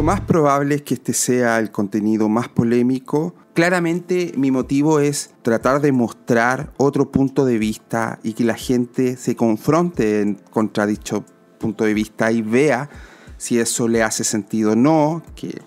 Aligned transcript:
lo 0.00 0.04
más 0.04 0.22
probable 0.22 0.76
es 0.76 0.82
que 0.82 0.94
este 0.94 1.12
sea 1.12 1.58
el 1.58 1.70
contenido 1.70 2.30
más 2.30 2.48
polémico. 2.48 3.34
Claramente 3.52 4.32
mi 4.34 4.50
motivo 4.50 4.98
es 4.98 5.34
tratar 5.42 5.82
de 5.82 5.92
mostrar 5.92 6.72
otro 6.78 7.12
punto 7.12 7.44
de 7.44 7.58
vista 7.58 8.18
y 8.22 8.32
que 8.32 8.44
la 8.44 8.54
gente 8.54 9.18
se 9.18 9.36
confronte 9.36 10.38
contra 10.52 10.86
dicho 10.86 11.26
punto 11.58 11.84
de 11.84 11.92
vista 11.92 12.32
y 12.32 12.40
vea 12.40 12.88
si 13.36 13.58
eso 13.58 13.88
le 13.88 14.02
hace 14.02 14.24
sentido 14.24 14.72
o 14.72 14.74
no, 14.74 15.22
que, 15.34 15.60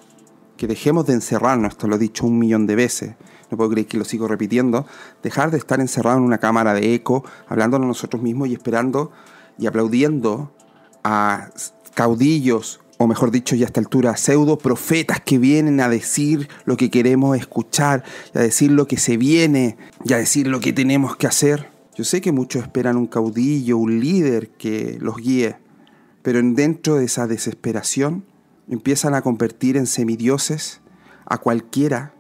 dejemos 0.68 1.06
de 1.06 1.14
encerrarnos, 1.14 1.74
esto 1.74 1.88
lo 1.88 1.98
he 1.98 2.00
dicho 2.00 2.26
un 2.26 2.40
millón 2.40 2.66
de 2.66 2.76
veces, 2.76 3.16
no 3.52 3.58
puedo 3.58 3.70
creer 3.70 3.86
que 3.86 4.00
lo 4.00 4.06
sigo 4.06 4.28
repitiendo, 4.28 4.88
dejar 5.22 5.52
de 5.52 5.60
estar 5.60 5.80
encerrado 5.80 6.18
en 6.18 6.24
una 6.24 6.40
cámara 6.40 6.74
de 6.74 6.96
eco, 6.96 7.24
hablándonos 7.48 7.88
nosotros 7.88 8.24
mismos 8.24 8.48
y 8.48 8.54
esperando 8.54 9.12
y 9.60 9.68
aplaudiendo 9.68 10.56
a 11.04 11.50
caudillos, 11.94 12.80
o 12.98 13.08
mejor 13.08 13.32
dicho, 13.32 13.56
ya 13.56 13.66
a 13.66 13.68
esta 13.68 13.80
altura, 13.80 14.16
pseudo 14.18 14.58
profetas 14.58 15.20
que 15.20 15.38
vienen 15.38 15.80
a 15.80 15.90
decir 15.90 16.48
lo 16.66 16.78
que 16.78 16.90
queremos 16.90 17.38
escuchar, 17.38 18.04
a 18.34 18.40
decir 18.40 18.72
lo 18.72 18.88
que 18.88 18.98
se 18.98 19.18
viene, 19.18 19.78
y 20.06 20.14
a 20.14 20.18
decir 20.18 20.48
lo 20.48 20.60
que 20.60 20.74
tenemos 20.74 21.16
que 21.16 21.28
hacer. 21.28 21.72
Yo 21.96 22.04
sé 22.04 22.22
que 22.22 22.32
muchos 22.32 22.64
esperan 22.64 22.98
un 22.98 23.08
caudillo, 23.08 23.78
un 23.78 24.00
líder 24.00 24.50
que 24.50 24.98
los 25.00 25.18
guíe, 25.18 25.58
pero 26.22 26.42
dentro 26.42 26.96
de 26.96 27.06
esa 27.06 27.28
desesperación 27.28 28.26
empiezan 28.70 29.14
a 29.14 29.22
convertir 29.22 29.78
en 29.78 29.86
semidioses 29.86 30.82
a 31.26 31.38
cualquiera 31.38 32.14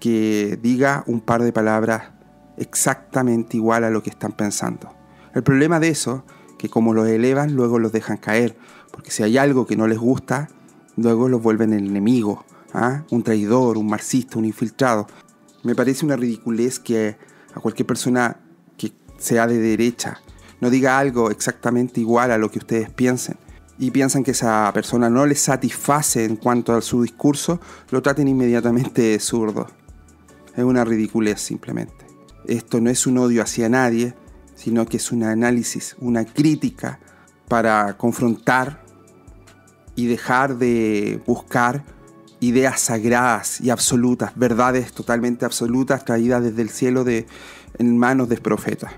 que 0.00 0.58
diga 0.62 1.04
un 1.06 1.20
par 1.20 1.42
de 1.42 1.52
palabras 1.52 2.12
exactamente 2.56 3.56
igual 3.56 3.84
a 3.84 3.90
lo 3.90 4.02
que 4.02 4.10
están 4.10 4.32
pensando. 4.32 4.94
El 5.34 5.42
problema 5.42 5.80
de 5.80 5.88
eso, 5.88 6.24
que 6.58 6.68
como 6.68 6.94
los 6.94 7.08
elevan, 7.08 7.54
luego 7.54 7.78
los 7.78 7.92
dejan 7.92 8.16
caer, 8.16 8.56
porque 8.96 9.10
si 9.10 9.22
hay 9.22 9.36
algo 9.36 9.66
que 9.66 9.76
no 9.76 9.86
les 9.86 9.98
gusta, 9.98 10.48
luego 10.96 11.28
los 11.28 11.42
vuelven 11.42 11.74
el 11.74 11.86
enemigo, 11.86 12.46
¿ah? 12.72 13.04
un 13.10 13.22
traidor, 13.22 13.76
un 13.76 13.88
marxista, 13.88 14.38
un 14.38 14.46
infiltrado. 14.46 15.06
Me 15.64 15.74
parece 15.74 16.06
una 16.06 16.16
ridiculez 16.16 16.80
que 16.80 17.18
a 17.54 17.60
cualquier 17.60 17.86
persona 17.86 18.40
que 18.78 18.94
sea 19.18 19.46
de 19.46 19.58
derecha 19.58 20.22
no 20.62 20.70
diga 20.70 20.98
algo 20.98 21.30
exactamente 21.30 22.00
igual 22.00 22.30
a 22.30 22.38
lo 22.38 22.50
que 22.50 22.58
ustedes 22.58 22.88
piensen 22.88 23.36
y 23.78 23.90
piensan 23.90 24.24
que 24.24 24.30
esa 24.30 24.70
persona 24.72 25.10
no 25.10 25.26
les 25.26 25.40
satisface 25.40 26.24
en 26.24 26.36
cuanto 26.36 26.74
a 26.74 26.80
su 26.80 27.02
discurso, 27.02 27.60
lo 27.90 28.00
traten 28.00 28.28
inmediatamente 28.28 29.02
de 29.02 29.20
zurdo. 29.20 29.66
Es 30.56 30.64
una 30.64 30.86
ridiculez 30.86 31.42
simplemente. 31.42 32.06
Esto 32.46 32.80
no 32.80 32.88
es 32.88 33.06
un 33.06 33.18
odio 33.18 33.42
hacia 33.42 33.68
nadie, 33.68 34.14
sino 34.54 34.86
que 34.86 34.96
es 34.96 35.12
un 35.12 35.22
análisis, 35.22 35.96
una 36.00 36.24
crítica 36.24 36.98
para 37.46 37.98
confrontar 37.98 38.85
y 39.96 40.06
dejar 40.06 40.58
de 40.58 41.20
buscar 41.26 41.84
ideas 42.40 42.80
sagradas 42.80 43.60
y 43.60 43.70
absolutas, 43.70 44.32
verdades 44.36 44.92
totalmente 44.92 45.44
absolutas 45.44 46.04
traídas 46.04 46.42
desde 46.42 46.62
el 46.62 46.68
cielo 46.68 47.02
de, 47.02 47.26
en 47.78 47.98
manos 47.98 48.28
de 48.28 48.36
profetas. 48.36 48.92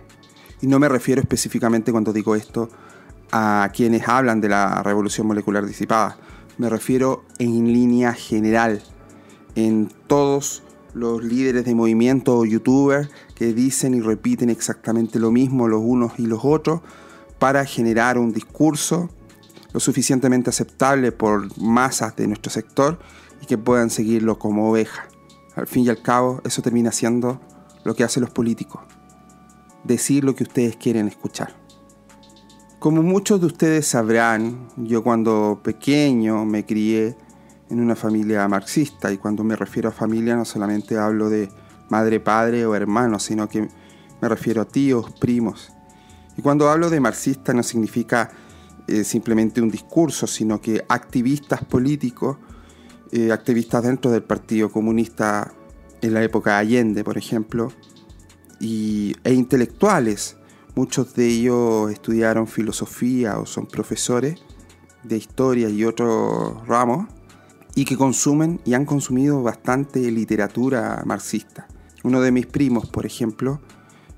Y 0.60 0.66
no 0.66 0.78
me 0.78 0.88
refiero 0.88 1.20
específicamente 1.20 1.92
cuando 1.92 2.12
digo 2.12 2.34
esto 2.34 2.68
a 3.30 3.70
quienes 3.72 4.08
hablan 4.08 4.40
de 4.40 4.48
la 4.48 4.82
revolución 4.82 5.26
molecular 5.26 5.64
disipada. 5.64 6.18
Me 6.58 6.68
refiero 6.68 7.24
en 7.38 7.72
línea 7.72 8.12
general, 8.12 8.82
en 9.54 9.92
todos 10.08 10.64
los 10.94 11.22
líderes 11.22 11.64
de 11.64 11.74
movimiento 11.76 12.36
o 12.36 12.44
youtubers 12.44 13.08
que 13.36 13.52
dicen 13.52 13.94
y 13.94 14.00
repiten 14.00 14.50
exactamente 14.50 15.20
lo 15.20 15.30
mismo 15.30 15.68
los 15.68 15.80
unos 15.84 16.18
y 16.18 16.26
los 16.26 16.40
otros 16.42 16.80
para 17.38 17.64
generar 17.64 18.18
un 18.18 18.32
discurso 18.32 19.10
lo 19.78 19.80
suficientemente 19.80 20.50
aceptable 20.50 21.12
por 21.12 21.56
masas 21.56 22.16
de 22.16 22.26
nuestro 22.26 22.50
sector 22.50 22.98
y 23.40 23.46
que 23.46 23.56
puedan 23.56 23.90
seguirlo 23.90 24.36
como 24.36 24.68
oveja. 24.68 25.06
Al 25.54 25.68
fin 25.68 25.84
y 25.84 25.88
al 25.88 26.02
cabo, 26.02 26.40
eso 26.44 26.62
termina 26.62 26.90
siendo 26.90 27.40
lo 27.84 27.94
que 27.94 28.02
hacen 28.02 28.22
los 28.22 28.30
políticos 28.30 28.80
decir 29.84 30.24
lo 30.24 30.34
que 30.34 30.42
ustedes 30.42 30.74
quieren 30.74 31.06
escuchar. 31.06 31.54
Como 32.80 33.04
muchos 33.04 33.40
de 33.40 33.46
ustedes 33.46 33.86
sabrán, 33.86 34.66
yo 34.76 35.04
cuando 35.04 35.60
pequeño 35.62 36.44
me 36.44 36.66
crié 36.66 37.16
en 37.70 37.78
una 37.78 37.94
familia 37.94 38.48
marxista 38.48 39.12
y 39.12 39.16
cuando 39.16 39.44
me 39.44 39.54
refiero 39.54 39.90
a 39.90 39.92
familia 39.92 40.34
no 40.34 40.44
solamente 40.44 40.98
hablo 40.98 41.30
de 41.30 41.50
madre, 41.88 42.18
padre 42.18 42.66
o 42.66 42.74
hermano, 42.74 43.20
sino 43.20 43.48
que 43.48 43.68
me 44.20 44.28
refiero 44.28 44.60
a 44.60 44.64
tíos, 44.64 45.12
primos. 45.20 45.72
Y 46.36 46.42
cuando 46.42 46.68
hablo 46.68 46.90
de 46.90 46.98
marxista 46.98 47.54
no 47.54 47.62
significa 47.62 48.32
eh, 48.88 49.04
simplemente 49.04 49.60
un 49.60 49.70
discurso, 49.70 50.26
sino 50.26 50.62
que 50.62 50.82
activistas 50.88 51.62
políticos, 51.62 52.38
eh, 53.12 53.30
activistas 53.32 53.82
dentro 53.82 54.10
del 54.10 54.22
Partido 54.22 54.72
Comunista 54.72 55.52
en 56.00 56.14
la 56.14 56.22
época 56.22 56.52
de 56.52 56.56
Allende, 56.56 57.04
por 57.04 57.18
ejemplo, 57.18 57.70
e 58.60 59.32
intelectuales. 59.32 60.38
Muchos 60.74 61.14
de 61.14 61.26
ellos 61.26 61.90
estudiaron 61.90 62.46
filosofía 62.46 63.38
o 63.38 63.44
son 63.44 63.66
profesores 63.66 64.40
de 65.02 65.18
historia 65.18 65.68
y 65.68 65.84
otros 65.84 66.66
ramos 66.66 67.08
y 67.74 67.84
que 67.84 67.96
consumen 67.96 68.58
y 68.64 68.72
han 68.72 68.86
consumido 68.86 69.42
bastante 69.42 70.10
literatura 70.10 71.02
marxista. 71.04 71.68
Uno 72.04 72.22
de 72.22 72.32
mis 72.32 72.46
primos, 72.46 72.88
por 72.88 73.04
ejemplo, 73.04 73.60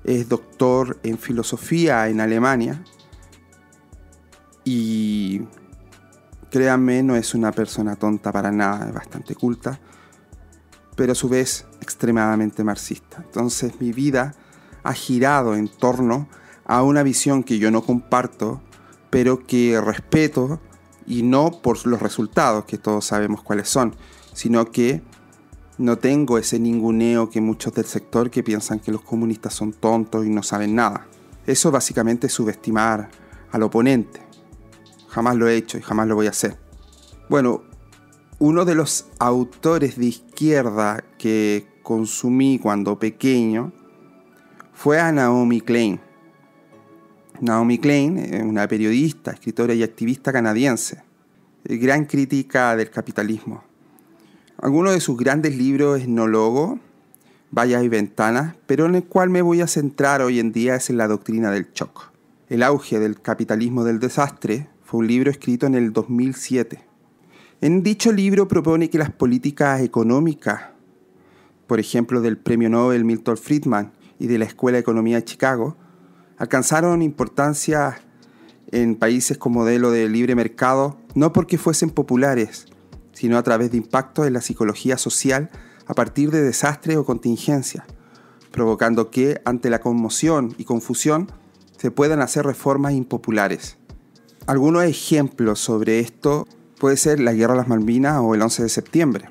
es 0.05 0.29
doctor 0.29 0.97
en 1.03 1.17
filosofía 1.17 2.07
en 2.07 2.21
Alemania 2.21 2.83
y 4.63 5.41
créanme, 6.49 7.03
no 7.03 7.15
es 7.15 7.33
una 7.33 7.51
persona 7.51 7.95
tonta 7.95 8.31
para 8.31 8.51
nada, 8.51 8.87
es 8.87 8.93
bastante 8.93 9.35
culta 9.35 9.79
pero 10.95 11.13
a 11.13 11.15
su 11.15 11.29
vez 11.29 11.65
extremadamente 11.81 12.63
marxista. 12.63 13.23
Entonces 13.25 13.79
mi 13.79 13.91
vida 13.91 14.35
ha 14.83 14.93
girado 14.93 15.55
en 15.55 15.67
torno 15.67 16.27
a 16.65 16.83
una 16.83 17.03
visión 17.03 17.43
que 17.43 17.57
yo 17.57 17.71
no 17.71 17.81
comparto, 17.81 18.61
pero 19.09 19.45
que 19.45 19.81
respeto 19.81 20.59
y 21.07 21.23
no 21.23 21.51
por 21.61 21.85
los 21.87 22.01
resultados, 22.01 22.65
que 22.65 22.77
todos 22.77 23.05
sabemos 23.05 23.41
cuáles 23.41 23.67
son, 23.67 23.95
sino 24.33 24.71
que 24.71 25.01
no 25.77 25.97
tengo 25.97 26.37
ese 26.37 26.59
ninguneo 26.59 27.29
que 27.29 27.41
muchos 27.41 27.73
del 27.73 27.85
sector 27.85 28.29
que 28.29 28.43
piensan 28.43 28.79
que 28.79 28.91
los 28.91 29.01
comunistas 29.01 29.53
son 29.53 29.73
tontos 29.73 30.25
y 30.25 30.29
no 30.29 30.43
saben 30.43 30.75
nada. 30.75 31.07
Eso 31.47 31.71
básicamente 31.71 32.27
es 32.27 32.33
subestimar 32.33 33.09
al 33.51 33.63
oponente. 33.63 34.21
Jamás 35.11 35.35
lo 35.35 35.47
he 35.47 35.55
hecho 35.55 35.77
y 35.77 35.81
jamás 35.81 36.07
lo 36.07 36.15
voy 36.15 36.27
a 36.27 36.31
hacer. 36.31 36.57
Bueno, 37.29 37.63
uno 38.39 38.65
de 38.65 38.75
los 38.75 39.07
autores 39.19 39.97
de 39.97 40.05
izquierda 40.05 41.03
que 41.17 41.67
consumí 41.83 42.59
cuando 42.59 42.97
pequeño 42.97 43.73
fue 44.73 44.99
a 44.99 45.11
Naomi 45.11 45.61
Klein. 45.61 45.99
Naomi 47.41 47.77
Klein 47.77 48.17
es 48.17 48.41
una 48.41 48.67
periodista, 48.67 49.31
escritora 49.31 49.73
y 49.73 49.83
activista 49.83 50.31
canadiense, 50.31 51.03
gran 51.65 52.05
crítica 52.05 52.75
del 52.75 52.89
capitalismo. 52.89 53.63
Algunos 54.57 54.93
de 54.93 55.01
sus 55.01 55.17
grandes 55.17 55.57
libros 55.57 56.01
es 56.01 56.07
No 56.07 56.25
Logo, 56.25 56.79
Vallas 57.51 57.83
y 57.83 57.89
Ventanas, 57.89 58.55
pero 58.65 58.85
en 58.85 58.95
el 58.95 59.03
cual 59.03 59.29
me 59.29 59.41
voy 59.41 59.59
a 59.59 59.67
centrar 59.67 60.21
hoy 60.21 60.39
en 60.39 60.53
día 60.53 60.75
es 60.75 60.89
en 60.89 60.97
la 60.97 61.07
doctrina 61.07 61.51
del 61.51 61.71
shock. 61.73 62.11
El 62.47 62.63
auge 62.63 62.99
del 62.99 63.21
capitalismo 63.21 63.83
del 63.83 63.99
desastre 63.99 64.69
fue 64.91 64.99
un 64.99 65.07
libro 65.07 65.31
escrito 65.31 65.67
en 65.67 65.75
el 65.75 65.93
2007 65.93 66.83
en 67.61 67.81
dicho 67.81 68.11
libro 68.11 68.49
propone 68.49 68.89
que 68.89 68.97
las 68.97 69.09
políticas 69.09 69.79
económicas, 69.79 70.63
por 71.65 71.79
ejemplo 71.79 72.19
del 72.19 72.37
Premio 72.37 72.67
Nobel 72.67 73.05
Milton 73.05 73.37
Friedman 73.37 73.93
y 74.19 74.27
de 74.27 74.37
la 74.37 74.43
Escuela 74.43 74.75
de 74.75 74.81
Economía 74.81 75.15
de 75.15 75.23
Chicago, 75.23 75.77
alcanzaron 76.37 77.01
importancia 77.01 78.01
en 78.73 78.97
países 78.97 79.37
con 79.37 79.53
modelo 79.53 79.91
de 79.91 80.09
libre 80.09 80.35
mercado 80.35 80.97
no 81.15 81.31
porque 81.31 81.57
fuesen 81.57 81.89
populares, 81.89 82.65
sino 83.13 83.37
a 83.37 83.43
través 83.43 83.71
de 83.71 83.77
impactos 83.77 84.27
en 84.27 84.33
la 84.33 84.41
psicología 84.41 84.97
social 84.97 85.51
a 85.87 85.93
partir 85.93 86.31
de 86.31 86.41
desastres 86.41 86.97
o 86.97 87.05
contingencias, 87.05 87.85
provocando 88.51 89.09
que, 89.09 89.39
ante 89.45 89.69
la 89.69 89.79
conmoción 89.79 90.53
y 90.57 90.65
confusión, 90.65 91.31
se 91.77 91.91
puedan 91.91 92.21
hacer 92.21 92.45
reformas 92.45 92.91
impopulares. 92.91 93.77
Algunos 94.51 94.83
ejemplos 94.83 95.61
sobre 95.61 96.01
esto 96.01 96.45
puede 96.77 96.97
ser 96.97 97.21
la 97.21 97.31
Guerra 97.31 97.53
de 97.53 97.59
las 97.59 97.69
Malvinas 97.69 98.19
o 98.19 98.35
el 98.35 98.41
11 98.41 98.63
de 98.63 98.67
septiembre. 98.67 99.29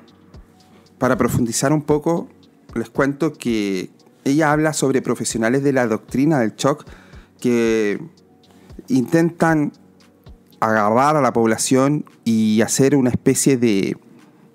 Para 0.97 1.15
profundizar 1.15 1.71
un 1.71 1.83
poco, 1.83 2.27
les 2.73 2.89
cuento 2.89 3.31
que 3.31 3.91
ella 4.23 4.51
habla 4.51 4.73
sobre 4.73 5.03
profesionales 5.03 5.61
de 5.61 5.73
la 5.73 5.85
doctrina 5.85 6.39
del 6.39 6.55
shock 6.55 6.87
que 7.39 8.01
intentan 8.87 9.73
agarrar 10.59 11.15
a 11.15 11.21
la 11.21 11.33
población 11.33 12.03
y 12.25 12.61
hacer 12.61 12.95
una 12.95 13.11
especie 13.11 13.57
de, 13.57 13.97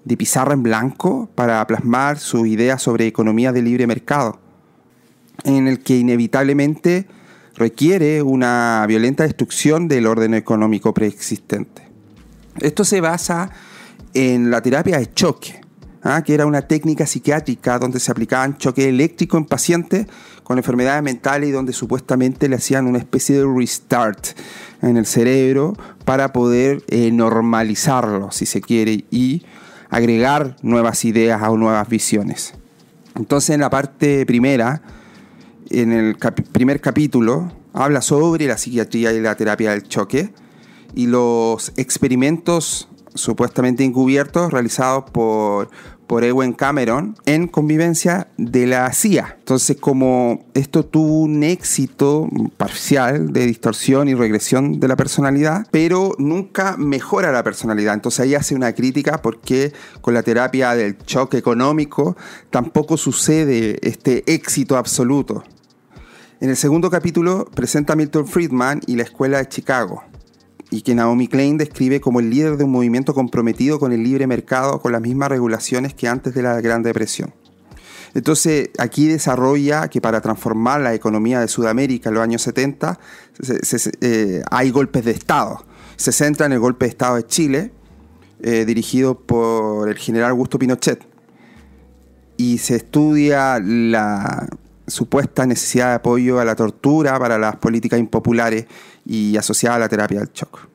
de 0.04 0.16
pizarra 0.16 0.54
en 0.54 0.64
blanco 0.64 1.30
para 1.36 1.64
plasmar 1.68 2.18
su 2.18 2.44
idea 2.44 2.80
sobre 2.80 3.06
economía 3.06 3.52
de 3.52 3.62
libre 3.62 3.86
mercado, 3.86 4.40
en 5.44 5.68
el 5.68 5.78
que 5.78 5.96
inevitablemente 5.96 7.06
requiere 7.56 8.22
una 8.22 8.84
violenta 8.86 9.24
destrucción 9.24 9.88
del 9.88 10.06
orden 10.06 10.34
económico 10.34 10.94
preexistente. 10.94 11.82
Esto 12.60 12.84
se 12.84 13.00
basa 13.00 13.50
en 14.14 14.50
la 14.50 14.62
terapia 14.62 14.98
de 14.98 15.12
choque, 15.12 15.60
¿ah? 16.02 16.22
que 16.22 16.34
era 16.34 16.46
una 16.46 16.62
técnica 16.62 17.06
psiquiátrica 17.06 17.78
donde 17.78 18.00
se 18.00 18.10
aplicaban 18.10 18.56
choque 18.58 18.88
eléctrico 18.88 19.36
en 19.36 19.44
pacientes 19.44 20.06
con 20.42 20.58
enfermedades 20.58 21.02
mentales 21.02 21.48
y 21.48 21.52
donde 21.52 21.72
supuestamente 21.72 22.48
le 22.48 22.56
hacían 22.56 22.86
una 22.86 22.98
especie 22.98 23.36
de 23.36 23.44
restart 23.46 24.28
en 24.80 24.96
el 24.96 25.06
cerebro 25.06 25.74
para 26.04 26.32
poder 26.32 26.84
eh, 26.88 27.10
normalizarlo, 27.10 28.30
si 28.30 28.46
se 28.46 28.60
quiere, 28.60 29.04
y 29.10 29.44
agregar 29.90 30.56
nuevas 30.62 31.04
ideas 31.04 31.42
o 31.48 31.56
nuevas 31.56 31.88
visiones. 31.88 32.54
Entonces 33.16 33.50
en 33.50 33.60
la 33.60 33.70
parte 33.70 34.24
primera, 34.24 34.82
en 35.70 35.92
el 35.92 36.16
primer 36.52 36.80
capítulo, 36.80 37.52
habla 37.72 38.00
sobre 38.00 38.46
la 38.46 38.58
psiquiatría 38.58 39.12
y 39.12 39.20
la 39.20 39.34
terapia 39.34 39.70
del 39.70 39.82
choque 39.82 40.32
y 40.94 41.06
los 41.06 41.72
experimentos 41.76 42.88
supuestamente 43.14 43.84
encubiertos 43.84 44.52
realizados 44.52 45.10
por, 45.10 45.70
por 46.06 46.24
Ewen 46.24 46.52
Cameron 46.52 47.16
en 47.26 47.48
convivencia 47.48 48.28
de 48.36 48.66
la 48.66 48.92
CIA. 48.92 49.36
Entonces, 49.38 49.76
como 49.78 50.44
esto 50.54 50.84
tuvo 50.84 51.20
un 51.20 51.42
éxito 51.42 52.28
parcial 52.56 53.32
de 53.32 53.46
distorsión 53.46 54.08
y 54.08 54.14
regresión 54.14 54.78
de 54.80 54.88
la 54.88 54.96
personalidad, 54.96 55.66
pero 55.70 56.14
nunca 56.18 56.76
mejora 56.76 57.32
la 57.32 57.42
personalidad. 57.42 57.94
Entonces 57.94 58.20
ahí 58.20 58.34
hace 58.34 58.54
una 58.54 58.72
crítica 58.74 59.20
porque 59.22 59.72
con 60.00 60.14
la 60.14 60.22
terapia 60.22 60.74
del 60.74 60.98
choque 60.98 61.38
económico 61.38 62.16
tampoco 62.50 62.96
sucede 62.96 63.78
este 63.82 64.22
éxito 64.32 64.76
absoluto. 64.76 65.44
En 66.38 66.50
el 66.50 66.56
segundo 66.56 66.90
capítulo 66.90 67.46
presenta 67.54 67.94
a 67.94 67.96
Milton 67.96 68.26
Friedman 68.26 68.82
y 68.86 68.96
la 68.96 69.04
Escuela 69.04 69.38
de 69.38 69.48
Chicago 69.48 70.04
y 70.70 70.82
que 70.82 70.94
Naomi 70.94 71.28
Klein 71.28 71.56
describe 71.56 71.98
como 71.98 72.20
el 72.20 72.28
líder 72.28 72.58
de 72.58 72.64
un 72.64 72.72
movimiento 72.72 73.14
comprometido 73.14 73.78
con 73.78 73.90
el 73.92 74.02
libre 74.02 74.26
mercado, 74.26 74.82
con 74.82 74.92
las 74.92 75.00
mismas 75.00 75.30
regulaciones 75.30 75.94
que 75.94 76.08
antes 76.08 76.34
de 76.34 76.42
la 76.42 76.60
Gran 76.60 76.82
Depresión. 76.82 77.32
Entonces, 78.12 78.68
aquí 78.76 79.06
desarrolla 79.06 79.88
que 79.88 80.02
para 80.02 80.20
transformar 80.20 80.82
la 80.82 80.92
economía 80.92 81.40
de 81.40 81.48
Sudamérica 81.48 82.10
en 82.10 82.16
los 82.16 82.22
años 82.22 82.42
70 82.42 82.98
eh, 84.02 84.42
hay 84.50 84.70
golpes 84.70 85.06
de 85.06 85.12
Estado. 85.12 85.64
Se 85.96 86.12
centra 86.12 86.44
en 86.44 86.52
el 86.52 86.58
golpe 86.58 86.84
de 86.84 86.90
Estado 86.90 87.16
de 87.16 87.26
Chile, 87.26 87.72
eh, 88.42 88.66
dirigido 88.66 89.18
por 89.18 89.88
el 89.88 89.96
general 89.96 90.32
Augusto 90.32 90.58
Pinochet. 90.58 91.02
Y 92.36 92.58
se 92.58 92.76
estudia 92.76 93.58
la 93.58 94.46
supuesta 94.86 95.46
necesidad 95.46 95.88
de 95.88 95.94
apoyo 95.96 96.38
a 96.40 96.44
la 96.44 96.54
tortura 96.54 97.18
para 97.18 97.38
las 97.38 97.56
políticas 97.56 97.98
impopulares 97.98 98.66
y 99.04 99.36
asociada 99.36 99.76
a 99.76 99.78
la 99.80 99.88
terapia 99.88 100.20
del 100.20 100.30
shock. 100.32 100.68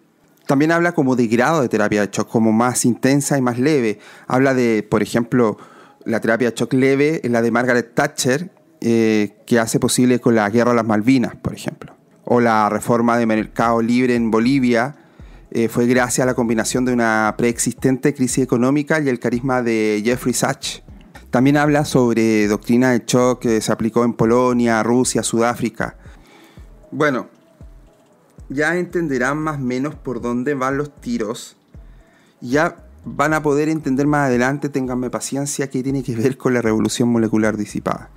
También 0.48 0.72
habla 0.72 0.94
como 0.94 1.16
de 1.16 1.28
grado 1.28 1.62
de 1.62 1.70
terapia 1.70 2.02
del 2.02 2.10
shock, 2.10 2.28
como 2.28 2.52
más 2.52 2.86
intensa 2.86 3.38
y 3.38 3.42
más 3.42 3.58
leve. 3.58 4.00
Habla 4.28 4.54
de, 4.54 4.86
por 4.90 5.02
ejemplo, 5.02 5.58
la 6.04 6.20
terapia 6.20 6.50
de 6.52 6.56
shock 6.58 6.74
leve, 6.74 7.22
la 7.24 7.42
de 7.42 7.52
Margaret 7.52 7.94
Thatcher, 7.94 8.52
eh, 8.82 9.38
que 9.46 9.60
hace 9.60 9.80
posible 9.80 10.20
con 10.20 10.36
la 10.36 10.50
guerra 10.50 10.72
a 10.72 10.74
las 10.74 10.86
Malvinas, 10.86 11.36
por 11.36 11.54
ejemplo. 11.54 11.96
O 12.26 12.42
la 12.42 12.70
reforma 12.70 13.18
de 13.18 13.26
mercado 13.26 13.82
libre 13.82 14.16
en 14.16 14.32
Bolivia, 14.32 14.96
eh, 15.52 15.68
fue 15.68 15.86
gracias 15.86 16.24
a 16.24 16.26
la 16.26 16.34
combinación 16.34 16.86
de 16.86 16.94
una 16.94 17.36
preexistente 17.38 18.14
crisis 18.14 18.44
económica 18.44 19.00
y 19.00 19.10
el 19.10 19.20
carisma 19.20 19.62
de 19.62 20.02
Jeffrey 20.04 20.34
Sachs. 20.34 20.82
También 21.32 21.56
habla 21.56 21.86
sobre 21.86 22.46
doctrina 22.48 22.92
de 22.92 23.04
shock 23.08 23.40
que 23.40 23.62
se 23.62 23.72
aplicó 23.72 24.04
en 24.04 24.14
Polonia, 24.14 24.84
Rusia, 24.84 25.24
Sudáfrica. 25.24 25.96
Bueno, 26.92 27.28
ya 28.50 28.76
entenderán 28.76 29.38
más 29.38 29.56
o 29.56 29.62
menos 29.62 29.96
por 29.96 30.20
dónde 30.20 30.56
van 30.56 30.76
los 30.76 30.94
tiros. 31.00 31.56
Ya 32.42 32.76
van 33.06 33.34
a 33.34 33.42
poder 33.42 33.70
entender 33.70 34.08
más 34.08 34.28
adelante, 34.28 34.68
ténganme 34.68 35.10
paciencia, 35.10 35.70
qué 35.70 35.82
tiene 35.82 36.04
que 36.04 36.18
ver 36.18 36.38
con 36.38 36.54
la 36.54 36.62
revolución 36.62 37.08
molecular 37.08 37.56
disipada. 37.56 38.10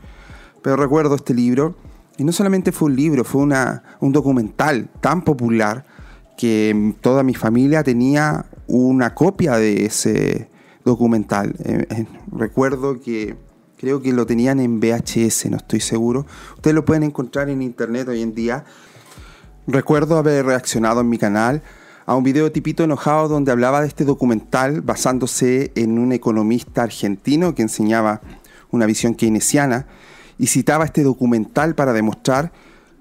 Pero 0.61 0.75
recuerdo 0.75 1.15
este 1.15 1.35
libro, 1.35 1.77
y 2.17 2.25
no 2.25 2.33
solamente 2.33 2.73
fue 2.73 2.89
un 2.89 2.97
libro, 2.97 3.23
fue 3.23 3.43
una, 3.43 3.85
un 4.01 4.13
documental 4.13 4.91
tan 5.01 5.23
popular 5.23 5.87
que 6.37 6.95
toda 7.01 7.23
mi 7.23 7.35
familia 7.35 7.85
tenía 7.85 8.47
una 8.67 9.15
copia 9.15 9.57
de 9.57 9.85
ese 9.85 10.49
documental. 10.85 11.55
Eh, 11.65 11.87
eh, 11.91 12.07
recuerdo 12.31 13.01
que 13.01 13.37
creo 13.77 14.01
que 14.03 14.13
lo 14.13 14.27
tenían 14.27 14.61
en 14.61 14.81
VHS, 14.81 15.51
no 15.51 15.57
estoy 15.57 15.81
seguro. 15.81 16.27
Ustedes 16.57 16.75
lo 16.75 16.85
pueden 16.85 17.03
encontrar 17.03 17.49
en 17.51 17.63
internet 17.63 18.09
hoy 18.09 18.23
en 18.23 18.35
día. 18.35 18.65
Recuerdo 19.67 20.19
haber 20.19 20.45
reaccionado 20.45 21.01
en 21.01 21.09
mi 21.09 21.19
canal 21.19 21.63
a 22.07 22.15
un 22.15 22.25
video 22.25 22.53
tipito 22.53 22.85
enojado 22.85 23.29
donde 23.29 23.51
hablaba 23.51 23.81
de 23.81 23.89
este 23.89 24.05
documental 24.05 24.83
basándose 24.83 25.73
en 25.75 25.99
un 25.99 26.13
economista 26.13 26.83
argentino 26.83 27.55
que 27.55 27.63
enseñaba 27.63 28.21
una 28.71 28.87
visión 28.87 29.15
keynesiana 29.15 29.87
y 30.39 30.49
citaba 30.49 30.85
este 30.85 31.03
documental 31.03 31.75
para 31.75 31.93
demostrar 31.93 32.53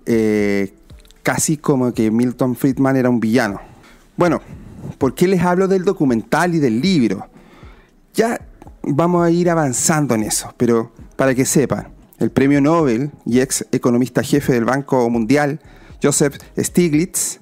eh, 0.05 0.73
casi 1.21 1.57
como 1.57 1.93
que 1.93 2.11
Milton 2.11 2.55
Friedman 2.55 2.95
era 2.95 3.09
un 3.09 3.19
villano. 3.19 3.59
Bueno, 4.15 4.41
¿por 4.97 5.15
qué 5.15 5.27
les 5.27 5.41
hablo 5.41 5.67
del 5.67 5.83
documental 5.83 6.55
y 6.55 6.59
del 6.59 6.79
libro? 6.79 7.27
Ya 8.13 8.39
vamos 8.83 9.25
a 9.25 9.31
ir 9.31 9.49
avanzando 9.49 10.13
en 10.13 10.23
eso, 10.23 10.53
pero 10.57 10.91
para 11.15 11.33
que 11.33 11.45
sepan, 11.45 11.87
el 12.19 12.29
premio 12.29 12.61
Nobel 12.61 13.11
y 13.25 13.39
ex 13.39 13.65
economista 13.71 14.21
jefe 14.21 14.53
del 14.53 14.65
Banco 14.65 15.09
Mundial, 15.09 15.59
Joseph 16.01 16.37
Stiglitz 16.57 17.39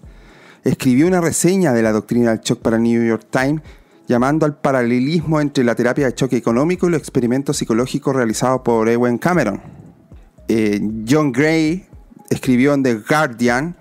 escribió 0.63 1.07
una 1.07 1.19
reseña 1.19 1.73
de 1.73 1.81
la 1.81 1.91
doctrina 1.91 2.29
del 2.29 2.39
shock 2.39 2.61
para 2.61 2.77
el 2.77 2.83
New 2.83 3.03
York 3.03 3.25
Times 3.29 3.61
llamando 4.07 4.45
al 4.45 4.57
paralelismo 4.59 5.41
entre 5.41 5.63
la 5.63 5.75
terapia 5.75 6.05
de 6.05 6.15
choque 6.15 6.37
económico 6.37 6.87
y 6.87 6.91
los 6.91 6.99
experimentos 6.99 7.57
psicológicos 7.57 8.15
realizados 8.15 8.61
por 8.61 8.87
Ewen 8.87 9.17
Cameron. 9.17 9.61
Eh, 10.47 10.81
John 11.07 11.31
Gray 11.31 11.85
escribió 12.29 12.73
en 12.73 12.83
The 12.83 12.95
Guardian, 12.95 13.75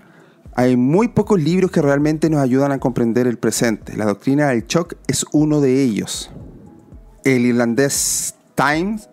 hay 0.55 0.75
muy 0.75 1.07
pocos 1.07 1.41
libros 1.41 1.71
que 1.71 1.81
realmente 1.81 2.29
nos 2.29 2.41
ayudan 2.41 2.71
a 2.73 2.79
comprender 2.79 3.27
el 3.27 3.37
presente. 3.37 3.95
La 3.95 4.05
doctrina 4.05 4.49
del 4.49 4.65
shock 4.67 4.95
es 5.07 5.25
uno 5.31 5.61
de 5.61 5.81
ellos. 5.81 6.31
El 7.23 7.45
irlandés 7.45 8.35
Times 8.55 9.09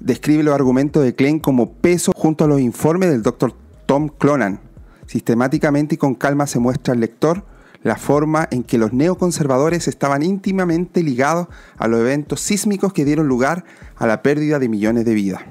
describe 0.00 0.42
los 0.42 0.54
argumentos 0.54 1.02
de 1.02 1.14
Klein 1.14 1.40
como 1.40 1.72
peso 1.72 2.12
junto 2.14 2.44
a 2.44 2.48
los 2.48 2.60
informes 2.60 3.10
del 3.10 3.22
Dr. 3.22 3.54
Tom 3.86 4.08
Clonan, 4.08 4.60
Sistemáticamente 5.06 5.94
y 5.94 5.98
con 5.98 6.14
calma 6.14 6.46
se 6.46 6.58
muestra 6.58 6.92
al 6.92 7.00
lector 7.00 7.44
la 7.82 7.96
forma 7.96 8.48
en 8.50 8.64
que 8.64 8.78
los 8.78 8.92
neoconservadores 8.92 9.86
estaban 9.86 10.24
íntimamente 10.24 11.04
ligados 11.04 11.46
a 11.76 11.86
los 11.86 12.00
eventos 12.00 12.40
sísmicos 12.40 12.92
que 12.92 13.04
dieron 13.04 13.28
lugar 13.28 13.64
a 13.96 14.06
la 14.08 14.22
pérdida 14.22 14.58
de 14.58 14.68
millones 14.68 15.04
de 15.04 15.14
vidas. 15.14 15.42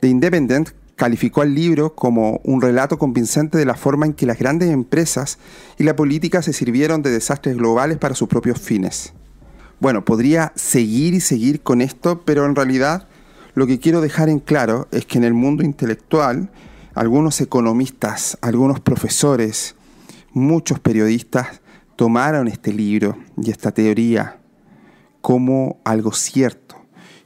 The 0.00 0.08
Independent 0.08 0.70
calificó 0.94 1.42
al 1.42 1.54
libro 1.54 1.96
como 1.96 2.40
un 2.44 2.62
relato 2.62 2.98
convincente 2.98 3.58
de 3.58 3.64
la 3.64 3.74
forma 3.74 4.06
en 4.06 4.14
que 4.14 4.26
las 4.26 4.38
grandes 4.38 4.70
empresas 4.70 5.38
y 5.76 5.82
la 5.82 5.96
política 5.96 6.42
se 6.42 6.52
sirvieron 6.52 7.02
de 7.02 7.10
desastres 7.10 7.56
globales 7.56 7.98
para 7.98 8.14
sus 8.14 8.28
propios 8.28 8.60
fines. 8.60 9.12
Bueno, 9.82 10.04
podría 10.04 10.52
seguir 10.54 11.12
y 11.12 11.18
seguir 11.18 11.60
con 11.60 11.80
esto, 11.80 12.22
pero 12.24 12.46
en 12.46 12.54
realidad 12.54 13.08
lo 13.54 13.66
que 13.66 13.80
quiero 13.80 14.00
dejar 14.00 14.28
en 14.28 14.38
claro 14.38 14.86
es 14.92 15.06
que 15.06 15.18
en 15.18 15.24
el 15.24 15.34
mundo 15.34 15.64
intelectual 15.64 16.52
algunos 16.94 17.40
economistas, 17.40 18.38
algunos 18.42 18.78
profesores, 18.78 19.74
muchos 20.32 20.78
periodistas 20.78 21.62
tomaron 21.96 22.46
este 22.46 22.72
libro 22.72 23.18
y 23.36 23.50
esta 23.50 23.72
teoría 23.72 24.38
como 25.20 25.80
algo 25.82 26.12
cierto, 26.12 26.76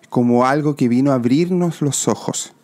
como 0.09 0.47
algo 0.47 0.77
que 0.77 0.89
vino 0.89 1.13
a 1.13 1.17
abrirnos 1.17 1.83
los 1.83 2.09
ojos. 2.09 2.56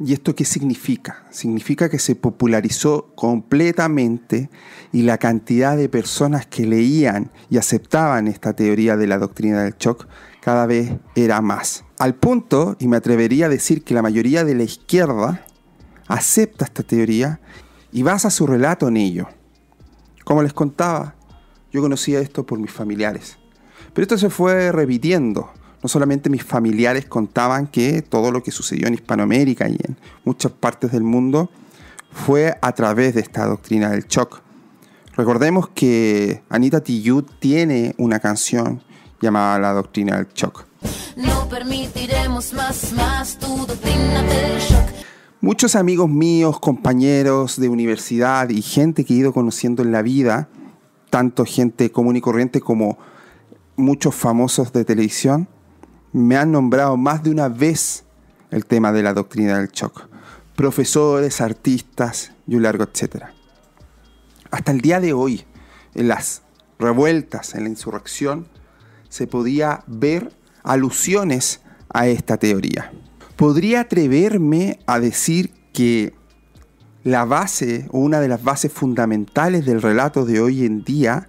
¿Y 0.00 0.12
esto 0.12 0.36
qué 0.36 0.44
significa? 0.44 1.24
Significa 1.30 1.88
que 1.88 1.98
se 1.98 2.14
popularizó 2.14 3.12
completamente 3.16 4.48
y 4.92 5.02
la 5.02 5.18
cantidad 5.18 5.76
de 5.76 5.88
personas 5.88 6.46
que 6.46 6.66
leían 6.66 7.32
y 7.50 7.58
aceptaban 7.58 8.28
esta 8.28 8.52
teoría 8.52 8.96
de 8.96 9.08
la 9.08 9.18
doctrina 9.18 9.64
del 9.64 9.74
shock 9.76 10.06
cada 10.40 10.66
vez 10.66 10.92
era 11.16 11.40
más. 11.40 11.84
Al 11.98 12.14
punto, 12.14 12.76
y 12.78 12.86
me 12.86 12.96
atrevería 12.96 13.46
a 13.46 13.48
decir 13.48 13.82
que 13.82 13.92
la 13.92 14.02
mayoría 14.02 14.44
de 14.44 14.54
la 14.54 14.62
izquierda 14.62 15.44
acepta 16.06 16.64
esta 16.64 16.84
teoría 16.84 17.40
y 17.90 18.04
basa 18.04 18.30
su 18.30 18.46
relato 18.46 18.86
en 18.86 18.98
ello. 18.98 19.28
Como 20.24 20.44
les 20.44 20.52
contaba, 20.52 21.16
yo 21.72 21.80
conocía 21.80 22.20
esto 22.20 22.46
por 22.46 22.60
mis 22.60 22.70
familiares. 22.70 23.36
Pero 23.94 24.04
esto 24.04 24.16
se 24.16 24.30
fue 24.30 24.70
repitiendo. 24.70 25.50
No 25.82 25.88
solamente 25.88 26.28
mis 26.28 26.42
familiares 26.42 27.06
contaban 27.06 27.68
que 27.68 28.02
todo 28.02 28.32
lo 28.32 28.42
que 28.42 28.50
sucedió 28.50 28.88
en 28.88 28.94
Hispanoamérica 28.94 29.68
y 29.68 29.74
en 29.74 29.96
muchas 30.24 30.52
partes 30.52 30.90
del 30.90 31.04
mundo 31.04 31.50
fue 32.10 32.56
a 32.60 32.72
través 32.72 33.14
de 33.14 33.20
esta 33.20 33.46
doctrina 33.46 33.90
del 33.90 34.06
shock. 34.06 34.40
Recordemos 35.16 35.68
que 35.68 36.42
Anita 36.48 36.80
Tijoux 36.80 37.26
tiene 37.38 37.94
una 37.98 38.18
canción 38.20 38.82
llamada 39.20 39.58
La 39.58 39.72
Doctrina 39.72 40.16
del 40.16 40.28
Shock. 40.34 40.64
No 41.16 41.48
permitiremos 41.48 42.52
más, 42.52 42.92
más 42.92 43.38
tu 43.38 43.66
doctrina 43.66 44.22
del 44.22 44.60
shock. 44.60 44.88
Muchos 45.40 45.76
amigos 45.76 46.08
míos, 46.08 46.58
compañeros 46.60 47.60
de 47.60 47.68
universidad 47.68 48.48
y 48.48 48.62
gente 48.62 49.04
que 49.04 49.14
he 49.14 49.16
ido 49.16 49.32
conociendo 49.32 49.82
en 49.82 49.92
la 49.92 50.02
vida, 50.02 50.48
tanto 51.10 51.44
gente 51.44 51.90
común 51.92 52.16
y 52.16 52.20
corriente 52.20 52.60
como 52.60 52.98
muchos 53.76 54.14
famosos 54.14 54.72
de 54.72 54.84
televisión 54.84 55.48
me 56.12 56.36
han 56.36 56.52
nombrado 56.52 56.96
más 56.96 57.22
de 57.22 57.30
una 57.30 57.48
vez 57.48 58.04
el 58.50 58.64
tema 58.64 58.92
de 58.92 59.02
la 59.02 59.14
doctrina 59.14 59.58
del 59.58 59.68
shock. 59.68 60.08
Profesores, 60.56 61.40
artistas 61.40 62.32
y 62.46 62.56
un 62.56 62.62
largo 62.62 62.84
etcétera. 62.84 63.34
Hasta 64.50 64.72
el 64.72 64.80
día 64.80 65.00
de 65.00 65.12
hoy, 65.12 65.44
en 65.94 66.08
las 66.08 66.42
revueltas, 66.78 67.54
en 67.54 67.64
la 67.64 67.68
insurrección, 67.68 68.48
se 69.08 69.26
podía 69.26 69.84
ver 69.86 70.32
alusiones 70.62 71.60
a 71.92 72.06
esta 72.06 72.36
teoría. 72.36 72.92
Podría 73.36 73.80
atreverme 73.80 74.80
a 74.86 75.00
decir 75.00 75.52
que 75.72 76.14
la 77.04 77.24
base 77.24 77.86
o 77.90 77.98
una 77.98 78.20
de 78.20 78.28
las 78.28 78.42
bases 78.42 78.72
fundamentales 78.72 79.64
del 79.64 79.80
relato 79.80 80.24
de 80.24 80.40
hoy 80.40 80.64
en 80.64 80.82
día 80.82 81.28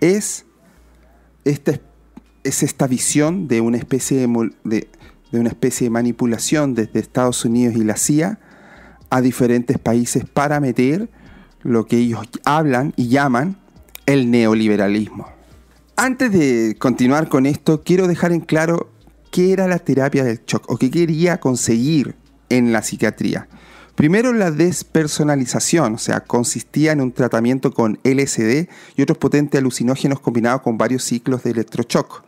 es 0.00 0.46
esta, 1.44 1.80
es 2.44 2.62
esta 2.62 2.86
visión 2.86 3.48
de 3.48 3.60
una, 3.60 3.78
especie 3.78 4.18
de, 4.18 4.88
una 5.32 5.48
especie 5.48 5.86
de 5.86 5.90
manipulación 5.90 6.74
desde 6.74 7.00
Estados 7.00 7.44
Unidos 7.44 7.74
y 7.76 7.84
la 7.84 7.96
CIA 7.96 8.38
a 9.10 9.20
diferentes 9.20 9.78
países 9.78 10.24
para 10.24 10.60
meter 10.60 11.08
lo 11.62 11.86
que 11.86 11.98
ellos 11.98 12.28
hablan 12.44 12.92
y 12.96 13.08
llaman 13.08 13.56
el 14.06 14.30
neoliberalismo. 14.30 15.26
Antes 15.96 16.32
de 16.32 16.76
continuar 16.78 17.28
con 17.28 17.46
esto, 17.46 17.82
quiero 17.82 18.06
dejar 18.06 18.32
en 18.32 18.40
claro 18.40 18.90
qué 19.30 19.52
era 19.52 19.66
la 19.66 19.78
terapia 19.78 20.24
del 20.24 20.40
shock 20.44 20.70
o 20.70 20.76
qué 20.76 20.90
quería 20.90 21.38
conseguir 21.38 22.14
en 22.50 22.72
la 22.72 22.82
psiquiatría. 22.82 23.48
Primero 23.94 24.32
la 24.32 24.50
despersonalización, 24.50 25.94
o 25.94 25.98
sea, 25.98 26.20
consistía 26.20 26.92
en 26.92 27.00
un 27.00 27.12
tratamiento 27.12 27.72
con 27.72 28.00
LSD 28.02 28.68
y 28.96 29.02
otros 29.02 29.18
potentes 29.18 29.60
alucinógenos 29.60 30.18
combinados 30.18 30.62
con 30.62 30.76
varios 30.76 31.04
ciclos 31.04 31.44
de 31.44 31.52
electroshock. 31.52 32.24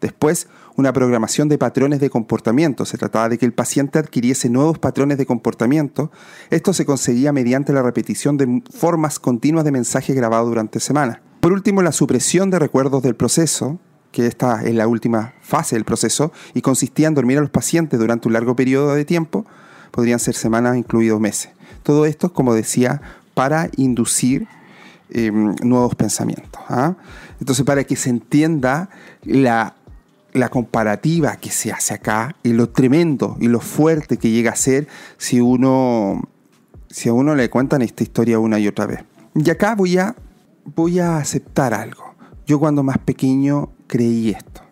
Después, 0.00 0.48
una 0.76 0.92
programación 0.92 1.48
de 1.48 1.58
patrones 1.58 1.98
de 1.98 2.08
comportamiento. 2.08 2.84
Se 2.84 2.98
trataba 2.98 3.28
de 3.28 3.36
que 3.36 3.46
el 3.46 3.52
paciente 3.52 3.98
adquiriese 3.98 4.48
nuevos 4.48 4.78
patrones 4.78 5.18
de 5.18 5.26
comportamiento. 5.26 6.12
Esto 6.50 6.72
se 6.72 6.86
conseguía 6.86 7.32
mediante 7.32 7.72
la 7.72 7.82
repetición 7.82 8.36
de 8.36 8.62
formas 8.70 9.18
continuas 9.18 9.64
de 9.64 9.72
mensajes 9.72 10.14
grabados 10.14 10.48
durante 10.48 10.78
semanas. 10.78 11.18
Por 11.40 11.52
último, 11.52 11.82
la 11.82 11.92
supresión 11.92 12.50
de 12.50 12.58
recuerdos 12.58 13.02
del 13.02 13.16
proceso, 13.16 13.78
que 14.12 14.26
esta 14.26 14.62
es 14.62 14.74
la 14.74 14.86
última 14.86 15.34
fase 15.40 15.76
del 15.76 15.84
proceso, 15.84 16.32
y 16.54 16.62
consistía 16.62 17.08
en 17.08 17.14
dormir 17.14 17.38
a 17.38 17.40
los 17.40 17.50
pacientes 17.50 17.98
durante 17.98 18.28
un 18.28 18.34
largo 18.34 18.54
periodo 18.54 18.94
de 18.94 19.04
tiempo, 19.04 19.46
podrían 19.90 20.20
ser 20.20 20.34
semanas, 20.34 20.76
incluidos 20.76 21.20
meses. 21.20 21.50
Todo 21.82 22.06
esto, 22.06 22.32
como 22.32 22.54
decía, 22.54 23.00
para 23.34 23.70
inducir 23.76 24.46
em, 25.10 25.54
nuevos 25.62 25.94
pensamientos. 25.94 26.60
¿ah? 26.68 26.94
Entonces, 27.40 27.64
para 27.64 27.84
que 27.84 27.96
se 27.96 28.10
entienda 28.10 28.90
la 29.24 29.74
la 30.38 30.48
comparativa 30.48 31.36
que 31.36 31.50
se 31.50 31.72
hace 31.72 31.94
acá 31.94 32.36
y 32.42 32.52
lo 32.52 32.68
tremendo 32.70 33.36
y 33.40 33.48
lo 33.48 33.60
fuerte 33.60 34.16
que 34.16 34.30
llega 34.30 34.52
a 34.52 34.56
ser 34.56 34.88
si 35.16 35.40
uno 35.40 36.22
si 36.88 37.08
a 37.08 37.12
uno 37.12 37.34
le 37.34 37.50
cuentan 37.50 37.82
esta 37.82 38.02
historia 38.02 38.38
una 38.38 38.58
y 38.58 38.66
otra 38.66 38.86
vez. 38.86 39.04
Y 39.34 39.50
acá 39.50 39.74
voy 39.74 39.98
a 39.98 40.16
voy 40.74 40.98
a 40.98 41.18
aceptar 41.18 41.74
algo. 41.74 42.14
Yo 42.46 42.58
cuando 42.58 42.82
más 42.82 42.98
pequeño 42.98 43.70
creí 43.86 44.30
esto. 44.30 44.62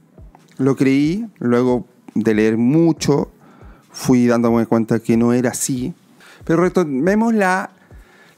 Lo 0.59 0.77
creí, 0.77 1.27
luego 1.39 1.87
de 2.15 2.35
leer 2.35 2.57
mucho 2.57 3.31
fui 3.91 4.27
dándome 4.27 4.67
cuenta 4.67 4.99
que 5.01 5.17
no 5.17 5.33
era 5.33 5.51
así. 5.51 5.95
Pero 6.45 6.63
retomemos 6.63 7.35
la, 7.35 7.71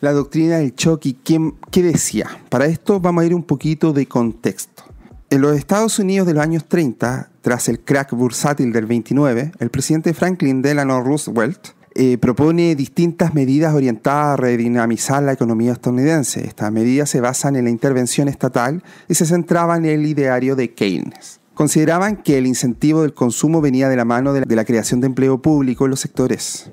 la 0.00 0.12
doctrina 0.12 0.58
del 0.58 0.74
choque 0.74 1.10
y 1.10 1.12
qué 1.14 1.82
decía. 1.82 2.28
Para 2.48 2.66
esto 2.66 3.00
vamos 3.00 3.22
a 3.22 3.26
ir 3.26 3.34
un 3.34 3.42
poquito 3.42 3.92
de 3.92 4.06
contexto. 4.06 4.84
En 5.30 5.42
los 5.42 5.58
Estados 5.58 5.98
Unidos 5.98 6.26
de 6.26 6.32
los 6.32 6.42
años 6.42 6.64
30, 6.66 7.28
tras 7.42 7.68
el 7.68 7.80
crack 7.80 8.12
bursátil 8.12 8.72
del 8.72 8.86
29, 8.86 9.52
el 9.58 9.68
presidente 9.68 10.14
Franklin 10.14 10.62
Delano 10.62 11.02
Roosevelt 11.02 11.68
eh, 11.94 12.16
propone 12.16 12.74
distintas 12.74 13.34
medidas 13.34 13.74
orientadas 13.74 14.32
a 14.32 14.36
redinamizar 14.36 15.22
la 15.22 15.32
economía 15.32 15.72
estadounidense. 15.72 16.46
Estas 16.46 16.72
medidas 16.72 17.10
se 17.10 17.20
basan 17.20 17.56
en 17.56 17.64
la 17.64 17.70
intervención 17.70 18.26
estatal 18.26 18.82
y 19.06 19.16
se 19.16 19.26
centraban 19.26 19.84
en 19.84 20.00
el 20.00 20.06
ideario 20.06 20.56
de 20.56 20.72
Keynes. 20.72 21.40
Consideraban 21.52 22.16
que 22.16 22.38
el 22.38 22.46
incentivo 22.46 23.02
del 23.02 23.12
consumo 23.12 23.60
venía 23.60 23.90
de 23.90 23.96
la 23.96 24.06
mano 24.06 24.32
de 24.32 24.56
la 24.56 24.64
creación 24.64 25.02
de 25.02 25.08
empleo 25.08 25.42
público 25.42 25.84
en 25.84 25.90
los 25.90 26.00
sectores. 26.00 26.70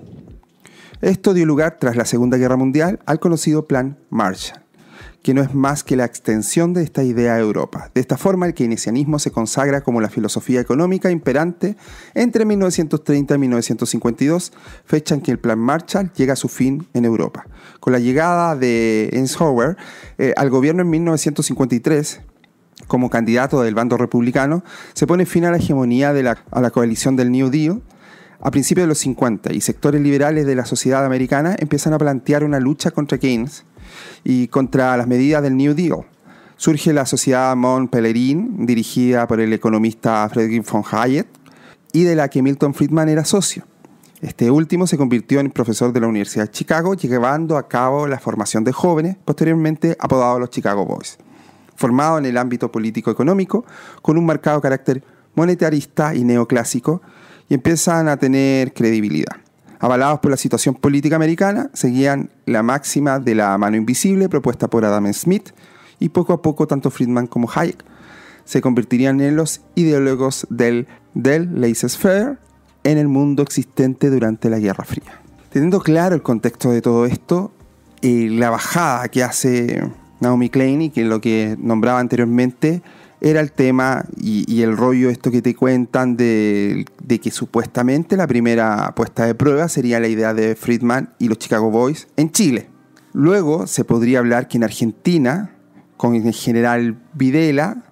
Esto 1.02 1.34
dio 1.34 1.46
lugar, 1.46 1.76
tras 1.78 1.98
la 1.98 2.06
Segunda 2.06 2.38
Guerra 2.38 2.56
Mundial, 2.56 3.00
al 3.06 3.20
conocido 3.20 3.68
Plan 3.68 3.98
Marshall 4.10 4.65
que 5.26 5.34
no 5.34 5.42
es 5.42 5.56
más 5.56 5.84
que 5.84 5.96
la 5.96 6.06
extensión 6.06 6.76
de 6.76 6.84
esta 6.84 7.02
idea 7.02 7.34
a 7.34 7.40
Europa. 7.40 7.90
De 7.96 8.00
esta 8.00 8.16
forma, 8.16 8.46
el 8.46 8.54
keynesianismo 8.54 9.18
se 9.18 9.32
consagra 9.32 9.82
como 9.82 10.00
la 10.00 10.12
filosofía 10.12 10.62
económica 10.62 11.10
imperante 11.10 11.78
entre 12.14 12.46
1930 12.46 13.34
y 13.34 13.38
1952, 13.40 14.54
fecha 14.86 15.16
en 15.16 15.22
que 15.22 15.32
el 15.32 15.40
Plan 15.40 15.58
Marshall 15.58 16.12
llega 16.16 16.34
a 16.34 16.36
su 16.36 16.48
fin 16.48 16.88
en 16.94 17.06
Europa. 17.06 17.48
Con 17.80 17.94
la 17.94 17.98
llegada 17.98 18.56
de 18.56 19.10
Eisenhower 19.14 19.78
eh, 20.20 20.36
al 20.38 20.52
gobierno 20.52 20.84
en 20.84 20.92
1953, 20.92 22.22
como 22.86 23.10
candidato 23.10 23.64
del 23.64 23.74
bando 23.74 23.98
republicano, 23.98 24.64
se 24.94 25.08
pone 25.08 25.26
fin 25.26 25.46
a 25.46 25.50
la 25.50 25.58
hegemonía 25.58 26.14
de 26.14 26.22
la, 26.22 26.36
coalición 26.72 27.16
del 27.16 27.32
New 27.32 27.50
Deal, 27.50 27.82
a 28.42 28.52
principios 28.52 28.84
de 28.84 28.90
los 28.90 29.00
50 29.00 29.54
y 29.54 29.62
sectores 29.62 30.02
liberales 30.02 30.46
de 30.46 30.54
la 30.54 30.66
sociedad 30.66 31.04
americana 31.04 31.56
empiezan 31.58 31.94
a 31.94 31.98
plantear 31.98 32.44
una 32.44 32.60
lucha 32.60 32.92
contra 32.92 33.18
Keynes 33.18 33.66
y 34.26 34.48
contra 34.48 34.98
las 34.98 35.08
medidas 35.08 35.42
del 35.44 35.56
New 35.56 35.74
Deal. 35.74 36.00
Surge 36.58 36.92
la 36.92 37.06
Sociedad 37.06 37.56
Mont 37.56 37.90
Pelerin, 37.92 38.66
dirigida 38.66 39.28
por 39.28 39.40
el 39.40 39.54
economista 39.54 40.28
Friedrich 40.30 40.70
von 40.70 40.84
Hayek, 40.92 41.28
y 41.94 42.04
de 42.04 42.16
la 42.16 42.28
que 42.28 42.42
Milton 42.42 42.74
Friedman 42.74 43.08
era 43.08 43.24
socio. 43.24 43.64
Este 44.22 44.50
último 44.50 44.88
se 44.88 44.98
convirtió 44.98 45.40
en 45.40 45.52
profesor 45.52 45.94
de 45.94 46.00
la 46.00 46.08
Universidad 46.08 46.46
de 46.46 46.52
Chicago, 46.52 46.96
llevando 46.96 47.58
a 47.58 47.68
cabo 47.68 48.08
la 48.08 48.20
formación 48.20 48.64
de 48.64 48.72
jóvenes, 48.72 49.16
posteriormente 49.24 49.96
apodados 50.00 50.40
los 50.40 50.50
Chicago 50.50 50.86
Boys. 50.86 51.18
Formado 51.76 52.18
en 52.18 52.26
el 52.26 52.38
ámbito 52.38 52.72
político-económico, 52.72 53.64
con 54.02 54.18
un 54.18 54.26
marcado 54.26 54.60
carácter 54.60 55.04
monetarista 55.36 56.16
y 56.16 56.24
neoclásico, 56.24 57.02
y 57.48 57.54
empiezan 57.54 58.08
a 58.08 58.18
tener 58.18 58.74
credibilidad 58.74 59.45
avalados 59.80 60.20
por 60.20 60.32
la 60.32 60.38
situación 60.38 60.76
política 60.76 61.16
americana, 61.16 61.70
seguían 61.74 62.30
la 62.46 62.64
máxima 62.64 63.20
de 63.20 63.36
la 63.36 63.58
mano 63.58 63.78
invisible 63.78 64.30
propuesta 64.30 64.70
por 64.70 64.86
Adam 64.86 65.12
Smith 65.14 65.50
y 66.00 66.10
poco 66.10 66.34
a 66.34 66.42
poco 66.42 66.68
tanto 66.68 66.92
Friedman 66.92 67.28
como 67.28 67.50
Hayek 67.54 67.84
se 68.44 68.62
convertirían 68.62 69.22
en 69.22 69.36
los 69.36 69.62
ideólogos 69.74 70.46
del, 70.50 70.88
del 71.14 71.60
laissez-faire 71.60 72.38
en 72.84 72.98
el 72.98 73.08
mundo 73.08 73.42
existente 73.42 74.12
durante 74.12 74.50
la 74.50 74.60
Guerra 74.60 74.86
Fría. 74.86 75.20
Teniendo 75.50 75.80
claro 75.80 76.14
el 76.14 76.22
contexto 76.22 76.70
de 76.70 76.82
todo 76.82 77.06
esto, 77.06 77.52
y 78.06 78.30
la 78.30 78.52
bajada 78.52 79.08
que 79.10 79.24
hace 79.24 79.84
Naomi 80.20 80.50
Klein 80.50 80.84
y 80.84 80.90
que 80.92 81.04
lo 81.04 81.22
que 81.22 81.58
nombraba 81.60 82.00
anteriormente 82.00 82.84
era 83.26 83.40
el 83.40 83.52
tema 83.52 84.06
y, 84.16 84.62
el 84.62 84.78
rollo 84.78 85.10
esto 85.10 85.32
que 85.32 85.42
te 85.42 85.56
cuentan 85.56 86.16
de, 86.16 86.86
que 87.08 87.32
supuestamente 87.32 88.16
la 88.18 88.28
primera 88.28 88.94
puesta 88.96 89.26
de 89.26 89.34
prueba 89.34 89.68
sería 89.68 90.00
la 90.00 90.08
idea 90.08 90.36
de 90.36 90.56
Friedman 90.56 91.16
y 91.18 91.28
los 91.28 91.40
Chicago 91.40 91.72
Boys 91.72 92.08
en 92.18 92.32
Chile. 92.32 92.70
Luego 93.14 93.66
se 93.66 93.84
podría 93.84 94.20
hablar 94.20 94.48
que 94.48 94.58
en 94.58 94.64
Argentina, 94.64 95.56
con 95.98 96.14
el 96.14 96.32
general 96.36 97.02
Videla, 97.16 97.86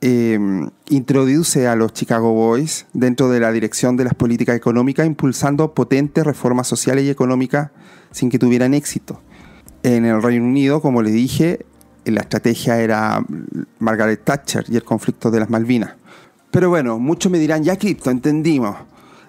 em, 0.00 0.68
introduce 0.88 1.68
a 1.68 1.76
los 1.76 1.92
Chicago 1.92 2.32
Boys 2.32 2.86
dentro 2.92 3.30
de 3.30 3.38
la 3.38 3.52
dirección 3.52 3.96
de 3.96 4.02
las 4.02 4.14
políticas 4.14 4.56
económicas, 4.56 5.06
impulsando 5.06 5.74
potentes 5.74 6.24
reformas 6.24 6.66
sociales 6.66 7.04
y 7.04 7.10
económicas 7.10 7.70
sin 8.10 8.30
que 8.30 8.40
tuvieran 8.40 8.74
éxito. 8.74 9.20
En 9.84 10.04
el 10.04 10.20
Reino 10.20 10.44
Unido, 10.44 10.82
como 10.82 11.02
les 11.02 11.12
dije, 11.12 11.66
la 12.04 12.22
estrategia 12.22 12.80
era 12.80 13.24
Margaret 13.78 14.24
Thatcher 14.24 14.64
y 14.68 14.76
el 14.76 14.84
conflicto 14.84 15.30
de 15.30 15.40
las 15.40 15.50
Malvinas. 15.50 15.94
Pero 16.50 16.68
bueno, 16.68 16.98
muchos 16.98 17.30
me 17.32 17.38
dirán, 17.38 17.64
ya 17.64 17.76
cripto, 17.76 18.10
entendimos. 18.10 18.76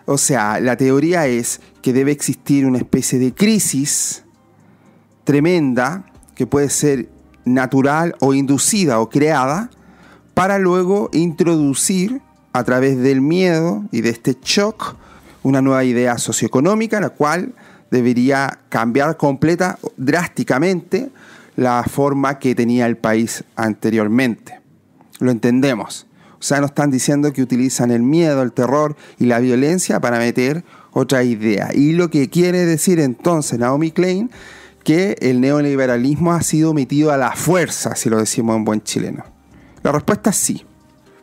O 0.06 0.18
sea, 0.18 0.60
la 0.60 0.76
teoría 0.76 1.28
es 1.28 1.62
que 1.82 1.94
debe 1.94 2.12
existir 2.12 2.66
una 2.66 2.78
especie 2.78 3.20
de 3.20 3.34
crisis 3.34 4.24
tremenda 5.24 6.06
que 6.36 6.46
puede 6.48 6.70
ser 6.70 7.10
natural 7.46 8.16
o 8.20 8.34
inducida 8.34 9.00
o 9.00 9.10
creada 9.10 9.70
para 10.34 10.60
luego 10.60 11.10
introducir 11.14 12.22
a 12.52 12.64
través 12.64 12.98
del 13.00 13.22
miedo 13.22 13.84
y 13.92 14.02
de 14.02 14.10
este 14.10 14.38
shock 14.42 14.96
una 15.44 15.62
nueva 15.62 15.84
idea 15.84 16.18
socioeconómica, 16.18 17.00
la 17.00 17.10
cual 17.10 17.54
debería 17.92 18.60
cambiar 18.70 19.18
completa, 19.18 19.78
drásticamente, 19.98 21.12
la 21.56 21.84
forma 21.84 22.40
que 22.40 22.56
tenía 22.56 22.86
el 22.86 22.98
país 22.98 23.44
anteriormente. 23.56 24.60
Lo 25.20 25.32
entendemos. 25.32 26.08
O 26.40 26.44
sea, 26.46 26.60
nos 26.60 26.72
están 26.72 26.92
diciendo 26.92 27.32
que 27.32 27.42
utilizan 27.42 27.92
el 27.92 28.02
miedo, 28.02 28.42
el 28.42 28.52
terror 28.52 28.98
y 29.18 29.26
la 29.26 29.40
violencia 29.40 30.02
para 30.02 30.18
meter 30.18 30.66
otra 30.92 31.24
idea. 31.24 31.70
Y 31.74 31.94
lo 31.94 32.10
que 32.10 32.30
quiere 32.30 32.66
decir 32.66 33.00
entonces 33.00 33.60
Naomi 33.60 33.92
Klein, 33.92 34.30
que 34.84 35.16
el 35.22 35.40
neoliberalismo 35.40 36.34
ha 36.34 36.42
sido 36.42 36.74
metido 36.74 37.12
a 37.12 37.18
la 37.18 37.32
fuerza, 37.32 37.96
si 37.96 38.10
lo 38.10 38.18
decimos 38.18 38.58
en 38.58 38.66
buen 38.66 38.84
chileno. 38.84 39.24
La 39.82 39.92
respuesta 39.92 40.32
es 40.32 40.36
sí. 40.36 40.66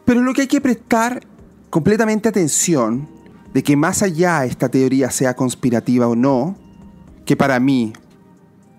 Pero 0.05 0.23
lo 0.23 0.33
que 0.33 0.43
hay 0.43 0.49
que 0.49 0.61
prestar 0.61 1.27
completamente 1.69 2.29
atención 2.29 3.09
de 3.53 3.63
que 3.63 3.77
más 3.77 4.03
allá 4.03 4.45
esta 4.45 4.69
teoría 4.69 5.11
sea 5.11 5.35
conspirativa 5.35 6.09
o 6.09 6.17
no, 6.17 6.57
que 7.25 7.37
para 7.37 7.61
mí 7.61 7.93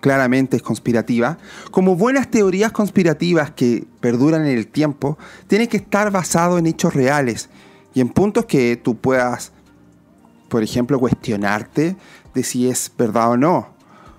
claramente 0.01 0.57
es 0.57 0.63
conspirativa, 0.63 1.37
como 1.69 1.95
buenas 1.95 2.29
teorías 2.29 2.73
conspirativas 2.73 3.51
que 3.51 3.85
perduran 4.01 4.45
en 4.45 4.57
el 4.57 4.67
tiempo, 4.67 5.17
tiene 5.47 5.69
que 5.69 5.77
estar 5.77 6.11
basado 6.11 6.57
en 6.57 6.65
hechos 6.65 6.93
reales 6.93 7.49
y 7.93 8.01
en 8.01 8.09
puntos 8.09 8.45
que 8.45 8.75
tú 8.75 8.97
puedas, 8.97 9.53
por 10.49 10.63
ejemplo, 10.63 10.99
cuestionarte 10.99 11.95
de 12.33 12.43
si 12.43 12.67
es 12.67 12.91
verdad 12.97 13.31
o 13.31 13.37
no. 13.37 13.69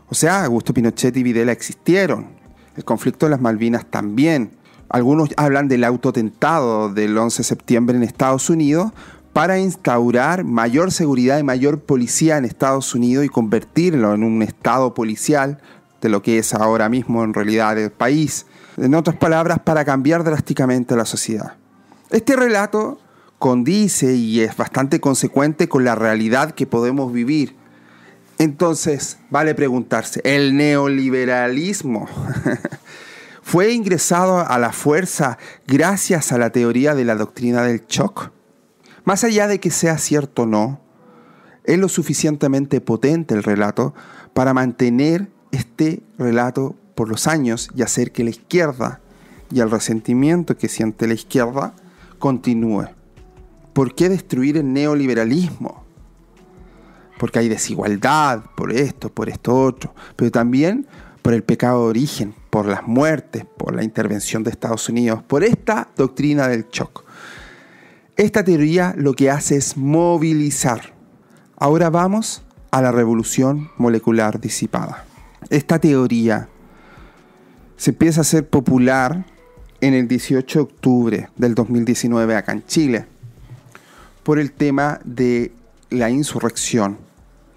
O 0.08 0.14
sea, 0.14 0.44
Augusto 0.44 0.72
Pinochet 0.72 1.16
y 1.16 1.22
Videla 1.22 1.52
existieron. 1.52 2.28
El 2.76 2.84
conflicto 2.84 3.26
de 3.26 3.30
las 3.30 3.40
Malvinas 3.40 3.84
también. 3.86 4.52
Algunos 4.88 5.30
hablan 5.36 5.68
del 5.68 5.84
autotentado 5.84 6.92
del 6.92 7.16
11 7.16 7.38
de 7.38 7.44
septiembre 7.44 7.96
en 7.96 8.02
Estados 8.02 8.50
Unidos 8.50 8.92
para 9.32 9.58
instaurar 9.58 10.44
mayor 10.44 10.92
seguridad 10.92 11.38
y 11.38 11.42
mayor 11.42 11.80
policía 11.80 12.36
en 12.36 12.44
Estados 12.44 12.94
Unidos 12.94 13.24
y 13.24 13.28
convertirlo 13.28 14.14
en 14.14 14.24
un 14.24 14.42
estado 14.42 14.94
policial 14.94 15.58
de 16.00 16.08
lo 16.08 16.22
que 16.22 16.38
es 16.38 16.52
ahora 16.54 16.88
mismo 16.88 17.24
en 17.24 17.32
realidad 17.32 17.78
el 17.78 17.90
país. 17.90 18.46
En 18.76 18.94
otras 18.94 19.16
palabras, 19.16 19.60
para 19.60 19.84
cambiar 19.84 20.24
drásticamente 20.24 20.96
la 20.96 21.04
sociedad. 21.04 21.56
Este 22.10 22.36
relato 22.36 22.98
condice 23.38 24.14
y 24.14 24.40
es 24.40 24.56
bastante 24.56 25.00
consecuente 25.00 25.68
con 25.68 25.84
la 25.84 25.94
realidad 25.94 26.52
que 26.52 26.66
podemos 26.66 27.12
vivir. 27.12 27.56
Entonces, 28.38 29.18
vale 29.30 29.54
preguntarse, 29.54 30.20
¿el 30.24 30.56
neoliberalismo 30.56 32.08
fue 33.42 33.72
ingresado 33.72 34.40
a 34.40 34.58
la 34.58 34.72
fuerza 34.72 35.38
gracias 35.66 36.32
a 36.32 36.38
la 36.38 36.50
teoría 36.50 36.94
de 36.94 37.04
la 37.04 37.14
doctrina 37.14 37.62
del 37.62 37.86
shock? 37.86 38.30
Más 39.04 39.24
allá 39.24 39.48
de 39.48 39.60
que 39.60 39.70
sea 39.70 39.98
cierto 39.98 40.42
o 40.42 40.46
no, 40.46 40.80
es 41.64 41.78
lo 41.78 41.88
suficientemente 41.88 42.80
potente 42.80 43.34
el 43.34 43.42
relato 43.42 43.94
para 44.34 44.54
mantener 44.54 45.30
este 45.50 46.02
relato 46.18 46.76
por 46.94 47.08
los 47.08 47.26
años 47.26 47.70
y 47.74 47.82
hacer 47.82 48.12
que 48.12 48.24
la 48.24 48.30
izquierda 48.30 49.00
y 49.50 49.60
el 49.60 49.70
resentimiento 49.70 50.56
que 50.56 50.68
siente 50.68 51.06
la 51.06 51.14
izquierda 51.14 51.74
continúe. 52.18 52.86
¿Por 53.72 53.94
qué 53.94 54.08
destruir 54.08 54.56
el 54.56 54.72
neoliberalismo? 54.72 55.84
Porque 57.18 57.38
hay 57.38 57.48
desigualdad, 57.48 58.42
por 58.56 58.72
esto, 58.72 59.08
por 59.08 59.28
esto 59.28 59.54
otro, 59.54 59.94
pero 60.16 60.30
también 60.30 60.86
por 61.22 61.34
el 61.34 61.44
pecado 61.44 61.84
de 61.84 61.90
origen, 61.90 62.34
por 62.50 62.66
las 62.66 62.86
muertes, 62.86 63.46
por 63.56 63.74
la 63.74 63.84
intervención 63.84 64.42
de 64.42 64.50
Estados 64.50 64.88
Unidos, 64.88 65.22
por 65.22 65.44
esta 65.44 65.88
doctrina 65.96 66.48
del 66.48 66.68
shock. 66.68 67.04
Esta 68.16 68.44
teoría 68.44 68.94
lo 68.98 69.14
que 69.14 69.30
hace 69.30 69.56
es 69.56 69.78
movilizar. 69.78 70.92
Ahora 71.56 71.88
vamos 71.88 72.42
a 72.70 72.82
la 72.82 72.92
revolución 72.92 73.70
molecular 73.78 74.38
disipada. 74.38 75.06
Esta 75.48 75.78
teoría 75.78 76.48
se 77.76 77.90
empieza 77.92 78.20
a 78.20 78.22
hacer 78.22 78.46
popular 78.46 79.24
en 79.80 79.94
el 79.94 80.08
18 80.08 80.58
de 80.58 80.62
octubre 80.62 81.28
del 81.36 81.54
2019 81.54 82.36
acá 82.36 82.52
en 82.52 82.66
Chile 82.66 83.06
por 84.22 84.38
el 84.38 84.52
tema 84.52 85.00
de 85.04 85.52
la 85.88 86.10
insurrección 86.10 86.98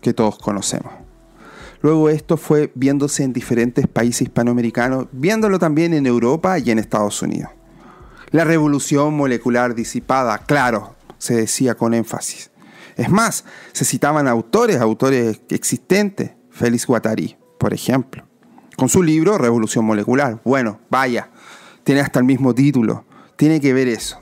que 0.01 0.13
todos 0.13 0.37
conocemos. 0.37 0.93
Luego 1.81 2.09
esto 2.09 2.37
fue 2.37 2.71
viéndose 2.75 3.23
en 3.23 3.33
diferentes 3.33 3.87
países 3.87 4.23
hispanoamericanos, 4.23 5.07
viéndolo 5.11 5.59
también 5.59 5.93
en 5.93 6.05
Europa 6.05 6.57
y 6.59 6.71
en 6.71 6.79
Estados 6.79 7.21
Unidos. 7.21 7.51
La 8.35 8.43
revolución 8.43 9.13
molecular 9.13 9.75
disipada, 9.75 10.39
claro, 10.39 10.93
se 11.19 11.35
decía 11.35 11.75
con 11.75 11.93
énfasis. 11.93 12.51
Es 12.97 13.09
más, 13.09 13.45
se 13.71 13.85
citaban 13.85 14.27
autores, 14.27 14.81
autores 14.81 15.39
existentes, 15.47 16.31
Félix 16.51 16.85
Guattari, 16.85 17.37
por 17.57 17.73
ejemplo, 17.73 18.25
con 18.75 18.89
su 18.89 19.01
libro 19.01 19.37
Revolución 19.37 19.85
Molecular. 19.85 20.41
Bueno, 20.43 20.81
vaya, 20.89 21.29
tiene 21.85 22.01
hasta 22.01 22.19
el 22.19 22.25
mismo 22.25 22.53
título, 22.53 23.05
tiene 23.37 23.61
que 23.61 23.71
ver 23.71 23.87
eso. 23.87 24.19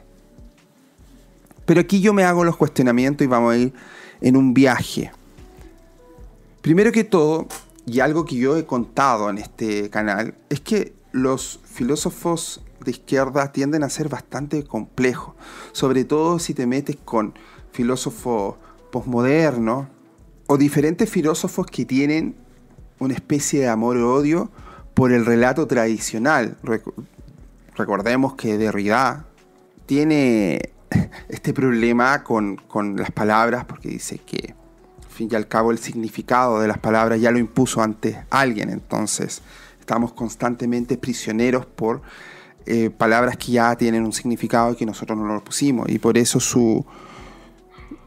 Pero 1.65 1.81
aquí 1.81 1.99
yo 1.99 2.13
me 2.13 2.23
hago 2.23 2.43
los 2.43 2.55
cuestionamientos 2.55 3.25
y 3.25 3.27
vamos 3.27 3.55
a 3.55 3.57
ir 3.57 3.73
en 4.21 4.37
un 4.37 4.53
viaje. 4.53 5.11
Primero 6.61 6.91
que 6.91 7.03
todo, 7.03 7.47
y 7.87 7.99
algo 7.99 8.25
que 8.25 8.35
yo 8.35 8.57
he 8.57 8.67
contado 8.67 9.31
en 9.31 9.39
este 9.39 9.89
canal, 9.89 10.35
es 10.51 10.59
que 10.59 10.93
los 11.11 11.61
filósofos 11.65 12.62
de 12.83 12.91
izquierda 12.91 13.51
tienden 13.51 13.83
a 13.83 13.89
ser 13.89 14.09
bastante 14.09 14.63
complejos, 14.63 15.35
sobre 15.71 16.03
todo 16.05 16.39
si 16.39 16.53
te 16.53 16.65
metes 16.67 16.97
con 16.97 17.33
filósofos 17.71 18.55
posmodernos 18.91 19.87
o 20.47 20.57
diferentes 20.57 21.09
filósofos 21.09 21.65
que 21.67 21.85
tienen 21.85 22.35
una 22.99 23.13
especie 23.13 23.61
de 23.61 23.69
amor-odio 23.69 24.51
por 24.93 25.11
el 25.11 25.25
relato 25.25 25.67
tradicional. 25.67 26.57
Recordemos 27.75 28.35
que 28.35 28.57
Derrida 28.57 29.25
tiene 29.85 30.73
este 31.29 31.53
problema 31.53 32.23
con, 32.23 32.59
las 32.97 33.11
palabras, 33.11 33.65
porque 33.65 33.89
dice 33.89 34.19
que, 34.19 34.53
fin 35.09 35.29
y 35.31 35.35
al 35.35 35.47
cabo, 35.47 35.71
el 35.71 35.79
significado 35.79 36.59
de 36.59 36.67
las 36.67 36.77
palabras 36.77 37.19
ya 37.19 37.31
lo 37.31 37.39
impuso 37.39 37.81
antes 37.81 38.17
alguien, 38.29 38.69
entonces 38.69 39.41
estamos 39.79 40.13
constantemente 40.13 40.97
prisioneros 40.97 41.65
por 41.65 42.01
eh, 42.65 42.89
palabras 42.89 43.37
que 43.37 43.51
ya 43.53 43.75
tienen 43.75 44.03
un 44.03 44.13
significado 44.13 44.71
y 44.71 44.75
que 44.75 44.85
nosotros 44.85 45.17
no 45.17 45.33
lo 45.33 45.43
pusimos, 45.43 45.89
y 45.89 45.99
por 45.99 46.17
eso 46.17 46.39
su, 46.39 46.85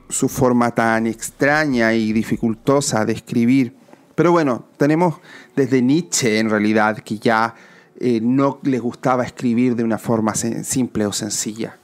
su 0.09 0.29
forma 0.29 0.71
tan 0.71 1.07
extraña 1.07 1.93
y 1.95 2.13
dificultosa 2.13 3.05
de 3.05 3.13
escribir. 3.13 3.77
Pero 4.15 4.33
bueno, 4.33 4.67
tenemos 4.77 5.17
desde 5.55 5.83
Nietzsche 5.83 6.39
en 6.39 6.49
realidad 6.49 6.99
que 6.99 7.19
ya 7.19 7.55
eh, 7.99 8.21
no 8.23 8.59
le 8.63 8.79
gustaba 8.79 9.25
escribir 9.25 9.77
de 9.77 9.85
una 9.85 9.99
forma 9.99 10.35
simple 10.35 11.07
o 11.07 11.13
sencilla 11.13 11.79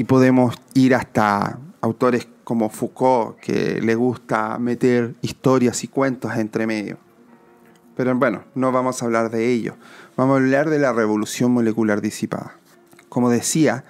y 0.00 0.04
podemos 0.04 0.54
ir 0.72 0.94
hasta 0.94 1.58
autores 1.82 2.26
como 2.42 2.70
Foucault, 2.70 3.38
que 3.38 3.80
le 3.82 3.94
gusta 3.94 4.58
meter 4.58 5.14
historias 5.20 5.84
y 5.84 5.88
cuentos 5.88 6.34
entre 6.36 6.66
medio. 6.66 6.96
Pero 7.96 8.14
bueno, 8.16 8.44
no 8.54 8.72
vamos 8.72 9.02
a 9.02 9.04
hablar 9.04 9.30
de 9.30 9.52
ello. 9.52 9.76
Vamos 10.20 10.34
a 10.34 10.36
hablar 10.40 10.68
de 10.68 10.78
la 10.78 10.92
revolución 10.92 11.50
molecular 11.50 12.02
disipada. 12.02 12.58
Como 13.08 13.30
decía, 13.30 13.84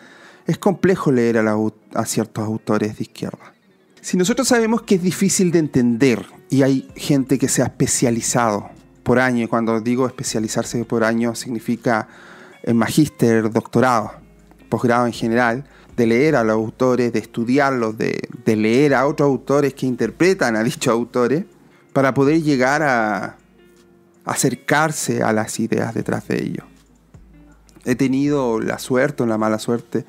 es 0.47 0.59
complejo 0.59 1.11
leer 1.11 1.39
a, 1.39 2.05
ciertos 2.05 2.45
autores 2.45 2.99
de 2.99 3.03
izquierda. 3.03 3.53
Si 4.01 4.17
nosotros 4.17 4.47
sabemos 4.47 4.83
que 4.83 4.95
es 4.95 5.03
difícil 5.03 5.51
de 5.51 5.59
entender 5.59 6.25
y 6.49 6.63
hay 6.63 6.89
gente 6.95 7.37
que 7.37 7.49
se 7.49 7.63
ha 7.63 7.65
especializado 7.65 8.71
por 9.03 9.19
año, 9.19 9.43
y 9.43 9.49
cuando 9.49 9.81
digo 9.81 10.07
especializarse 10.07 10.85
por 10.85 11.03
año 11.03 11.35
significa 11.35 12.07
en 12.63 12.77
magíster, 12.77 13.51
doctorado, 13.51 14.13
posgrado 14.69 15.07
en 15.07 15.13
general, 15.13 15.65
de 15.97 16.07
leer 16.07 16.37
a 16.37 16.45
los 16.45 16.55
autores, 16.55 17.13
de 17.13 17.19
estudiarlos, 17.19 17.99
de, 17.99 18.21
leer 18.45 18.95
a 18.95 19.05
otros 19.09 19.27
autores 19.27 19.75
que 19.75 19.87
interpretan 19.87 20.55
a 20.55 20.63
dichos 20.63 20.93
autores, 20.93 21.45
para 21.93 22.15
poder 22.15 22.41
llegar 22.41 22.85
a 22.85 23.40
acercarse 24.31 25.25
a 25.25 25.33
las 25.33 25.59
ideas 25.59 25.93
detrás 25.93 26.29
de 26.29 26.41
ellos. 26.41 26.65
He 27.85 27.97
tenido 27.97 28.61
la 28.61 28.79
suerte 28.79 29.25
o 29.25 29.27
la 29.27 29.39
mala 29.39 29.59
suerte 29.59 30.05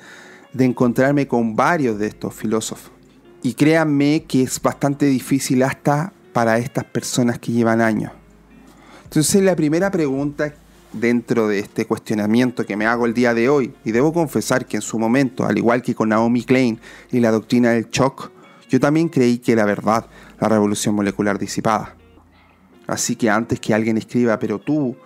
de 0.54 0.66
encontrarme 0.66 1.28
con 1.28 1.56
varios 1.56 1.98
de 1.98 2.08
estos 2.08 2.36
filósofos. 2.36 2.92
Y 3.42 3.56
créanme 3.56 4.26
que 4.28 4.44
es 4.44 4.62
bastante 4.62 5.08
difícil 5.08 5.64
hasta 5.64 6.14
para 6.34 6.60
estas 6.60 6.84
personas 6.84 7.40
que 7.40 7.52
llevan 7.52 7.82
años. 7.82 8.12
Entonces 9.06 9.42
la 9.42 9.56
primera 9.56 9.90
pregunta 9.90 10.54
dentro 10.94 11.48
de 11.48 11.58
este 11.58 11.88
cuestionamiento 11.88 12.64
que 12.64 12.78
me 12.78 12.86
hago 12.86 13.08
el 13.08 13.16
día 13.16 13.34
de 13.34 13.50
hoy, 13.50 13.74
y 13.84 13.92
debo 13.92 14.14
confesar 14.14 14.68
que 14.68 14.78
en 14.78 14.82
su 14.84 15.00
momento, 15.00 15.46
al 15.46 15.58
igual 15.58 15.82
que 15.82 15.96
con 15.96 16.10
Naomi 16.10 16.44
Klein 16.44 16.80
y 17.12 17.22
la 17.22 17.32
doctrina 17.32 17.72
del 17.72 17.90
shock, 17.90 18.30
yo 18.70 18.80
también 18.80 19.10
creí 19.10 19.40
que 19.40 19.54
era 19.54 19.66
verdad 19.66 20.06
la 20.40 20.48
revolución 20.48 20.94
molecular 20.94 21.40
disipada. 21.40 21.96
Así 22.92 23.16
que 23.16 23.30
antes 23.30 23.58
que 23.62 23.74
alguien 23.74 23.98
escriba, 23.98 24.38
pero 24.38 24.60
tú 24.60 24.98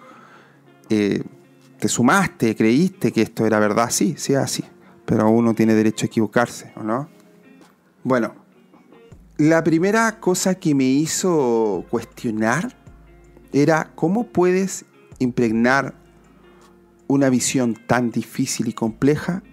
eh, 0.90 1.22
te 1.80 1.88
sumaste, 1.88 2.56
creíste 2.56 3.12
que 3.12 3.22
esto 3.22 3.46
era 3.46 3.60
verdad, 3.60 3.92
sí, 3.92 4.16
sí, 4.18 4.34
así. 4.34 4.64
Pero 5.06 5.30
uno 5.30 5.54
tiene 5.54 5.76
derecho 5.76 6.06
a 6.06 6.08
equivocarse, 6.08 6.74
¿o 6.78 6.82
no? 6.82 7.08
Bueno, 8.04 8.34
la 9.38 9.64
primera 9.64 10.20
cosa 10.20 10.56
que 10.56 10.74
me 10.74 10.86
hizo 10.86 11.86
cuestionar 11.92 12.76
era 13.54 13.92
cómo 13.94 14.30
puedes 14.30 14.86
impregnar 15.20 15.94
una 17.06 17.30
visión 17.30 17.78
tan 17.86 18.10
difícil 18.10 18.68
y 18.68 18.74
compleja 18.74 19.44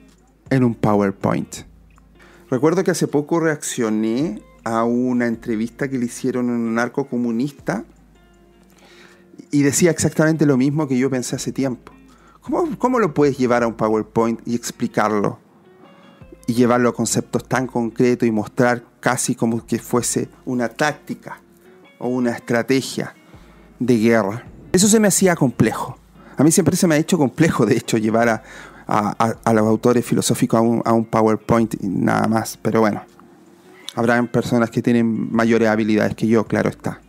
en 0.49 0.65
un 0.65 0.75
PowerPoint. 0.75 1.55
Recuerdo 2.49 2.83
que 2.83 2.93
hace 2.93 3.09
poco 3.09 3.41
reaccioné 3.41 4.43
a 4.65 4.85
una 4.85 5.27
entrevista 5.27 5.91
que 5.91 5.99
le 5.99 6.07
hicieron 6.07 6.49
a 6.49 6.53
un 6.55 6.75
narco 6.75 7.07
comunista 7.07 7.85
y 9.51 9.63
decía 9.63 9.91
exactamente 9.91 10.47
lo 10.47 10.57
mismo 10.57 10.89
que 10.89 10.99
yo 10.99 11.11
pensé 11.11 11.37
hace 11.37 11.53
tiempo. 11.53 11.93
¿Cómo, 12.41 12.77
¿Cómo 12.79 12.99
lo 12.99 13.15
puedes 13.15 13.39
llevar 13.39 13.63
a 13.63 13.67
un 13.67 13.75
PowerPoint 13.75 14.41
y 14.47 14.55
explicarlo? 14.55 15.39
Y 16.47 16.55
llevarlo 16.55 16.89
a 16.89 16.95
conceptos 16.95 17.47
tan 17.47 17.67
concretos 17.67 18.27
y 18.27 18.33
mostrar 18.33 18.83
casi 19.01 19.35
como 19.35 19.65
que 19.65 19.79
fuese 19.79 20.29
una 20.45 20.69
táctica 20.69 21.41
o 21.99 22.09
una 22.09 22.33
estrategia 22.33 23.15
de 23.79 23.99
guerra. 23.99 24.45
Eso 24.73 24.89
se 24.89 24.99
me 24.99 25.09
hacía 25.09 25.37
complejo. 25.37 25.99
A 26.37 26.43
mí 26.43 26.51
siempre 26.51 26.77
se 26.77 26.87
me 26.87 26.95
ha 26.95 26.99
hecho 26.99 27.19
complejo, 27.19 27.67
de 27.67 27.77
hecho, 27.77 27.99
llevar 27.99 28.29
a, 28.29 28.43
a, 28.87 29.53
los 29.53 29.67
autores 29.67 30.05
filosóficos 30.05 30.59
a 30.59 30.63
un, 30.63 30.83
a 30.85 30.93
un, 30.93 31.05
PowerPoint 31.05 31.75
y 31.83 31.89
nada 31.89 32.27
más. 32.27 32.59
Pero 32.61 32.81
bueno, 32.81 33.03
habrán 33.95 34.29
personas 34.29 34.71
que 34.71 34.83
tienen 34.83 35.31
mayores 35.31 35.69
habilidades 35.69 36.15
que 36.15 36.27
yo, 36.27 36.45
claro 36.47 36.71
está. 36.71 37.02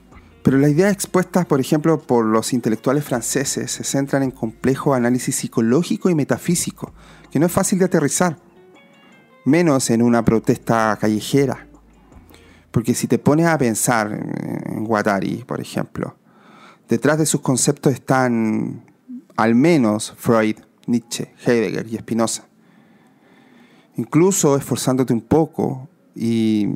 Pero 0.44 0.58
las 0.58 0.72
ideas 0.72 0.92
expuestas, 0.92 1.46
por 1.46 1.62
ejemplo, 1.62 2.00
por 2.00 2.26
los 2.26 2.52
intelectuales 2.52 3.06
franceses 3.06 3.72
se 3.72 3.84
centran 3.86 4.24
en 4.24 4.32
complejo 4.32 4.94
análisis 4.94 5.38
psicológico 5.38 6.10
y 6.10 6.16
metafísico, 6.16 6.94
que 7.32 7.40
no 7.40 7.46
es 7.46 7.52
fácil 7.52 7.80
de 7.80 7.86
aterrizar, 7.86 8.38
menos 9.46 9.90
en 9.90 10.02
una 10.02 10.24
protesta 10.26 10.98
callejera. 11.00 11.68
Porque 12.72 12.94
si 12.94 13.08
te 13.08 13.20
pones 13.20 13.46
a 13.46 13.58
pensar 13.58 14.12
en 14.66 14.84
Guattari, 14.84 15.46
por 15.46 15.62
ejemplo, 15.62 16.18
detrás 16.90 17.18
de 17.20 17.26
sus 17.26 17.40
conceptos 17.40 17.94
están 17.94 18.84
al 19.38 19.56
menos 19.56 20.14
Freud, 20.18 20.58
Nietzsche, 20.88 21.34
Heidegger 21.46 21.88
y 21.88 21.98
Spinoza. 21.98 22.48
Incluso 23.96 24.58
esforzándote 24.58 25.14
un 25.14 25.22
poco 25.22 25.88
y 26.16 26.76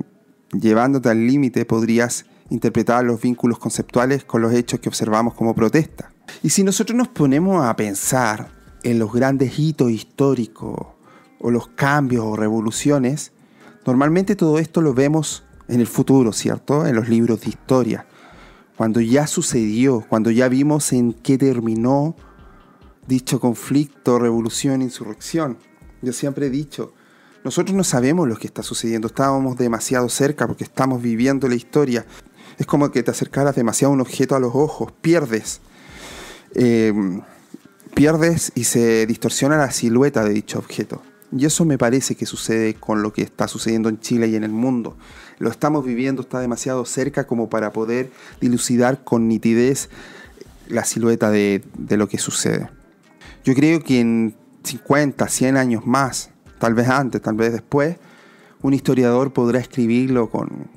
llevándote 0.52 1.10
al 1.10 1.28
límite 1.28 1.66
podrías 1.66 2.26
interpretar 2.50 3.04
los 3.04 3.22
vínculos 3.22 3.60
conceptuales 3.60 4.24
con 4.24 4.42
los 4.42 4.54
hechos 4.54 4.80
que 4.80 4.90
observamos 4.90 5.34
como 5.34 5.54
protesta. 5.54 6.12
Y 6.44 6.50
si 6.50 6.64
nosotros 6.64 6.98
nos 6.98 7.08
ponemos 7.08 7.66
a 7.66 7.76
pensar 7.76 8.50
en 8.84 9.00
los 9.00 9.12
grandes 9.12 9.58
hitos 9.58 9.92
históricos 9.92 10.88
o 11.40 11.52
los 11.52 11.68
cambios 11.70 12.26
o 12.26 12.36
revoluciones, 12.36 13.32
normalmente 13.86 14.36
todo 14.36 14.60
esto 14.60 14.82
lo 14.82 14.94
vemos 14.94 15.44
en 15.68 15.82
el 15.82 15.88
futuro, 15.88 16.32
¿cierto? 16.32 16.86
En 16.86 16.96
los 16.96 17.10
libros 17.10 17.42
de 17.42 17.50
historia. 17.50 18.06
Cuando 18.76 19.02
ya 19.02 19.28
sucedió, 19.28 20.06
cuando 20.08 20.32
ya 20.32 20.48
vimos 20.50 20.94
en 20.94 21.14
qué 21.14 21.38
terminó 21.38 22.16
dicho 23.08 23.40
conflicto, 23.40 24.20
revolución, 24.20 24.82
insurrección. 24.82 25.58
Yo 26.02 26.14
siempre 26.14 26.48
he 26.48 26.50
dicho, 26.50 26.94
nosotros 27.44 27.76
no 27.76 27.84
sabemos 27.84 28.28
lo 28.28 28.36
que 28.36 28.48
está 28.48 28.62
sucediendo, 28.62 29.08
estábamos 29.08 29.58
demasiado 29.58 30.10
cerca 30.10 30.46
porque 30.46 30.66
estamos 30.66 31.02
viviendo 31.02 31.48
la 31.48 31.56
historia. 31.56 32.06
Es 32.58 32.66
como 32.66 32.92
que 32.92 33.04
te 33.04 33.12
acercaras 33.12 33.56
demasiado 33.56 33.92
a 33.92 33.96
un 33.96 34.02
objeto 34.02 34.36
a 34.36 34.40
los 34.40 34.56
ojos, 34.56 34.92
pierdes. 35.02 35.62
Em, 36.56 37.22
pierdes 37.94 38.52
y 38.56 38.64
se 38.64 39.06
distorsiona 39.06 39.58
la 39.58 39.72
silueta 39.72 40.24
de 40.24 40.32
dicho 40.32 40.58
objeto. 40.60 41.02
Y 41.32 41.46
eso 41.46 41.66
me 41.66 41.78
parece 41.78 42.16
que 42.16 42.26
sucede 42.26 42.74
con 42.76 43.02
lo 43.02 43.12
que 43.12 43.22
está 43.22 43.48
sucediendo 43.48 43.90
en 43.90 44.00
Chile 44.00 44.28
y 44.28 44.36
en 44.36 44.44
el 44.44 44.52
mundo. 44.52 44.98
Lo 45.40 45.50
estamos 45.50 45.86
viviendo, 45.86 46.22
está 46.22 46.40
demasiado 46.40 46.86
cerca 46.86 47.28
como 47.28 47.50
para 47.50 47.74
poder 47.74 48.12
dilucidar 48.40 49.04
con 49.04 49.28
nitidez 49.28 49.90
la 50.68 50.86
silueta 50.86 51.30
de, 51.30 51.64
de 51.78 51.98
lo 51.98 52.08
que 52.08 52.18
sucede. 52.18 52.70
Yo 53.44 53.54
creo 53.54 53.84
que 53.84 54.00
en 54.00 54.36
50, 54.64 55.28
100 55.28 55.58
años 55.58 55.86
más, 55.86 56.32
tal 56.60 56.74
vez 56.74 56.90
antes, 56.90 57.22
tal 57.22 57.36
vez 57.36 57.52
después, 57.52 57.98
un 58.62 58.74
historiador 58.74 59.32
podrá 59.32 59.60
escribirlo 59.60 60.30
con, 60.30 60.70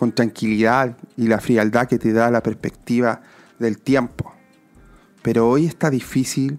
con 0.00 0.12
tranquilidad 0.12 0.96
y 1.18 1.26
la 1.26 1.40
frialdad 1.40 1.86
que 1.86 1.98
te 1.98 2.14
da 2.14 2.30
la 2.30 2.42
perspectiva 2.42 3.20
del 3.58 3.76
tiempo. 3.76 4.32
Pero 5.20 5.46
hoy 5.46 5.66
está 5.66 5.90
difícil 5.90 6.58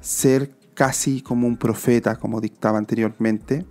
ser 0.00 0.50
casi 0.74 1.22
como 1.22 1.46
un 1.46 1.58
profeta, 1.58 2.16
como 2.16 2.40
dictaba 2.40 2.78
anteriormente, 2.78 3.64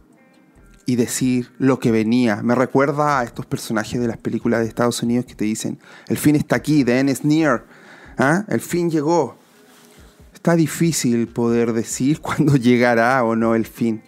y 0.86 0.96
decir 0.96 1.52
lo 1.58 1.78
que 1.78 1.92
venía. 1.92 2.42
Me 2.42 2.56
recuerda 2.56 3.20
a 3.20 3.26
estos 3.26 3.46
personajes 3.46 4.00
de 4.00 4.08
las 4.08 4.18
películas 4.18 4.62
de 4.62 4.68
Estados 4.68 5.04
Unidos 5.04 5.26
que 5.26 5.36
te 5.36 5.44
dicen, 5.44 5.78
el 6.08 6.18
fin 6.18 6.38
está 6.38 6.56
aquí, 6.56 6.86
the 6.86 6.98
end 6.98 7.10
is 7.10 7.26
near, 7.26 7.66
¿ah? 8.18 8.46
el 8.48 8.62
fin 8.62 8.90
llegó. 8.90 9.36
Está 10.34 10.56
difícil 10.56 11.28
poder 11.28 11.74
decir 11.74 12.22
cuándo 12.22 12.56
llegará 12.56 13.26
o 13.26 13.36
no 13.36 13.56
el 13.56 13.66
fin. 13.66 14.02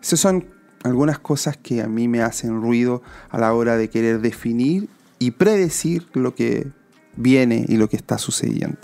Esas 0.00 0.20
son 0.20 0.51
algunas 0.82 1.18
cosas 1.18 1.56
que 1.56 1.82
a 1.82 1.86
mí 1.86 2.08
me 2.08 2.22
hacen 2.22 2.60
ruido 2.60 3.02
a 3.30 3.38
la 3.38 3.52
hora 3.54 3.76
de 3.76 3.88
querer 3.88 4.20
definir 4.20 4.88
y 5.18 5.32
predecir 5.32 6.08
lo 6.14 6.34
que 6.34 6.68
viene 7.16 7.64
y 7.68 7.76
lo 7.76 7.88
que 7.88 7.96
está 7.96 8.18
sucediendo. 8.18 8.78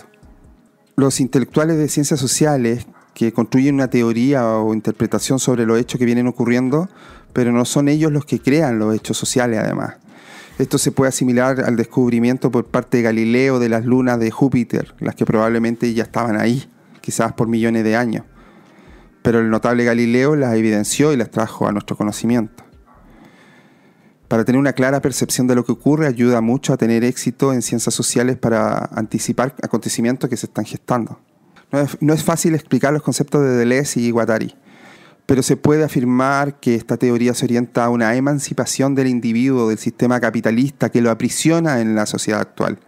Los 0.97 1.21
intelectuales 1.21 1.77
de 1.77 1.89
ciencias 1.89 2.21
sociales 2.21 2.87
que 3.15 3.33
construyen 3.33 3.75
una 3.75 3.91
teoría 3.91 4.47
o 4.49 4.75
interpretación 4.75 5.39
sobre 5.39 5.67
los 5.67 5.79
hechos 5.79 5.99
que 5.99 6.05
vienen 6.05 6.29
ocurriendo, 6.29 6.89
pero 7.33 7.53
no 7.53 7.65
son 7.65 7.89
ellos 7.89 8.13
los 8.13 8.25
que 8.25 8.41
crean 8.41 8.79
los 8.79 8.95
hechos 8.95 9.17
sociales 9.17 9.59
además. 9.59 9.97
Esto 10.59 10.79
se 10.79 10.93
puede 10.93 11.09
asimilar 11.09 11.61
al 11.61 11.77
descubrimiento 11.77 12.51
por 12.51 12.65
parte 12.65 12.99
de 12.99 13.05
Galileo 13.05 13.59
de 13.59 13.69
las 13.69 13.85
lunas 13.85 14.19
de 14.19 14.31
Júpiter, 14.31 14.95
las 14.99 15.15
que 15.15 15.25
probablemente 15.25 15.93
ya 15.95 16.03
estaban 16.03 16.37
ahí, 16.37 16.69
quizás 17.01 17.33
por 17.33 17.49
millones 17.49 17.85
de 17.85 17.97
años 17.97 18.25
pero 19.29 19.41
el 19.41 19.51
notable 19.51 19.85
Galileo 19.85 20.37
las 20.37 20.55
evidenció 20.55 21.13
y 21.13 21.19
las 21.19 21.31
trajo 21.31 21.69
a 21.69 21.73
nuestro 21.73 21.99
conocimiento. 21.99 22.65
Para 24.27 24.43
tener 24.47 24.59
una 24.59 24.73
clara 24.73 25.03
percepción 25.03 25.47
de 25.47 25.55
lo 25.55 25.67
que 25.67 25.73
ocurre 25.73 26.07
ayuda 26.07 26.41
mucho 26.41 26.73
a 26.73 26.79
tener 26.79 27.05
éxito 27.05 27.53
en 27.53 27.61
ciencias 27.61 27.95
sociales 27.95 28.39
para 28.39 28.89
anticipar 28.91 29.55
acontecimientos 29.63 30.31
que 30.31 30.39
se 30.39 30.47
están 30.47 30.65
gestando. 30.65 31.21
No 32.01 32.15
es, 32.15 32.25
fácil 32.25 32.55
explicar 32.55 32.95
los 32.95 33.03
conceptos 33.03 33.43
de 33.43 33.51
Deleuze 33.51 34.01
y 34.01 34.11
Guattari, 34.11 34.55
pero 35.27 35.43
se 35.43 35.59
puede 35.59 35.85
afirmar 35.85 36.59
que 36.59 36.75
esta 36.75 36.97
teoría 36.97 37.35
se 37.35 37.45
orienta 37.45 37.85
a 37.85 37.91
una 37.91 38.15
emancipación 38.15 38.95
del 38.95 39.09
individuo 39.09 39.69
del 39.69 39.77
sistema 39.77 40.21
capitalista 40.21 40.89
que 40.89 41.03
lo 41.03 41.11
aprisiona 41.11 41.83
en 41.83 41.95
la 41.95 42.07
sociedad 42.07 42.41
actual 42.41 42.79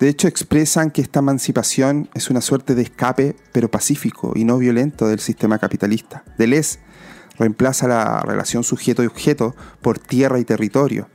de 0.00 0.08
hecho, 0.08 0.26
expresan 0.28 0.90
que 0.90 1.02
esta 1.02 1.18
emancipación 1.18 2.08
es 2.14 2.30
una 2.30 2.40
suerte 2.40 2.74
de 2.74 2.80
escape, 2.80 3.36
pero 3.52 3.70
pacífico 3.70 4.32
y 4.34 4.44
no 4.44 4.56
violento 4.56 5.06
del 5.06 5.20
sistema 5.20 5.58
capitalista. 5.58 6.24
Deleuze 6.38 6.78
reemplaza 7.38 7.86
la 7.86 8.22
relación 8.22 8.64
sujeto 8.64 9.02
y 9.02 9.06
objeto 9.06 9.54
por 9.82 9.98
tierra 9.98 10.38
y 10.38 10.44
territorio. 10.46 11.10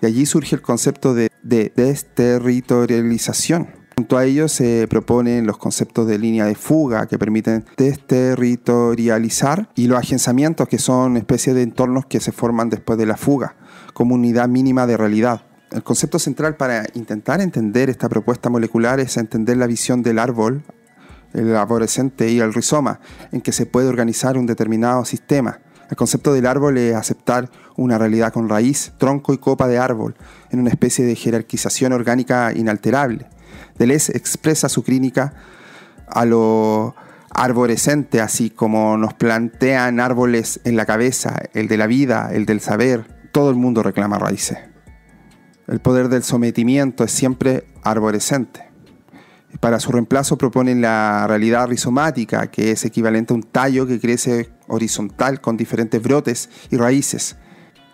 De 0.00 0.06
allí 0.06 0.24
surge 0.24 0.54
el 0.54 0.62
concepto 0.62 1.14
de, 1.14 1.32
de 1.42 1.72
desterritorialización. 1.74 3.70
Junto 3.96 4.16
a 4.16 4.24
ello 4.24 4.46
se 4.46 4.86
proponen 4.88 5.44
los 5.44 5.58
conceptos 5.58 6.06
de 6.06 6.20
línea 6.20 6.44
de 6.44 6.54
fuga 6.54 7.08
que 7.08 7.18
permiten 7.18 7.64
desterritorializar 7.76 9.68
y 9.74 9.88
los 9.88 9.98
agenciamientos 9.98 10.68
que 10.68 10.78
son 10.78 11.16
especies 11.16 11.56
de 11.56 11.62
entornos 11.62 12.06
que 12.06 12.20
se 12.20 12.30
forman 12.30 12.70
después 12.70 13.00
de 13.00 13.06
la 13.06 13.16
fuga, 13.16 13.56
como 13.94 14.14
unidad 14.14 14.46
mínima 14.48 14.86
de 14.86 14.96
realidad 14.96 15.47
el 15.70 15.82
concepto 15.82 16.18
central 16.18 16.56
para 16.56 16.86
intentar 16.94 17.40
entender 17.40 17.90
esta 17.90 18.08
propuesta 18.08 18.48
molecular 18.48 19.00
es 19.00 19.16
entender 19.16 19.56
la 19.56 19.66
visión 19.66 20.02
del 20.02 20.18
árbol, 20.18 20.62
el 21.34 21.54
arborescente 21.54 22.30
y 22.30 22.40
el 22.40 22.54
rizoma, 22.54 23.00
en 23.32 23.40
que 23.40 23.52
se 23.52 23.66
puede 23.66 23.88
organizar 23.88 24.38
un 24.38 24.46
determinado 24.46 25.04
sistema. 25.04 25.60
El 25.90 25.96
concepto 25.96 26.32
del 26.32 26.46
árbol 26.46 26.78
es 26.78 26.94
aceptar 26.94 27.50
una 27.76 27.98
realidad 27.98 28.32
con 28.32 28.48
raíz, 28.48 28.92
tronco 28.98 29.32
y 29.32 29.38
copa 29.38 29.68
de 29.68 29.78
árbol, 29.78 30.16
en 30.50 30.60
una 30.60 30.70
especie 30.70 31.04
de 31.04 31.14
jerarquización 31.14 31.92
orgánica 31.92 32.52
inalterable. 32.54 33.26
Deleuze 33.78 34.16
expresa 34.16 34.68
su 34.68 34.82
clínica 34.82 35.34
a 36.06 36.24
lo 36.24 36.94
arborescente, 37.30 38.20
así 38.20 38.50
como 38.50 38.96
nos 38.96 39.14
plantean 39.14 40.00
árboles 40.00 40.60
en 40.64 40.76
la 40.76 40.86
cabeza, 40.86 41.36
el 41.52 41.68
de 41.68 41.76
la 41.76 41.86
vida, 41.86 42.30
el 42.32 42.46
del 42.46 42.60
saber. 42.60 43.06
Todo 43.32 43.50
el 43.50 43.56
mundo 43.56 43.82
reclama 43.82 44.18
raíces. 44.18 44.67
El 45.68 45.80
poder 45.80 46.08
del 46.08 46.22
sometimiento 46.22 47.04
es 47.04 47.10
siempre 47.12 47.66
arborescente. 47.82 48.70
Para 49.60 49.80
su 49.80 49.92
reemplazo 49.92 50.38
proponen 50.38 50.80
la 50.80 51.26
realidad 51.28 51.68
rizomática, 51.68 52.46
que 52.50 52.70
es 52.70 52.86
equivalente 52.86 53.34
a 53.34 53.36
un 53.36 53.42
tallo 53.42 53.86
que 53.86 54.00
crece 54.00 54.48
horizontal 54.66 55.42
con 55.42 55.58
diferentes 55.58 56.02
brotes 56.02 56.48
y 56.70 56.78
raíces. 56.78 57.36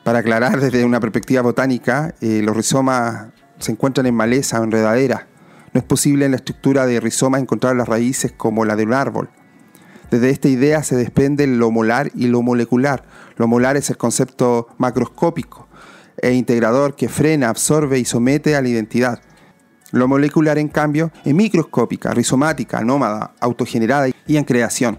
Para 0.05 0.21
aclarar 0.21 0.61
desde 0.61 0.85
una 0.85 1.01
perspectiva 1.01 1.43
botánica, 1.43 2.15
eh, 2.21 2.43
los 2.45 2.57
rizomas 2.57 3.33
se 3.59 3.73
encuentran 3.73 4.07
en 4.07 4.15
maleza 4.15 4.61
o 4.61 4.65
enredadera. 4.65 5.27
No 5.73 5.81
es 5.81 5.85
posible 5.85 6.27
en 6.27 6.31
la 6.31 6.37
estructura 6.37 6.87
de 6.87 7.01
rizoma 7.01 7.41
encontrar 7.41 7.75
las 7.75 7.89
raíces 7.89 8.31
como 8.31 8.65
la 8.65 8.77
de 8.77 8.85
un 8.85 8.93
árbol. 8.93 9.31
Desde 10.13 10.31
esta 10.31 10.49
idea 10.49 10.85
se 10.85 10.95
desprende 10.95 11.49
lo 11.49 11.73
molar 11.73 12.13
y 12.15 12.29
lo 12.29 12.41
molecular. 12.41 13.05
Lo 13.37 13.49
molar 13.49 13.77
es 13.77 13.91
el 13.91 13.97
concepto 13.97 14.69
macroscópico, 14.79 15.67
e 16.18 16.33
integrador 16.33 16.96
que 16.96 17.09
frena, 17.09 17.48
absorbe 17.48 17.98
y 17.98 18.05
somete 18.05 18.57
a 18.57 18.62
la 18.62 18.68
identidad. 18.68 19.20
Lo 19.92 20.09
molecular, 20.09 20.59
en 20.59 20.68
cambio, 20.68 21.12
es 21.24 21.35
microscópica, 21.35 22.12
rizomática, 22.12 22.81
nómada, 22.83 23.35
autogenerada 23.40 24.09
y 24.27 24.37
en 24.37 24.44
creación. 24.44 24.98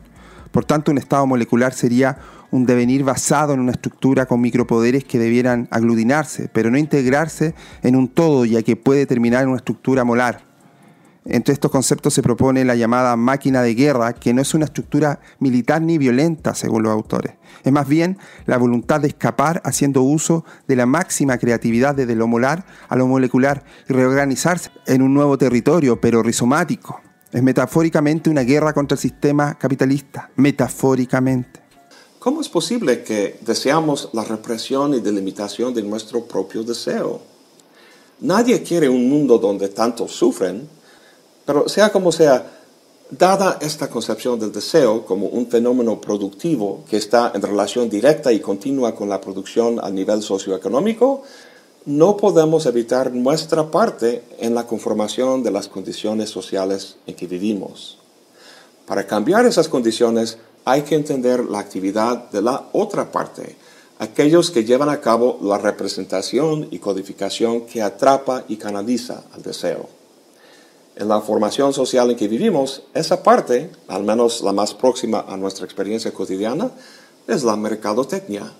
Por 0.52 0.64
tanto, 0.64 0.92
un 0.92 0.98
estado 0.98 1.28
molecular 1.28 1.74
sería 1.74 2.18
un 2.50 2.66
devenir 2.66 3.04
basado 3.04 3.54
en 3.54 3.60
una 3.60 3.74
estructura 3.74 4.26
con 4.26 4.40
micropoderes 4.40 5.04
que 5.04 5.20
debieran 5.20 5.68
aglutinarse, 5.70 6.48
pero 6.48 6.72
no 6.72 6.78
integrarse 6.78 7.54
en 7.84 7.98
un 7.98 8.08
todo, 8.08 8.46
ya 8.46 8.62
que 8.62 8.78
puede 8.78 9.06
terminar 9.06 9.44
en 9.44 9.50
una 9.50 9.58
estructura 9.58 10.06
molar. 10.06 10.45
Entre 11.28 11.56
estos 11.56 11.72
conceptos 11.72 12.14
se 12.14 12.22
propone 12.22 12.64
la 12.66 12.76
llamada 12.76 13.16
máquina 13.16 13.64
de 13.64 13.74
guerra, 13.74 14.14
que 14.14 14.32
no 14.32 14.44
es 14.44 14.54
una 14.54 14.66
estructura 14.66 15.20
militar 15.40 15.82
ni 15.82 15.98
violenta, 15.98 16.54
según 16.54 16.84
los 16.84 16.92
autores. 16.92 17.34
Es 17.64 17.72
más 17.72 17.88
bien 17.88 18.20
la 18.46 18.60
voluntad 18.60 19.02
de 19.02 19.08
escapar 19.08 19.60
haciendo 19.66 20.04
uso 20.04 20.46
de 20.68 20.76
la 20.76 20.86
máxima 20.86 21.40
creatividad 21.40 21.96
desde 21.96 22.16
lo 22.16 22.28
molar 22.28 22.68
a 22.90 22.96
lo 22.96 23.08
molecular 23.08 23.64
y 23.90 23.94
reorganizarse 23.94 24.70
en 24.86 25.02
un 25.02 25.16
nuevo 25.16 25.36
territorio, 25.36 26.00
pero 26.00 26.22
rizomático. 26.22 27.02
Es 27.32 27.42
metafóricamente 27.42 28.30
una 28.30 28.42
guerra 28.42 28.74
contra 28.74 28.96
el 28.96 29.00
sistema 29.00 29.56
capitalista, 29.56 30.30
metafóricamente. 30.36 31.60
¿Cómo 32.20 32.40
es 32.40 32.50
posible 32.50 33.04
que 33.04 33.40
deseamos 33.42 34.10
la 34.14 34.24
represión 34.24 34.94
y 34.94 35.00
delimitación 35.00 35.74
de 35.74 35.82
nuestro 35.82 36.26
propio 36.26 36.64
deseo? 36.64 37.22
Nadie 38.20 38.62
quiere 38.62 38.90
un 38.90 39.10
mundo 39.10 39.40
donde 39.40 39.70
tantos 39.70 40.12
sufren, 40.12 40.70
pero 41.46 41.70
sea 41.70 41.92
como 41.92 42.12
sea, 42.12 42.46
dada 43.10 43.60
esta 43.62 43.88
concepción 43.88 44.40
del 44.40 44.52
deseo 44.52 45.06
como 45.06 45.28
un 45.28 45.48
fenómeno 45.48 46.02
productivo 46.02 46.84
que 46.90 46.98
está 46.98 47.32
en 47.36 47.42
relación 47.42 47.90
directa 47.90 48.32
y 48.32 48.40
continua 48.40 48.96
con 48.96 49.10
la 49.10 49.22
producción 49.22 49.80
a 49.82 49.90
nivel 49.92 50.24
socioeconómico, 50.24 51.22
no 51.86 52.18
podemos 52.18 52.66
evitar 52.66 53.14
nuestra 53.14 53.70
parte 53.70 54.24
en 54.40 54.56
la 54.56 54.66
conformación 54.66 55.44
de 55.44 55.52
las 55.52 55.68
condiciones 55.68 56.32
sociales 56.32 56.98
en 57.06 57.14
que 57.14 57.28
vivimos. 57.28 58.00
Para 58.88 59.06
cambiar 59.06 59.46
esas 59.46 59.68
condiciones 59.68 60.40
hay 60.64 60.82
que 60.82 60.96
entender 60.96 61.46
la 61.46 61.60
actividad 61.60 62.32
de 62.32 62.42
la 62.42 62.70
otra 62.72 63.12
parte, 63.12 63.56
aquellos 64.00 64.50
que 64.50 64.66
llevan 64.66 64.90
a 64.90 65.00
cabo 65.00 65.38
la 65.44 65.60
representación 65.60 66.68
y 66.72 66.80
codificación 66.80 67.68
que 67.68 67.84
atrapa 67.84 68.46
y 68.48 68.58
canaliza 68.58 69.24
al 69.32 69.44
deseo 69.44 69.95
en 70.96 71.08
la 71.08 71.22
formación 71.22 71.74
social 71.74 72.10
en 72.12 72.18
que 72.18 72.28
vivimos, 72.28 72.84
esa 72.94 73.22
parte, 73.22 73.70
al 73.88 74.04
menos 74.04 74.42
la 74.42 74.54
más 74.54 74.74
próxima 74.74 75.26
a 75.28 75.36
nuestra 75.38 75.66
experiencia 75.66 76.14
cotidiana, 76.14 76.72
es 77.28 77.44
la 77.44 77.56
mercadotecnia. 77.56 78.52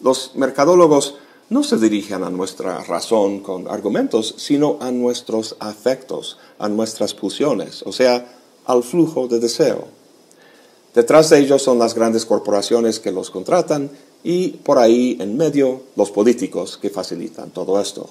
Los 0.00 0.32
mercadólogos 0.34 1.16
no 1.50 1.62
se 1.62 1.76
dirigen 1.76 2.22
a 2.22 2.30
nuestra 2.30 2.82
razón 2.84 3.40
con 3.40 3.68
argumentos, 3.68 4.34
sino 4.38 4.78
a 4.80 4.90
nuestros 4.90 5.56
afectos, 5.58 6.38
a 6.58 6.68
nuestras 6.68 7.14
pulsiones, 7.14 7.82
o 7.82 7.92
sea, 7.92 8.26
al 8.64 8.82
flujo 8.82 9.28
de 9.28 9.40
deseo. 9.40 9.86
Detrás 10.94 11.30
de 11.30 11.38
ellos 11.38 11.62
son 11.62 11.78
las 11.78 11.94
grandes 11.94 12.26
corporaciones 12.26 13.00
que 13.00 13.12
los 13.12 13.30
contratan 13.30 13.90
y 14.22 14.48
por 14.48 14.78
ahí 14.78 15.16
en 15.20 15.36
medio 15.36 15.82
los 15.96 16.10
políticos 16.10 16.78
que 16.80 16.90
facilitan 16.90 17.50
todo 17.50 17.80
esto. 17.80 18.08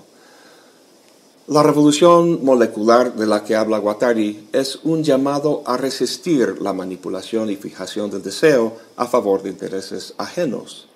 La 1.47 1.63
revolución 1.63 2.45
molecular 2.45 3.15
de 3.15 3.25
la 3.25 3.43
que 3.43 3.55
habla 3.55 3.79
Guattari 3.79 4.47
es 4.53 4.77
un 4.83 5.03
llamado 5.03 5.63
a 5.65 5.75
resistir 5.75 6.61
la 6.61 6.71
manipulación 6.71 7.49
y 7.49 7.55
fijación 7.55 8.11
del 8.11 8.21
deseo 8.21 8.77
a 8.95 9.07
favor 9.07 9.41
de 9.41 9.49
intereses 9.49 10.13
ajenos. 10.19 10.87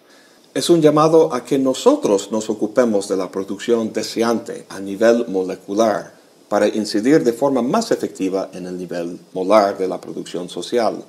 Es 0.53 0.69
un 0.69 0.83
llamado 0.83 1.33
a 1.33 1.43
que 1.43 1.57
nosotros 1.57 2.31
nos 2.31 2.51
ocupemos 2.51 3.07
de 3.07 3.17
la 3.17 3.31
producción 3.31 3.91
deseante 3.91 4.67
a 4.69 4.79
nivel 4.79 5.27
molecular 5.29 6.13
para 6.47 6.67
incidir 6.67 7.23
de 7.23 7.33
forma 7.33 7.63
más 7.63 7.89
efectiva 7.89 8.51
en 8.53 8.67
el 8.67 8.77
nivel 8.77 9.19
molar 9.33 9.79
de 9.79 9.87
la 9.87 9.99
producción 9.99 10.47
social. 10.47 11.03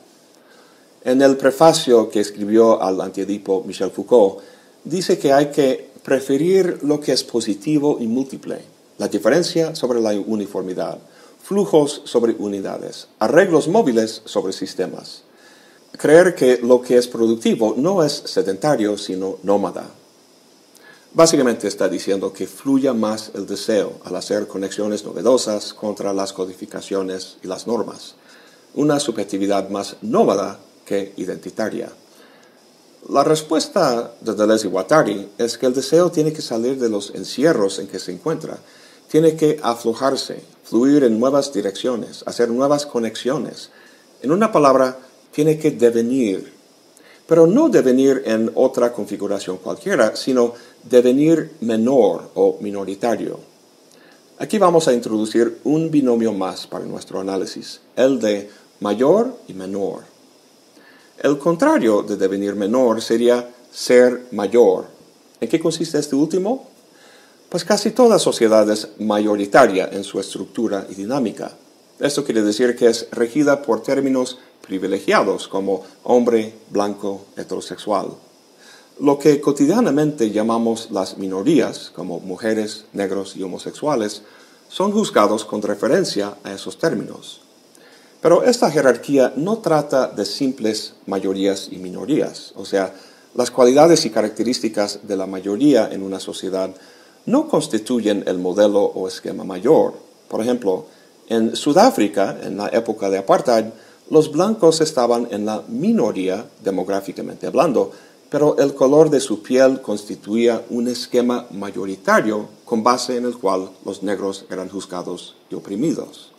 En 1.04 1.20
el 1.20 1.36
prefacio 1.36 2.08
que 2.08 2.20
escribió 2.20 2.82
al 2.82 3.02
antiedipo 3.02 3.62
Michel 3.66 3.90
Foucault, 3.90 4.38
dice 4.82 5.18
que 5.18 5.34
hay 5.34 5.50
que 5.50 5.90
preferir 6.02 6.78
lo 6.82 6.98
que 6.98 7.12
es 7.12 7.22
positivo 7.22 7.98
y 8.00 8.06
múltiple 8.06 8.75
la 8.98 9.08
diferencia 9.08 9.74
sobre 9.74 10.00
la 10.00 10.12
uniformidad, 10.12 10.98
flujos 11.42 12.02
sobre 12.04 12.34
unidades, 12.38 13.08
arreglos 13.18 13.68
móviles 13.68 14.22
sobre 14.24 14.52
sistemas. 14.52 15.22
Creer 15.92 16.34
que 16.34 16.58
lo 16.58 16.82
que 16.82 16.96
es 16.96 17.06
productivo 17.06 17.74
no 17.76 18.02
es 18.02 18.12
sedentario, 18.12 18.98
sino 18.98 19.38
nómada. 19.42 19.86
Básicamente 21.14 21.68
está 21.68 21.88
diciendo 21.88 22.32
que 22.32 22.46
fluya 22.46 22.92
más 22.92 23.30
el 23.34 23.46
deseo 23.46 23.94
al 24.04 24.16
hacer 24.16 24.46
conexiones 24.46 25.04
novedosas 25.04 25.72
contra 25.72 26.12
las 26.12 26.34
codificaciones 26.34 27.38
y 27.42 27.46
las 27.46 27.66
normas. 27.66 28.16
Una 28.74 29.00
subjetividad 29.00 29.70
más 29.70 29.96
nómada 30.02 30.58
que 30.84 31.14
identitaria. 31.16 31.90
La 33.08 33.24
respuesta 33.24 34.12
de 34.20 34.34
Deleuze 34.34 34.66
y 34.66 34.70
Guattari 34.70 35.28
es 35.38 35.56
que 35.56 35.66
el 35.66 35.74
deseo 35.74 36.10
tiene 36.10 36.32
que 36.32 36.42
salir 36.42 36.78
de 36.78 36.90
los 36.90 37.14
encierros 37.14 37.78
en 37.78 37.86
que 37.86 37.98
se 37.98 38.12
encuentra 38.12 38.58
tiene 39.16 39.34
que 39.34 39.58
aflojarse, 39.62 40.42
fluir 40.62 41.02
en 41.02 41.18
nuevas 41.18 41.50
direcciones, 41.50 42.22
hacer 42.26 42.50
nuevas 42.50 42.84
conexiones. 42.84 43.70
En 44.20 44.30
una 44.30 44.52
palabra, 44.52 44.98
tiene 45.32 45.58
que 45.58 45.70
devenir, 45.70 46.52
pero 47.26 47.46
no 47.46 47.70
devenir 47.70 48.24
en 48.26 48.52
otra 48.54 48.92
configuración 48.92 49.56
cualquiera, 49.56 50.16
sino 50.16 50.52
devenir 50.82 51.52
menor 51.62 52.30
o 52.34 52.58
minoritario. 52.60 53.40
Aquí 54.38 54.58
vamos 54.58 54.86
a 54.86 54.92
introducir 54.92 55.60
un 55.64 55.90
binomio 55.90 56.34
más 56.34 56.66
para 56.66 56.84
nuestro 56.84 57.18
análisis, 57.18 57.80
el 57.96 58.20
de 58.20 58.50
mayor 58.80 59.34
y 59.48 59.54
menor. 59.54 60.02
El 61.22 61.38
contrario 61.38 62.02
de 62.02 62.18
devenir 62.18 62.54
menor 62.54 63.00
sería 63.00 63.48
ser 63.72 64.26
mayor. 64.32 64.84
¿En 65.40 65.48
qué 65.48 65.58
consiste 65.58 65.98
este 65.98 66.14
último? 66.16 66.75
Pues 67.48 67.64
casi 67.64 67.92
toda 67.92 68.18
sociedad 68.18 68.68
es 68.70 68.88
mayoritaria 68.98 69.88
en 69.92 70.02
su 70.02 70.18
estructura 70.18 70.86
y 70.90 70.94
dinámica. 70.94 71.52
Esto 72.00 72.24
quiere 72.24 72.42
decir 72.42 72.74
que 72.76 72.88
es 72.88 73.06
regida 73.12 73.62
por 73.62 73.82
términos 73.82 74.38
privilegiados 74.66 75.46
como 75.46 75.84
hombre, 76.02 76.54
blanco, 76.70 77.26
heterosexual. 77.36 78.08
Lo 78.98 79.18
que 79.18 79.40
cotidianamente 79.40 80.30
llamamos 80.30 80.90
las 80.90 81.18
minorías, 81.18 81.92
como 81.94 82.18
mujeres, 82.18 82.86
negros 82.92 83.36
y 83.36 83.42
homosexuales, 83.44 84.22
son 84.68 84.90
juzgados 84.90 85.44
con 85.44 85.62
referencia 85.62 86.36
a 86.42 86.52
esos 86.52 86.78
términos. 86.78 87.42
Pero 88.20 88.42
esta 88.42 88.70
jerarquía 88.70 89.32
no 89.36 89.58
trata 89.58 90.08
de 90.08 90.24
simples 90.24 90.94
mayorías 91.06 91.68
y 91.70 91.76
minorías, 91.76 92.52
o 92.56 92.64
sea, 92.64 92.92
las 93.34 93.50
cualidades 93.50 94.04
y 94.06 94.10
características 94.10 95.00
de 95.06 95.16
la 95.16 95.26
mayoría 95.26 95.88
en 95.92 96.02
una 96.02 96.18
sociedad 96.18 96.74
no 97.26 97.48
constituyen 97.48 98.24
el 98.26 98.38
modelo 98.38 98.82
o 98.82 99.08
esquema 99.08 99.44
mayor. 99.44 99.94
Por 100.28 100.40
ejemplo, 100.40 100.86
en 101.28 101.56
Sudáfrica, 101.56 102.38
en 102.42 102.56
la 102.56 102.68
época 102.68 103.10
de 103.10 103.18
apartheid, 103.18 103.66
los 104.10 104.30
blancos 104.30 104.80
estaban 104.80 105.28
en 105.30 105.44
la 105.44 105.62
minoría 105.68 106.46
demográficamente 106.62 107.46
hablando, 107.46 107.90
pero 108.30 108.56
el 108.58 108.74
color 108.74 109.10
de 109.10 109.20
su 109.20 109.42
piel 109.42 109.80
constituía 109.80 110.64
un 110.70 110.88
esquema 110.88 111.46
mayoritario 111.50 112.48
con 112.64 112.82
base 112.82 113.16
en 113.16 113.24
el 113.24 113.36
cual 113.36 113.70
los 113.84 114.02
negros 114.02 114.44
eran 114.50 114.68
juzgados 114.68 115.36
y 115.50 115.54
oprimidos. 115.54 116.32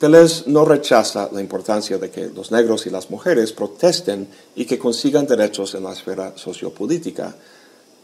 Deleuze 0.00 0.44
no 0.46 0.64
rechaza 0.64 1.28
la 1.30 1.40
importancia 1.40 1.96
de 1.96 2.10
que 2.10 2.26
los 2.26 2.50
negros 2.50 2.86
y 2.86 2.90
las 2.90 3.08
mujeres 3.08 3.52
protesten 3.52 4.26
y 4.56 4.64
que 4.64 4.76
consigan 4.76 5.28
derechos 5.28 5.76
en 5.76 5.84
la 5.84 5.92
esfera 5.92 6.32
sociopolítica, 6.34 7.36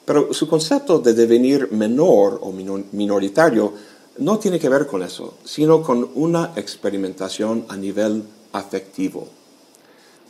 pero 0.08 0.32
su 0.32 0.48
concepto 0.48 1.00
de 1.00 1.12
devenir 1.12 1.70
menor 1.70 2.40
o 2.40 2.50
minoritario 2.50 3.74
no 4.16 4.38
tiene 4.38 4.58
que 4.58 4.70
ver 4.70 4.86
con 4.86 5.02
eso, 5.02 5.34
sino 5.44 5.82
con 5.82 6.08
una 6.14 6.52
experimentación 6.56 7.66
a 7.68 7.76
nivel 7.76 8.22
afectivo. 8.52 9.28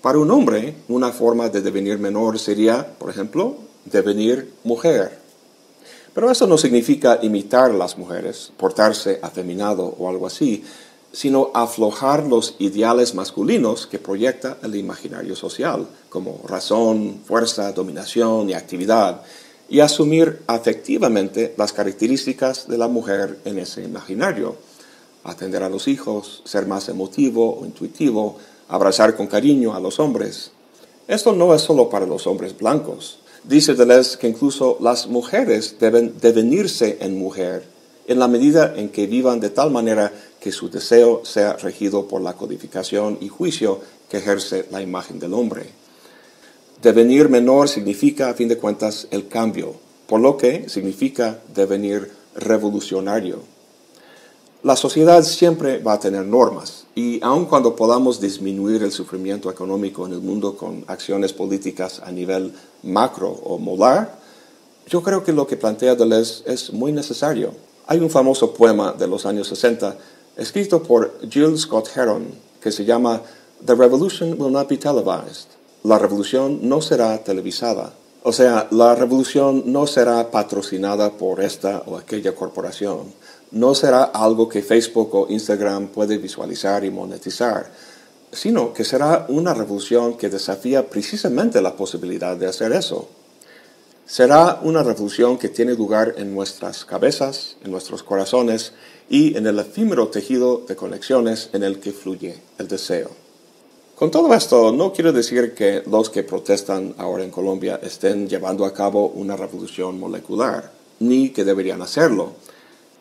Para 0.02 0.18
un 0.18 0.32
hombre, 0.32 0.74
una 0.88 1.12
forma 1.12 1.48
de 1.48 1.62
devenir 1.62 2.00
menor 2.00 2.40
sería, 2.40 2.98
por 2.98 3.08
ejemplo, 3.08 3.54
devenir 3.84 4.52
mujer. 4.64 5.16
Pero 6.12 6.28
eso 6.28 6.48
no 6.48 6.58
significa 6.58 7.20
imitar 7.22 7.70
a 7.70 7.74
las 7.74 7.96
mujeres, 7.96 8.50
portarse 8.56 9.20
afeminado 9.22 9.94
o 9.96 10.08
algo 10.08 10.26
así, 10.26 10.64
sino 11.12 11.52
aflojar 11.54 12.26
los 12.26 12.56
ideales 12.58 13.14
masculinos 13.14 13.86
que 13.86 14.00
proyecta 14.00 14.58
el 14.64 14.74
imaginario 14.74 15.36
social, 15.36 15.86
como 16.08 16.40
razón, 16.48 17.20
fuerza, 17.24 17.70
dominación 17.70 18.50
y 18.50 18.54
actividad, 18.54 19.22
y 19.68 19.80
asumir 19.80 20.40
afectivamente 20.46 21.54
las 21.56 21.72
características 21.72 22.68
de 22.68 22.78
la 22.78 22.88
mujer 22.88 23.38
en 23.44 23.58
ese 23.58 23.82
imaginario. 23.82 24.56
Atender 25.24 25.62
a 25.62 25.68
los 25.68 25.88
hijos, 25.88 26.42
ser 26.44 26.66
más 26.66 26.88
emotivo 26.88 27.58
o 27.60 27.66
intuitivo, 27.66 28.38
abrazar 28.68 29.16
con 29.16 29.26
cariño 29.26 29.74
a 29.74 29.80
los 29.80 30.00
hombres. 30.00 30.52
Esto 31.06 31.32
no 31.32 31.54
es 31.54 31.62
solo 31.62 31.90
para 31.90 32.06
los 32.06 32.26
hombres 32.26 32.56
blancos. 32.56 33.20
Dice 33.44 33.74
Deleuze 33.74 34.18
que 34.18 34.28
incluso 34.28 34.78
las 34.80 35.06
mujeres 35.06 35.76
deben 35.78 36.18
devenirse 36.20 36.98
en 37.00 37.18
mujer 37.18 37.64
en 38.08 38.18
la 38.18 38.26
medida 38.26 38.74
en 38.74 38.88
que 38.88 39.06
vivan 39.06 39.38
de 39.38 39.50
tal 39.50 39.70
manera 39.70 40.12
que 40.40 40.50
su 40.50 40.70
deseo 40.70 41.24
sea 41.24 41.54
regido 41.54 42.08
por 42.08 42.22
la 42.22 42.32
codificación 42.32 43.18
y 43.20 43.28
juicio 43.28 43.80
que 44.08 44.16
ejerce 44.16 44.66
la 44.70 44.80
imagen 44.80 45.18
del 45.18 45.34
hombre. 45.34 45.66
Devenir 46.82 47.28
menor 47.28 47.68
significa, 47.68 48.30
a 48.30 48.34
fin 48.34 48.46
de 48.46 48.56
cuentas, 48.56 49.08
el 49.10 49.26
cambio, 49.26 49.74
por 50.06 50.20
lo 50.20 50.36
que 50.36 50.68
significa 50.68 51.40
devenir 51.52 52.12
revolucionario. 52.36 53.40
La 54.62 54.76
sociedad 54.76 55.24
siempre 55.24 55.78
va 55.78 55.94
a 55.94 55.98
tener 55.98 56.24
normas 56.24 56.86
y 56.94 57.18
aun 57.22 57.46
cuando 57.46 57.74
podamos 57.74 58.20
disminuir 58.20 58.84
el 58.84 58.92
sufrimiento 58.92 59.50
económico 59.50 60.06
en 60.06 60.12
el 60.12 60.20
mundo 60.20 60.56
con 60.56 60.84
acciones 60.86 61.32
políticas 61.32 62.00
a 62.04 62.12
nivel 62.12 62.52
macro 62.84 63.28
o 63.28 63.58
molar, 63.58 64.16
yo 64.86 65.02
creo 65.02 65.24
que 65.24 65.32
lo 65.32 65.48
que 65.48 65.56
plantea 65.56 65.96
Deleuze 65.96 66.44
es 66.46 66.72
muy 66.72 66.92
necesario. 66.92 67.54
Hay 67.88 67.98
un 67.98 68.10
famoso 68.10 68.54
poema 68.54 68.92
de 68.92 69.08
los 69.08 69.26
años 69.26 69.48
60 69.48 69.96
escrito 70.36 70.80
por 70.82 71.18
Jill 71.28 71.58
Scott 71.58 71.88
Heron 71.96 72.26
que 72.60 72.70
se 72.70 72.84
llama 72.84 73.20
The 73.66 73.74
Revolution 73.74 74.40
Will 74.40 74.52
Not 74.52 74.68
Be 74.68 74.76
Televised. 74.76 75.57
La 75.88 75.98
revolución 75.98 76.68
no 76.68 76.82
será 76.82 77.16
televisada. 77.24 77.94
O 78.22 78.30
sea, 78.30 78.68
la 78.72 78.94
revolución 78.94 79.62
no 79.72 79.86
será 79.86 80.30
patrocinada 80.30 81.12
por 81.12 81.40
esta 81.40 81.82
o 81.86 81.96
aquella 81.96 82.34
corporación. 82.34 83.14
No 83.52 83.74
será 83.74 84.02
algo 84.04 84.50
que 84.50 84.60
Facebook 84.60 85.14
o 85.14 85.26
Instagram 85.30 85.86
puede 85.86 86.18
visualizar 86.18 86.84
y 86.84 86.90
monetizar, 86.90 87.70
sino 88.30 88.74
que 88.74 88.84
será 88.84 89.24
una 89.30 89.54
revolución 89.54 90.18
que 90.18 90.28
desafía 90.28 90.90
precisamente 90.90 91.62
la 91.62 91.74
posibilidad 91.74 92.36
de 92.36 92.48
hacer 92.48 92.72
eso. 92.72 93.08
Será 94.04 94.60
una 94.62 94.82
revolución 94.82 95.38
que 95.38 95.48
tiene 95.48 95.72
lugar 95.72 96.16
en 96.18 96.34
nuestras 96.34 96.84
cabezas, 96.84 97.56
en 97.64 97.70
nuestros 97.70 98.02
corazones 98.02 98.74
y 99.08 99.38
en 99.38 99.46
el 99.46 99.58
efímero 99.58 100.08
tejido 100.08 100.66
de 100.68 100.76
conexiones 100.76 101.48
en 101.54 101.62
el 101.62 101.80
que 101.80 101.92
fluye 101.92 102.42
el 102.58 102.68
deseo. 102.68 103.27
Con 103.98 104.12
todo 104.12 104.32
esto, 104.32 104.70
no 104.70 104.92
quiero 104.92 105.12
decir 105.12 105.54
que 105.54 105.82
los 105.90 106.08
que 106.08 106.22
protestan 106.22 106.94
ahora 106.98 107.24
en 107.24 107.32
Colombia 107.32 107.80
estén 107.82 108.28
llevando 108.28 108.64
a 108.64 108.72
cabo 108.72 109.08
una 109.08 109.34
revolución 109.34 109.98
molecular, 109.98 110.70
ni 111.00 111.30
que 111.30 111.44
deberían 111.44 111.82
hacerlo, 111.82 112.34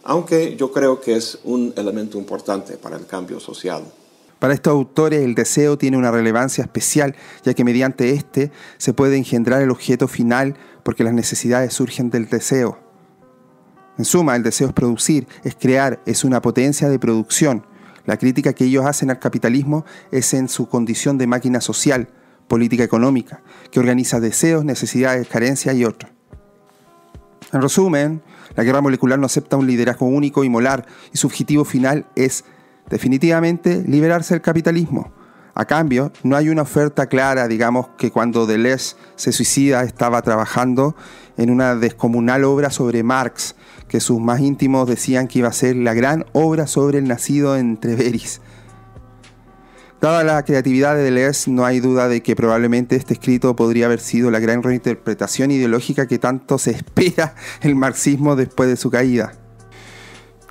aunque 0.04 0.56
yo 0.56 0.72
creo 0.72 1.00
que 1.00 1.16
es 1.16 1.38
un 1.44 1.72
elemento 1.78 2.18
importante 2.18 2.78
para 2.78 2.98
el 2.98 3.06
cambio 3.06 3.40
social. 3.40 3.84
Para 4.40 4.56
estos 4.56 4.72
autores 4.72 5.22
el 5.22 5.36
deseo 5.36 5.78
tiene 5.78 5.98
una 5.98 6.10
relevancia 6.10 6.64
especial, 6.64 7.16
ya 7.44 7.54
que 7.54 7.64
mediante 7.64 8.10
este 8.10 8.52
se 8.80 8.94
puede 8.94 9.18
engendrar 9.18 9.62
el 9.62 9.70
objeto 9.70 10.08
final 10.08 10.56
porque 10.82 11.04
las 11.04 11.14
necesidades 11.14 11.74
surgen 11.74 12.10
del 12.10 12.28
deseo. 12.28 12.80
En 14.00 14.06
suma, 14.06 14.36
el 14.36 14.42
deseo 14.42 14.70
es 14.70 14.74
producir, 14.74 15.28
es 15.44 15.54
crear, 15.54 16.00
es 16.08 16.24
una 16.24 16.42
potencia 16.42 16.90
de 16.90 16.98
producción. 16.98 17.68
La 18.08 18.17
crítica 18.17 18.54
que 18.54 18.63
ellos 18.63 18.86
hacen 18.86 19.12
al 19.12 19.20
capitalismo 19.20 19.86
es 20.12 20.34
en 20.34 20.48
su 20.48 20.70
condición 20.70 21.17
de 21.17 21.28
máquina 21.28 21.60
social, 21.60 22.08
política 22.48 22.84
económica, 22.84 23.41
que 23.70 23.82
organiza 23.82 24.22
deseos, 24.22 24.63
necesidades, 24.63 25.28
carencias 25.28 25.76
y 25.76 25.84
otros. 25.84 26.10
En 27.52 27.62
resumen, 27.62 28.22
la 28.56 28.63
guerra 28.63 28.80
molecular 28.80 29.20
no 29.20 29.26
acepta 29.26 29.58
un 29.58 29.67
liderazgo 29.67 30.06
único 30.06 30.46
y 30.46 30.50
molar 30.50 30.86
y 31.13 31.17
su 31.17 31.28
objetivo 31.28 31.65
final 31.65 32.06
es 32.15 32.46
definitivamente 32.89 33.84
liberarse 33.86 34.34
del 34.34 34.41
capitalismo. 34.41 35.12
A 35.54 35.65
cambio, 35.65 36.13
no 36.24 36.38
hay 36.38 36.48
una 36.48 36.62
oferta 36.62 37.08
clara, 37.08 37.48
digamos 37.50 37.89
que 37.98 38.12
cuando 38.12 38.46
Deleuze 38.46 38.96
se 39.17 39.34
suicida 39.34 39.84
estaba 39.84 40.22
trabajando 40.22 40.96
en 41.36 41.50
una 41.50 41.76
descomunal 41.76 42.46
obra 42.46 42.70
sobre 42.70 43.04
Marx, 43.04 43.56
que 43.88 44.00
sus 44.00 44.19
más 44.19 44.41
íntimos 44.41 44.88
decían 44.88 45.28
que 45.28 45.39
iba 45.39 45.47
a 45.47 45.54
ser 45.54 45.76
la 45.76 45.93
gran 45.93 46.26
obra 46.34 46.67
sobre 46.67 47.00
el 47.00 47.08
nacido 47.08 47.58
en 47.58 47.78
Treveris. 47.78 48.41
Dada 50.00 50.23
la 50.23 50.43
creatividad 50.45 50.95
de 50.95 51.02
Deleuze, 51.02 51.50
no 51.50 51.65
hay 51.65 51.80
duda 51.80 52.08
de 52.08 52.21
que 52.21 52.36
probablemente 52.36 52.95
este 52.95 53.13
escrito 53.13 53.56
podría 53.56 53.88
haber 53.88 54.00
sido 54.00 54.30
la 54.30 54.39
gran 54.39 54.62
reinterpretación 54.62 55.50
ideológica 55.50 56.08
que 56.08 56.19
tanto 56.19 56.60
se 56.60 56.71
espera 56.71 57.34
el 57.62 57.76
marxismo 57.76 58.36
después 58.36 58.69
de 58.69 58.76
su 58.76 58.91
caída. 58.91 59.34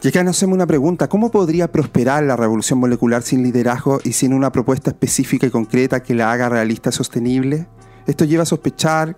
Y 0.03 0.09
acá 0.09 0.23
nos 0.25 0.37
hacemos 0.37 0.55
una 0.55 0.67
pregunta, 0.67 1.09
¿cómo 1.09 1.31
podría 1.31 1.71
prosperar 1.73 2.23
la 2.25 2.37
revolución 2.37 2.79
molecular 2.79 3.23
sin 3.23 3.43
liderazgo 3.43 4.01
y 4.05 4.13
sin 4.13 4.35
una 4.35 4.53
propuesta 4.53 4.91
específica 4.91 5.47
y 5.47 5.51
concreta 5.51 6.03
que 6.03 6.15
la 6.15 6.31
haga 6.33 6.49
realista 6.49 6.91
y 6.91 6.93
sostenible? 6.93 7.67
Esto 8.07 8.25
lleva 8.25 8.43
a 8.43 8.47
sospechar 8.47 9.17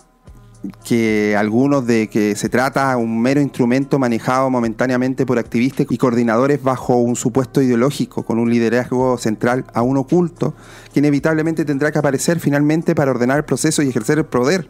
que 0.84 1.36
algunos 1.36 1.86
de 1.86 2.08
que 2.08 2.34
se 2.34 2.48
trata 2.48 2.96
un 2.96 3.20
mero 3.20 3.40
instrumento 3.40 3.98
manejado 3.98 4.50
momentáneamente 4.50 5.24
por 5.24 5.38
activistas 5.38 5.86
y 5.88 5.98
coordinadores 5.98 6.62
bajo 6.62 6.96
un 6.96 7.16
supuesto 7.16 7.62
ideológico, 7.62 8.24
con 8.24 8.38
un 8.38 8.50
liderazgo 8.50 9.18
central 9.18 9.64
aún 9.72 9.96
oculto, 9.96 10.54
que 10.92 10.98
inevitablemente 11.00 11.64
tendrá 11.64 11.92
que 11.92 11.98
aparecer 11.98 12.40
finalmente 12.40 12.94
para 12.94 13.10
ordenar 13.10 13.38
el 13.38 13.44
proceso 13.44 13.82
y 13.82 13.88
ejercer 13.88 14.18
el 14.18 14.24
poder. 14.24 14.68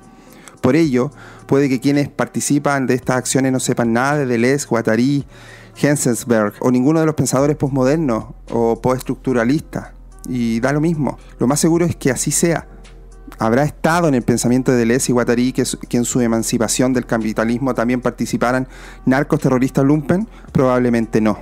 Por 0.60 0.76
ello, 0.76 1.10
puede 1.46 1.68
que 1.68 1.80
quienes 1.80 2.08
participan 2.08 2.86
de 2.86 2.94
estas 2.94 3.16
acciones 3.16 3.52
no 3.52 3.60
sepan 3.60 3.92
nada 3.92 4.18
de 4.18 4.26
Deleuze, 4.26 4.66
Guattari, 4.66 5.24
Hensensberg 5.80 6.54
o 6.60 6.70
ninguno 6.70 7.00
de 7.00 7.06
los 7.06 7.14
pensadores 7.14 7.56
postmodernos 7.56 8.26
o 8.50 8.80
postestructuralistas. 8.80 9.92
Y 10.28 10.60
da 10.60 10.72
lo 10.72 10.80
mismo. 10.80 11.18
Lo 11.38 11.46
más 11.46 11.60
seguro 11.60 11.86
es 11.86 11.96
que 11.96 12.10
así 12.10 12.30
sea 12.30 12.66
¿Habrá 13.38 13.64
estado 13.64 14.08
en 14.08 14.14
el 14.14 14.22
pensamiento 14.22 14.72
de 14.72 14.78
Deleuze 14.78 15.12
y 15.12 15.14
Guattari 15.14 15.52
que, 15.52 15.64
en 15.90 16.04
su 16.04 16.20
emancipación 16.20 16.92
del 16.92 17.06
capitalismo 17.06 17.74
también 17.74 18.00
participaran 18.00 18.66
narcos 19.04 19.40
terroristas 19.40 19.84
lumpen? 19.84 20.28
Probablemente 20.52 21.20
no. 21.20 21.38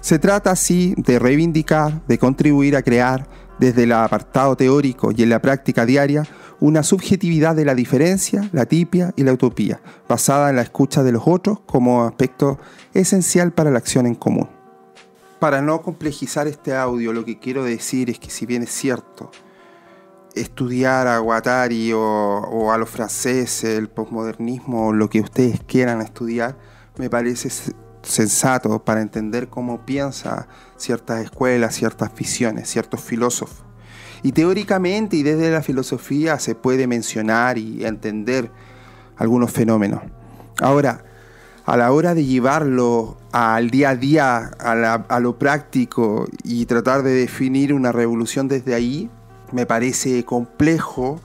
Se 0.00 0.18
trata 0.18 0.50
así 0.50 0.94
de 0.96 1.18
reivindicar, 1.18 2.06
de 2.06 2.18
contribuir 2.18 2.76
a 2.76 2.82
crear, 2.82 3.28
desde 3.60 3.82
el 3.82 3.92
apartado 3.92 4.56
teórico 4.56 5.12
y 5.14 5.22
en 5.22 5.28
la 5.28 5.42
práctica 5.42 5.84
diaria, 5.84 6.26
una 6.60 6.82
subjetividad 6.82 7.54
de 7.54 7.66
la 7.66 7.74
diferencia, 7.74 8.48
la 8.52 8.64
tipia 8.64 9.12
y 9.16 9.22
la 9.22 9.34
utopía, 9.34 9.80
basada 10.08 10.50
en 10.50 10.56
la 10.56 10.62
escucha 10.62 11.02
de 11.02 11.12
los 11.12 11.22
otros 11.26 11.60
como 11.66 12.04
aspecto 12.04 12.58
esencial 12.94 13.52
para 13.52 13.70
la 13.70 13.78
acción 13.78 14.06
en 14.06 14.14
común. 14.14 14.48
Para 15.38 15.62
no 15.62 15.82
complejizar 15.82 16.46
este 16.48 16.74
audio, 16.74 17.12
lo 17.12 17.24
que 17.24 17.38
quiero 17.38 17.64
decir 17.64 18.10
es 18.10 18.18
que 18.18 18.30
si 18.30 18.46
bien 18.46 18.62
es 18.62 18.70
cierto, 18.70 19.30
estudiar 20.34 21.06
a 21.06 21.18
Guattari 21.18 21.92
o, 21.92 22.72
a 22.72 22.78
los 22.78 22.88
franceses, 22.88 23.64
el 23.64 23.88
posmodernismo, 23.88 24.88
o 24.88 24.92
lo 24.92 25.08
que 25.10 25.20
ustedes 25.20 25.60
quieran 25.66 26.00
estudiar, 26.00 26.56
me 26.96 27.10
parece 27.10 27.48
sensato 28.02 28.84
para 28.84 29.00
entender 29.00 29.48
cómo 29.48 29.84
piensa 29.84 30.48
ciertas 30.76 31.22
escuelas, 31.24 31.74
ciertas 31.74 32.14
visiones, 32.14 32.68
ciertos 32.68 33.00
filósofos. 33.00 33.64
Y 34.22 34.32
teóricamente 34.32 35.16
y 35.16 35.22
desde 35.22 35.50
la 35.50 35.62
filosofía 35.62 36.38
se 36.38 36.54
puede 36.54 36.86
mencionar 36.86 37.56
y 37.56 37.84
entender 37.84 38.50
algunos 39.16 39.50
fenómenos. 39.50 40.02
Ahora, 40.60 41.04
a 41.64 41.76
la 41.76 41.92
hora 41.92 42.14
de 42.14 42.24
llevarlo 42.24 43.16
al 43.32 43.70
día 43.70 43.90
a 43.90 43.96
día, 43.96 44.50
a 44.58 45.20
lo 45.20 45.38
práctico 45.38 46.26
y 46.42 46.66
tratar 46.66 47.02
de 47.02 47.12
definir 47.12 47.72
una 47.72 47.92
revolución 47.92 48.48
desde 48.48 48.74
ahí, 48.74 49.10
me 49.52 49.66
parece 49.66 50.24
complejo 50.24 51.20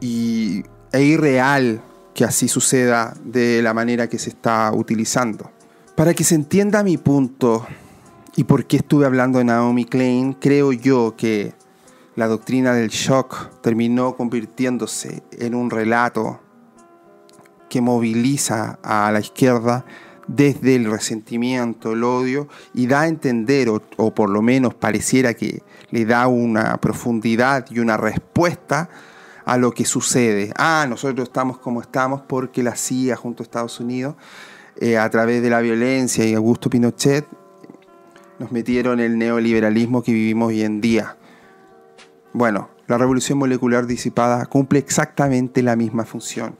y, 0.00 0.64
e 0.92 1.02
irreal 1.02 1.82
que 2.14 2.24
así 2.24 2.48
suceda 2.48 3.14
de 3.24 3.62
la 3.62 3.74
manera 3.74 4.08
que 4.08 4.18
se 4.18 4.30
está 4.30 4.72
utilizando. 4.72 5.50
Para 5.96 6.14
que 6.14 6.24
se 6.24 6.34
entienda 6.34 6.82
mi 6.82 6.98
punto 6.98 7.66
y 8.36 8.44
por 8.44 8.64
qué 8.66 8.78
estuve 8.78 9.06
hablando 9.06 9.38
de 9.38 9.44
Naomi 9.44 9.84
Klein, 9.84 10.34
creo 10.34 10.72
yo 10.72 11.14
que 11.16 11.54
la 12.16 12.26
doctrina 12.26 12.74
del 12.74 12.88
shock 12.88 13.60
terminó 13.60 14.16
convirtiéndose 14.16 15.22
en 15.32 15.54
un 15.54 15.70
relato 15.70 16.40
que 17.70 17.80
moviliza 17.80 18.78
a 18.82 19.10
la 19.12 19.20
izquierda 19.20 19.86
desde 20.26 20.76
el 20.76 20.90
resentimiento, 20.90 21.92
el 21.92 22.04
odio, 22.04 22.48
y 22.74 22.86
da 22.86 23.02
a 23.02 23.08
entender, 23.08 23.68
o, 23.70 24.14
por 24.14 24.30
lo 24.30 24.42
menos 24.42 24.74
pareciera 24.74 25.34
que 25.34 25.62
le 25.92 26.04
da 26.04 26.26
una 26.26 26.78
profundidad 26.78 27.66
y 27.70 27.78
una 27.78 27.96
respuesta 27.96 28.88
a 29.44 29.56
lo 29.56 29.72
que 29.72 29.84
sucede. 29.84 30.52
Ah, 30.56 30.86
nosotros 30.88 31.28
estamos 31.28 31.58
como 31.58 31.80
estamos 31.80 32.22
porque 32.22 32.62
la 32.62 32.74
CIA 32.74 33.14
junto 33.14 33.42
a 33.42 33.44
Estados 33.44 33.78
Unidos, 33.78 34.16
eh, 34.80 34.98
a 34.98 35.08
través 35.10 35.42
de 35.42 35.50
la 35.50 35.60
violencia 35.60 36.24
y 36.24 36.34
Augusto 36.34 36.70
Pinochet, 36.70 37.26
nos 38.38 38.50
metieron 38.50 38.98
el 39.00 39.18
neoliberalismo 39.18 40.02
que 40.02 40.12
vivimos 40.12 40.48
hoy 40.48 40.62
en 40.62 40.80
día. 40.80 41.16
Bueno, 42.32 42.70
la 42.86 42.96
revolución 42.96 43.38
molecular 43.38 43.86
disipada 43.86 44.46
cumple 44.46 44.78
exactamente 44.78 45.62
la 45.62 45.76
misma 45.76 46.04
función. 46.04 46.56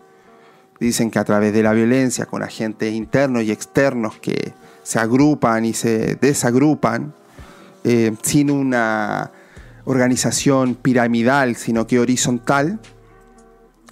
Dicen 0.78 1.10
que 1.10 1.18
a 1.18 1.24
través 1.24 1.52
de 1.54 1.62
la 1.62 1.72
violencia, 1.72 2.26
con 2.26 2.42
agentes 2.42 2.92
internos 2.92 3.44
y 3.44 3.52
externos 3.52 4.18
que 4.18 4.52
se 4.82 4.98
agrupan 4.98 5.64
y 5.64 5.72
se 5.72 6.16
desagrupan, 6.16 7.14
eh, 7.84 8.14
sin 8.22 8.50
una 8.50 9.32
organización 9.84 10.74
piramidal, 10.74 11.56
sino 11.56 11.86
que 11.86 11.98
horizontal, 11.98 12.80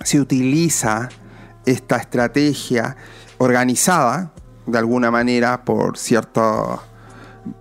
se 0.05 0.21
utiliza 0.21 1.09
esta 1.67 1.97
estrategia 1.97 2.97
organizada 3.39 4.33
de 4.67 4.79
alguna 4.79 5.11
manera 5.11 5.65
por 5.65 5.99
ciertos 5.99 6.81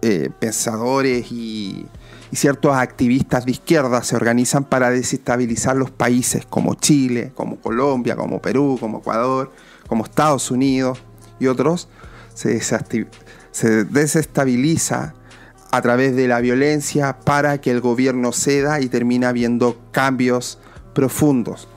eh, 0.01 0.30
pensadores 0.39 1.32
y 1.32 1.86
ciertos 2.32 2.75
activistas 2.75 3.45
de 3.45 3.51
izquierda 3.51 4.03
se 4.03 4.15
organizan 4.15 4.63
para 4.63 4.91
desestabilizar 4.91 5.75
los 5.75 5.89
países 5.89 6.45
como 6.45 6.75
Chile, 6.75 7.32
como 7.34 7.59
Colombia, 7.59 8.15
como 8.15 8.41
Perú, 8.41 8.77
como 8.80 8.99
Ecuador, 8.99 9.51
como 9.88 10.05
Estados 10.05 10.51
Unidos 10.51 10.99
y 11.39 11.47
otros, 11.47 11.89
se 12.36 12.59
se 12.61 13.84
desestabiliza 13.86 15.15
a 15.72 15.82
través 15.82 16.15
de 16.15 16.28
la 16.28 16.41
violencia 16.41 17.20
para 17.20 17.59
que 17.61 17.72
el 17.72 17.82
gobierno 17.82 18.32
ceda 18.32 18.80
y 18.82 18.88
termina 18.88 19.30
habiendo 19.30 19.80
cambios 19.91 20.59
profundos. 20.93 21.67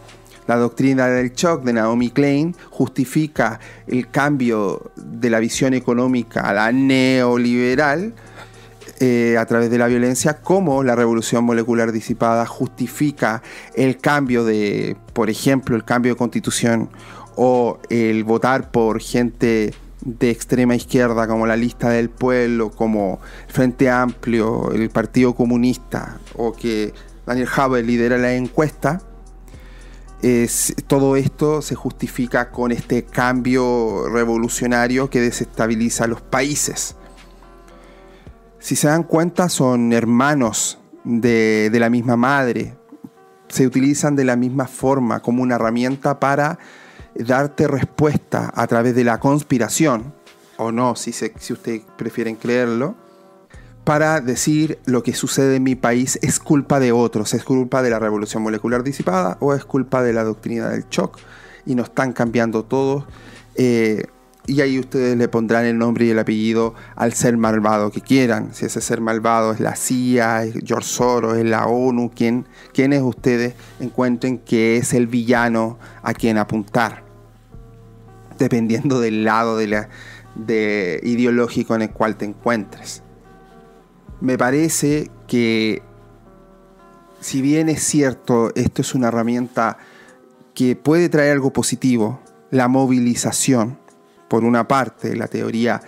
La 0.47 0.57
doctrina 0.57 1.07
del 1.07 1.32
shock 1.32 1.62
de 1.62 1.72
Naomi 1.72 2.11
Klein 2.11 2.57
justifica 2.70 3.61
el 3.86 4.11
cambio 4.11 4.90
de 4.97 5.30
la 5.30 5.38
visión 5.38 5.72
económica 5.72 6.40
a 6.40 6.53
la 6.53 6.72
neoliberal 6.72 8.14
eh, 8.99 9.36
a 9.38 9.47
través 9.47 9.70
de 9.70 9.78
la 9.78 9.86
violencia, 9.86 10.40
como 10.43 10.82
la 10.82 10.95
revolución 10.95 11.45
molecular 11.45 11.93
disipada 11.93 12.47
justifica 12.47 13.43
el 13.74 13.99
cambio 13.99 14.45
de, 14.45 14.97
por 15.12 15.30
ejemplo, 15.30 15.76
el 15.76 15.84
cambio 15.84 16.12
de 16.12 16.18
constitución 16.18 16.88
o 17.36 17.78
el 17.88 18.24
votar 18.24 18.70
por 18.70 19.01
gente 19.01 19.74
de 20.05 20.30
extrema 20.30 20.74
izquierda 20.74 21.26
como 21.26 21.46
la 21.46 21.57
lista 21.57 21.90
del 21.90 22.11
pueblo, 22.11 22.70
como 22.70 23.20
el 23.46 23.53
Frente 23.53 23.90
Amplio, 23.90 24.72
el 24.72 24.90
Partido 24.90 25.34
Comunista 25.34 26.18
o 26.36 26.53
que 26.53 26.92
Daniel 27.26 27.48
Haber 27.57 27.84
lidera 27.84 28.18
la 28.18 28.34
encuesta, 28.34 29.00
todo 30.86 31.16
esto 31.16 31.62
se 31.62 31.74
justifica 31.74 32.50
con 32.50 32.70
este 32.70 33.05
cambio 33.05 34.09
revolucionario 34.09 35.11
que 35.11 35.20
desestabiliza 35.20 36.05
a 36.05 36.07
los 36.07 36.20
países. 36.20 36.94
Si 38.61 38.76
se 38.76 38.86
dan 38.86 39.03
cuenta, 39.03 39.48
son 39.48 39.92
hermanos 39.92 40.78
de, 41.03 41.68
de 41.72 41.80
la 41.80 41.90
misma 41.90 42.16
madre, 42.16 42.76
se 43.48 43.66
utilizan 43.66 44.14
de 44.14 44.24
la 44.24 44.36
misma 44.36 44.66
forma 44.66 45.20
como 45.20 45.42
una 45.42 45.57
herramienta 45.57 46.20
para 46.20 46.61
darte 47.14 47.68
respuesta 47.68 48.52
a 48.54 48.66
través 48.66 48.94
de 48.94 49.04
la 49.04 49.20
conspiración, 49.20 50.14
o 50.56 50.72
no, 50.72 50.96
si, 50.96 51.12
si 51.12 51.52
ustedes 51.52 51.82
prefieren 51.96 52.36
creerlo, 52.36 52.96
para 53.84 54.20
decir 54.20 54.78
lo 54.84 55.02
que 55.02 55.12
sucede 55.12 55.56
en 55.56 55.64
mi 55.64 55.74
país 55.74 56.18
es 56.22 56.38
culpa 56.38 56.78
de 56.78 56.92
otros, 56.92 57.34
es 57.34 57.44
culpa 57.44 57.82
de 57.82 57.90
la 57.90 57.98
revolución 57.98 58.42
molecular 58.42 58.84
disipada 58.84 59.36
o 59.40 59.54
es 59.54 59.64
culpa 59.64 60.02
de 60.02 60.12
la 60.12 60.22
doctrina 60.22 60.68
del 60.68 60.88
shock 60.88 61.18
y 61.66 61.74
nos 61.74 61.88
están 61.88 62.12
cambiando 62.12 62.64
todos. 62.64 63.04
Eh, 63.56 64.04
y 64.46 64.60
ahí 64.60 64.78
ustedes 64.78 65.16
le 65.16 65.28
pondrán 65.28 65.66
el 65.66 65.78
nombre 65.78 66.04
y 66.04 66.10
el 66.10 66.18
apellido 66.18 66.74
al 66.96 67.12
ser 67.12 67.36
malvado 67.36 67.90
que 67.90 68.00
quieran. 68.00 68.54
Si 68.54 68.66
ese 68.66 68.80
ser 68.80 69.00
malvado 69.00 69.52
es 69.52 69.60
la 69.60 69.76
CIA, 69.76 70.44
es 70.44 70.54
George 70.64 70.88
Soros, 70.88 71.36
es 71.36 71.44
la 71.44 71.66
ONU, 71.66 72.10
quien, 72.14 72.46
quienes 72.72 73.02
ustedes 73.02 73.54
encuentren 73.78 74.38
que 74.38 74.76
es 74.76 74.94
el 74.94 75.06
villano 75.06 75.78
a 76.02 76.12
quien 76.12 76.38
apuntar. 76.38 77.01
Dependiendo 78.43 78.99
del 78.99 79.24
lado 79.24 79.57
de 79.57 79.68
la, 79.68 79.88
de 80.34 81.01
ideológico 81.05 81.76
en 81.76 81.82
el 81.82 81.90
cual 81.90 82.16
te 82.16 82.24
encuentres. 82.24 83.05
Me 84.20 84.36
parece 84.36 85.12
que 85.28 85.82
si 87.20 87.40
bien 87.40 87.68
es 87.68 87.84
cierto, 87.84 88.51
esto 88.57 88.82
es 88.82 88.97
una 88.97 89.09
herramienta 89.09 89.78
que 90.55 90.74
puede 90.74 91.09
traer 91.09 91.32
algo 91.32 91.53
positivo, 91.53 92.20
la 92.51 92.66
movilización, 92.66 93.78
por 94.28 94.43
una 94.43 94.66
parte, 94.66 95.14
la 95.14 95.28
teoría 95.28 95.80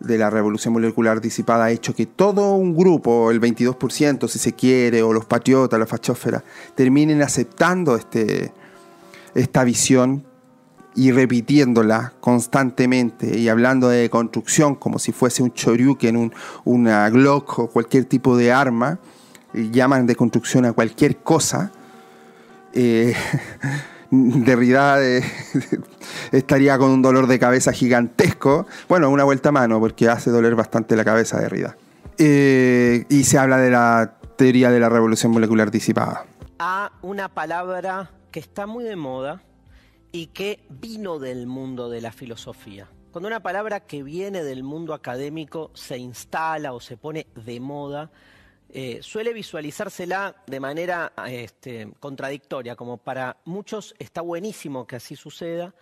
de 0.00 0.18
la 0.18 0.30
revolución 0.30 0.72
molecular 0.72 1.20
disipada 1.20 1.66
ha 1.66 1.70
hecho 1.70 1.94
que 1.94 2.06
todo 2.06 2.54
un 2.54 2.74
grupo, 2.76 3.30
el 3.30 3.40
22% 3.40 4.26
si 4.26 4.40
se 4.40 4.54
quiere, 4.54 5.02
o 5.04 5.12
los 5.12 5.26
patriotas, 5.26 5.78
la 5.78 5.86
fachósfera, 5.86 6.42
terminen 6.74 7.22
aceptando 7.22 7.94
este, 7.94 8.52
esta 9.34 9.62
visión 9.62 10.24
y 10.94 11.12
repitiéndola 11.12 12.12
constantemente 12.20 13.38
y 13.38 13.48
hablando 13.48 13.88
de 13.88 14.10
construcción 14.10 14.74
como 14.74 14.98
si 14.98 15.12
fuese 15.12 15.42
un 15.42 15.52
choryuken, 15.52 16.16
un, 16.16 16.32
una 16.64 17.08
Glock 17.10 17.58
o 17.58 17.66
cualquier 17.68 18.04
tipo 18.04 18.36
de 18.36 18.52
arma, 18.52 18.98
y 19.52 19.70
llaman 19.70 20.06
de 20.06 20.16
construcción 20.16 20.64
a 20.64 20.72
cualquier 20.72 21.18
cosa, 21.18 21.72
eh, 22.72 23.14
Derrida 24.10 24.98
estaría 26.32 26.76
con 26.78 26.90
un 26.90 27.00
dolor 27.00 27.28
de 27.28 27.38
cabeza 27.38 27.72
gigantesco. 27.72 28.66
Bueno, 28.88 29.08
una 29.08 29.22
vuelta 29.22 29.50
a 29.50 29.52
mano, 29.52 29.78
porque 29.78 30.08
hace 30.08 30.30
doler 30.30 30.56
bastante 30.56 30.96
la 30.96 31.04
cabeza 31.04 31.36
de 31.36 31.44
Derrida. 31.44 31.76
Eh, 32.18 33.04
y 33.08 33.22
se 33.24 33.38
habla 33.38 33.58
de 33.58 33.70
la 33.70 34.14
teoría 34.36 34.70
de 34.70 34.80
la 34.80 34.88
revolución 34.88 35.30
molecular 35.30 35.70
disipada. 35.70 36.24
A 36.58 36.90
una 37.02 37.28
palabra 37.28 38.10
que 38.32 38.40
está 38.40 38.66
muy 38.66 38.84
de 38.84 38.96
moda 38.96 39.42
y 40.12 40.26
que 40.28 40.60
vino 40.68 41.18
del 41.18 41.46
mundo 41.46 41.88
de 41.88 42.00
la 42.00 42.12
filosofía. 42.12 42.88
Cuando 43.12 43.26
una 43.26 43.42
palabra 43.42 43.80
que 43.80 44.02
viene 44.02 44.44
del 44.44 44.62
mundo 44.62 44.94
académico 44.94 45.70
se 45.74 45.98
instala 45.98 46.72
o 46.72 46.80
se 46.80 46.96
pone 46.96 47.26
de 47.34 47.58
moda, 47.58 48.10
eh, 48.72 49.00
suele 49.02 49.32
visualizársela 49.32 50.36
de 50.46 50.60
manera 50.60 51.12
este, 51.26 51.92
contradictoria, 51.98 52.76
como 52.76 52.98
para 52.98 53.36
muchos 53.44 53.94
está 53.98 54.20
buenísimo 54.20 54.86
que 54.86 54.96
así 54.96 55.16
suceda, 55.16 55.74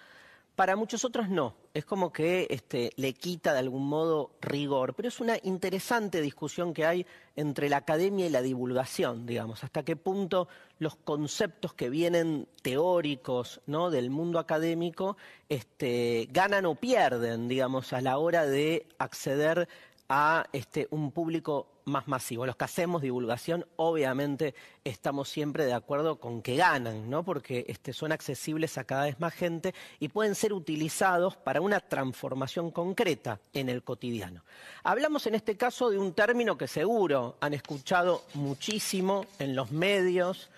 para 0.56 0.74
muchos 0.74 1.04
otros 1.04 1.28
no. 1.28 1.54
Es 1.74 1.84
como 1.84 2.12
que 2.12 2.46
este, 2.50 2.92
le 2.96 3.12
quita 3.12 3.52
de 3.52 3.60
algún 3.60 3.88
modo 3.88 4.32
rigor. 4.40 4.94
Pero 4.94 5.08
es 5.08 5.20
una 5.20 5.36
interesante 5.42 6.20
discusión 6.20 6.74
que 6.74 6.84
hay 6.84 7.06
entre 7.36 7.68
la 7.68 7.78
academia 7.78 8.26
y 8.26 8.30
la 8.30 8.42
divulgación, 8.42 9.26
digamos. 9.26 9.64
Hasta 9.64 9.84
qué 9.84 9.96
punto 9.96 10.48
los 10.78 10.96
conceptos 10.96 11.74
que 11.74 11.90
vienen 11.90 12.48
teóricos 12.62 13.60
¿no? 13.66 13.90
del 13.90 14.10
mundo 14.10 14.38
académico 14.38 15.16
este, 15.48 16.28
ganan 16.32 16.66
o 16.66 16.74
pierden, 16.74 17.48
digamos, 17.48 17.92
a 17.92 18.00
la 18.00 18.18
hora 18.18 18.46
de 18.46 18.86
acceder 18.98 19.68
a 20.08 20.46
este, 20.52 20.88
un 20.90 21.12
público 21.12 21.68
más 21.88 22.08
masivo. 22.08 22.46
Los 22.46 22.56
que 22.56 22.64
hacemos 22.64 23.02
divulgación, 23.02 23.66
obviamente, 23.76 24.54
estamos 24.84 25.28
siempre 25.28 25.64
de 25.64 25.72
acuerdo 25.72 26.20
con 26.20 26.42
que 26.42 26.56
ganan, 26.56 27.10
¿no? 27.10 27.24
Porque 27.24 27.64
este, 27.68 27.92
son 27.92 28.12
accesibles 28.12 28.78
a 28.78 28.84
cada 28.84 29.04
vez 29.04 29.18
más 29.20 29.34
gente 29.34 29.74
y 29.98 30.08
pueden 30.08 30.34
ser 30.34 30.52
utilizados 30.52 31.36
para 31.36 31.60
una 31.60 31.80
transformación 31.80 32.70
concreta 32.70 33.40
en 33.52 33.68
el 33.68 33.82
cotidiano. 33.82 34.44
Hablamos 34.84 35.26
en 35.26 35.34
este 35.34 35.56
caso 35.56 35.90
de 35.90 35.98
un 35.98 36.12
término 36.12 36.56
que 36.56 36.68
seguro 36.68 37.36
han 37.40 37.54
escuchado 37.54 38.24
muchísimo 38.34 39.26
en 39.38 39.56
los 39.56 39.70
medios 39.70 40.50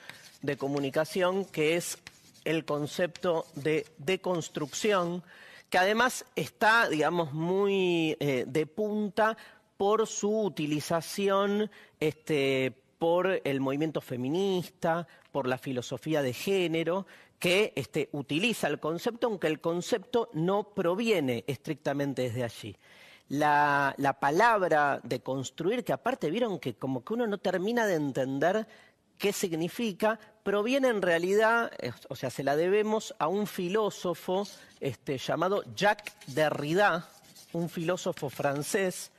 de 0.43 0.57
comunicación, 0.57 1.45
que 1.45 1.76
es 1.76 1.99
el 2.45 2.64
concepto 2.64 3.47
de 3.55 3.87
deconstrucción, 3.99 5.22
que 5.68 5.78
además 5.78 6.24
está, 6.35 6.89
digamos, 6.89 7.33
muy 7.33 8.16
eh, 8.18 8.45
de 8.47 8.66
punta 8.66 9.37
por 9.81 10.07
su 10.07 10.43
utilización 10.43 11.70
este, 11.99 12.70
por 12.99 13.41
el 13.45 13.61
movimiento 13.62 14.03
feminista, 14.03 15.09
por 15.33 15.47
la 15.49 15.57
filosofía 15.57 16.20
de 16.20 16.35
género, 16.35 17.07
que 17.39 17.72
este, 17.74 18.11
utiliza 18.12 18.66
el 18.66 18.78
concepto, 18.78 19.26
aunque 19.26 19.47
el 19.47 19.59
concepto 19.59 20.28
no 20.35 20.64
proviene 20.64 21.45
estrictamente 21.47 22.20
desde 22.20 22.45
allí. 22.45 22.76
La, 23.31 23.95
la, 23.97 24.20
palabra 24.20 25.01
de 25.03 25.20
construir, 25.20 25.83
que 25.83 25.95
aparte 25.95 26.31
vieron 26.31 26.59
que 26.59 26.74
como 26.74 27.03
que 27.03 27.14
uno 27.14 27.26
no 27.26 27.39
termina 27.39 27.87
de 27.87 27.95
entender 27.95 28.66
qué 29.16 29.33
significa, 29.33 30.20
proviene 30.43 30.89
en 30.89 31.01
realidad, 31.01 31.72
o 32.11 32.16
sea, 32.16 32.28
se 32.28 32.45
la 32.45 32.55
debemos 32.55 33.14
a 33.18 33.28
un 33.28 33.47
filósofo 33.47 34.47
este, 34.78 35.16
llamado 35.16 35.64
Jacques 35.74 36.12
Derrida, 36.26 37.09
un 37.55 37.70
filósofo 37.70 38.28
francés, 38.28 39.11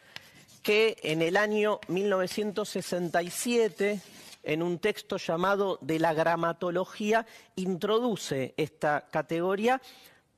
que 0.62 0.98
en 1.04 1.22
el 1.22 1.38
año 1.38 1.80
1967, 1.88 4.02
en 4.44 4.64
un 4.64 4.80
texto 4.80 5.18
llamado 5.18 5.78
De 5.82 6.00
la 6.00 6.14
gramatología, 6.14 7.26
introduce 7.56 8.54
esta 8.58 9.08
categoría 9.12 9.82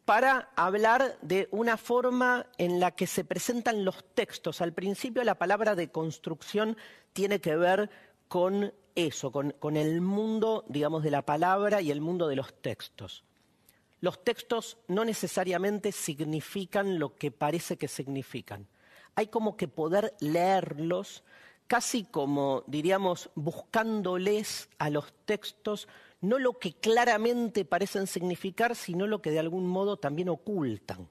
para 0.06 0.50
hablar 0.56 1.18
de 1.22 1.48
una 1.52 1.78
forma 1.78 2.48
en 2.58 2.80
la 2.80 2.92
que 2.92 3.08
se 3.08 3.24
presentan 3.24 3.86
los 3.86 4.04
textos. 4.14 4.62
Al 4.62 4.74
principio 4.74 5.24
la 5.24 5.36
palabra 5.36 5.76
de 5.76 5.92
construcción 5.92 6.78
tiene 7.14 7.40
que 7.40 7.56
ver 7.56 7.90
con 8.28 8.74
eso, 8.96 9.32
con, 9.32 9.52
con, 9.52 9.78
el 9.78 10.02
mundo, 10.02 10.66
digamos, 10.68 11.04
de 11.04 11.12
la 11.12 11.24
palabra 11.24 11.82
y 11.82 11.92
el 11.92 12.02
mundo 12.02 12.28
de 12.28 12.36
los 12.36 12.54
textos. 12.62 13.24
Los 14.02 14.24
textos 14.24 14.78
no 14.88 15.06
necesariamente 15.06 15.94
significan 15.94 17.00
lo 17.00 17.16
que 17.16 17.32
parece 17.32 17.78
que 17.78 17.88
significan 17.88 18.68
hay 19.16 19.28
como 19.28 19.58
que 19.58 19.68
poder 19.68 20.14
leerlos 20.20 21.24
casi 21.68 22.04
como, 22.04 22.64
diríamos, 22.68 23.30
buscándoles 23.36 24.70
a 24.78 24.90
los 24.90 25.14
textos 25.26 25.88
no 26.24 26.40
lo 26.40 26.58
que 26.58 26.72
claramente 26.72 27.66
parecen 27.66 28.08
significar, 28.08 28.76
sino 28.76 29.08
lo 29.08 29.22
que 29.22 29.32
de 29.32 29.40
algún 29.40 29.68
modo 29.68 29.98
también 29.98 30.30
ocultan. 30.30 31.10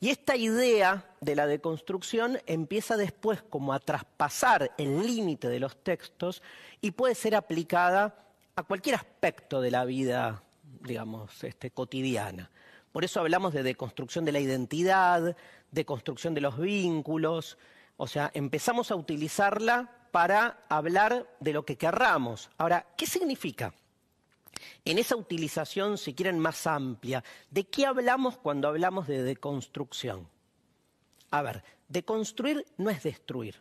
Y 0.00 0.08
esta 0.08 0.36
idea 0.36 1.14
de 1.20 1.36
la 1.36 1.46
deconstrucción 1.46 2.38
empieza 2.46 2.96
después 2.96 3.42
como 3.42 3.74
a 3.74 3.78
traspasar 3.78 4.72
el 4.78 5.06
límite 5.06 5.48
de 5.48 5.60
los 5.60 5.82
textos 5.82 6.42
y 6.80 6.92
puede 6.92 7.14
ser 7.14 7.34
aplicada 7.34 8.26
a 8.56 8.62
cualquier 8.62 8.96
aspecto 8.96 9.60
de 9.60 9.70
la 9.70 9.84
vida, 9.84 10.42
digamos, 10.80 11.44
este, 11.44 11.70
cotidiana. 11.70 12.50
Por 12.96 13.04
eso 13.04 13.20
hablamos 13.20 13.52
de 13.52 13.62
deconstrucción 13.62 14.24
de 14.24 14.32
la 14.32 14.40
identidad, 14.40 15.36
de 15.70 15.84
construcción 15.84 16.32
de 16.32 16.40
los 16.40 16.58
vínculos, 16.58 17.58
o 17.98 18.06
sea, 18.06 18.30
empezamos 18.32 18.90
a 18.90 18.96
utilizarla 18.96 20.08
para 20.12 20.64
hablar 20.70 21.30
de 21.38 21.52
lo 21.52 21.66
que 21.66 21.76
querramos. 21.76 22.48
Ahora, 22.56 22.86
¿qué 22.96 23.04
significa? 23.06 23.74
En 24.86 24.96
esa 24.96 25.14
utilización, 25.14 25.98
si 25.98 26.14
quieren, 26.14 26.38
más 26.38 26.66
amplia, 26.66 27.22
¿de 27.50 27.64
qué 27.64 27.84
hablamos 27.84 28.38
cuando 28.38 28.66
hablamos 28.66 29.06
de 29.06 29.22
deconstrucción? 29.22 30.26
A 31.30 31.42
ver, 31.42 31.64
deconstruir 31.88 32.64
no 32.78 32.88
es 32.88 33.02
destruir. 33.02 33.56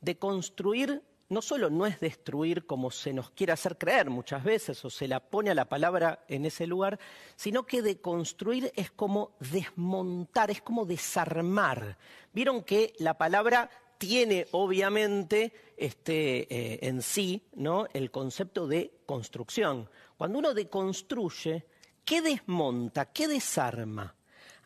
Deconstruir 0.00 1.02
no 1.32 1.40
solo 1.40 1.70
no 1.70 1.86
es 1.86 1.98
destruir 1.98 2.66
como 2.66 2.90
se 2.90 3.14
nos 3.14 3.30
quiere 3.30 3.54
hacer 3.54 3.78
creer 3.78 4.10
muchas 4.10 4.44
veces, 4.44 4.84
o 4.84 4.90
se 4.90 5.08
la 5.08 5.18
pone 5.18 5.50
a 5.50 5.54
la 5.54 5.64
palabra 5.64 6.24
en 6.28 6.44
ese 6.44 6.66
lugar, 6.66 7.00
sino 7.36 7.64
que 7.64 7.80
deconstruir 7.80 8.70
es 8.76 8.90
como 8.90 9.32
desmontar, 9.40 10.50
es 10.50 10.60
como 10.60 10.84
desarmar. 10.84 11.96
Vieron 12.34 12.62
que 12.62 12.92
la 12.98 13.16
palabra 13.16 13.70
tiene 13.96 14.46
obviamente 14.50 15.54
este, 15.76 16.54
eh, 16.54 16.80
en 16.82 17.00
sí 17.00 17.42
¿no? 17.54 17.86
el 17.94 18.10
concepto 18.10 18.66
de 18.66 19.00
construcción. 19.06 19.88
Cuando 20.18 20.38
uno 20.38 20.52
deconstruye, 20.52 21.64
¿qué 22.04 22.20
desmonta? 22.20 23.06
¿Qué 23.06 23.26
desarma? 23.26 24.14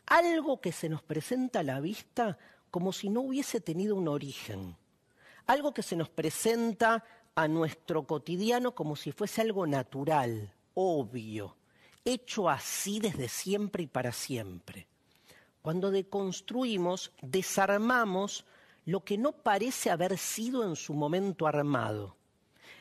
Algo 0.05 0.59
que 0.59 0.73
se 0.73 0.89
nos 0.89 1.01
presenta 1.01 1.59
a 1.59 1.63
la 1.63 1.79
vista 1.79 2.37
como 2.69 2.91
si 2.91 3.09
no 3.09 3.21
hubiese 3.21 3.61
tenido 3.61 3.95
un 3.95 4.09
origen 4.09 4.75
algo 5.47 5.73
que 5.73 5.81
se 5.81 5.95
nos 5.95 6.09
presenta 6.09 7.03
a 7.35 7.47
nuestro 7.47 8.05
cotidiano 8.05 8.75
como 8.75 8.95
si 8.95 9.11
fuese 9.11 9.41
algo 9.41 9.65
natural, 9.65 10.53
obvio, 10.73 11.55
hecho 12.03 12.49
así 12.49 12.99
desde 12.99 13.29
siempre 13.29 13.83
y 13.83 13.87
para 13.87 14.11
siempre. 14.11 14.87
Cuando 15.61 15.89
deconstruimos, 15.89 17.11
desarmamos 17.21 18.45
lo 18.85 19.03
que 19.03 19.17
no 19.17 19.31
parece 19.31 19.89
haber 19.89 20.17
sido 20.17 20.63
en 20.63 20.75
su 20.75 20.93
momento 20.93 21.47
armado. 21.47 22.15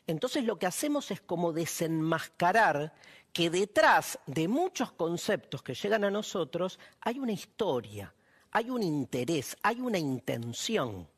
Entonces 0.06 0.44
lo 0.44 0.58
que 0.58 0.66
hacemos 0.66 1.10
es 1.10 1.20
como 1.20 1.52
desenmascarar 1.52 2.94
que 3.32 3.50
detrás 3.50 4.18
de 4.26 4.46
muchos 4.48 4.92
conceptos 4.92 5.62
que 5.62 5.74
llegan 5.74 6.04
a 6.04 6.10
nosotros 6.10 6.78
hay 7.00 7.18
una 7.18 7.32
historia, 7.32 8.14
hay 8.52 8.70
un 8.70 8.82
interés, 8.82 9.56
hay 9.62 9.80
una 9.80 9.98
intención 9.98 11.08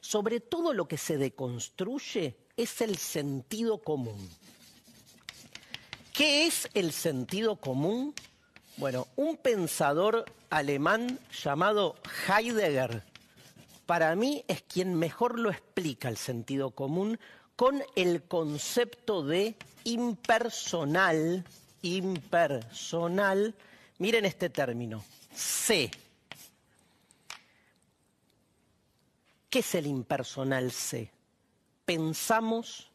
sobre 0.00 0.40
todo 0.40 0.72
lo 0.72 0.86
que 0.88 0.98
se 0.98 1.18
deconstruye 1.18 2.36
es 2.56 2.80
el 2.80 2.96
sentido 2.96 3.78
común. 3.78 4.28
¿Qué 6.12 6.46
es 6.46 6.68
el 6.74 6.92
sentido 6.92 7.56
común? 7.56 8.14
Bueno, 8.78 9.06
un 9.16 9.36
pensador 9.36 10.24
alemán 10.50 11.18
llamado 11.42 11.96
Heidegger, 12.28 13.02
para 13.86 14.16
mí 14.16 14.44
es 14.48 14.62
quien 14.62 14.94
mejor 14.94 15.38
lo 15.38 15.50
explica 15.50 16.08
el 16.08 16.16
sentido 16.16 16.72
común 16.72 17.18
con 17.54 17.82
el 17.94 18.22
concepto 18.22 19.22
de 19.22 19.56
impersonal, 19.84 21.44
impersonal, 21.82 23.54
miren 23.98 24.24
este 24.24 24.50
término, 24.50 25.04
C, 25.34 25.90
¿Qué 29.50 29.60
es 29.60 29.74
el 29.74 29.86
impersonal 29.86 30.72
C? 30.72 31.10
Pensamos 31.84 32.90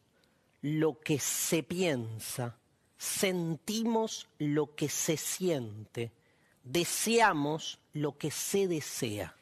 lo 0.61 0.99
que 0.99 1.17
se 1.19 1.63
piensa, 1.63 2.57
sentimos 2.97 4.27
lo 4.37 4.75
que 4.75 4.89
se 4.89 5.17
siente, 5.17 6.11
deseamos 6.63 7.79
lo 7.93 8.17
que 8.17 8.31
se 8.31 8.67
desea. 8.67 9.35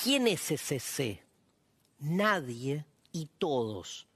¿Quién 0.00 0.26
es 0.26 0.50
ese 0.50 0.80
C? 0.80 1.22
Nadie 1.98 2.84
y 3.12 3.26
todos. 3.38 4.06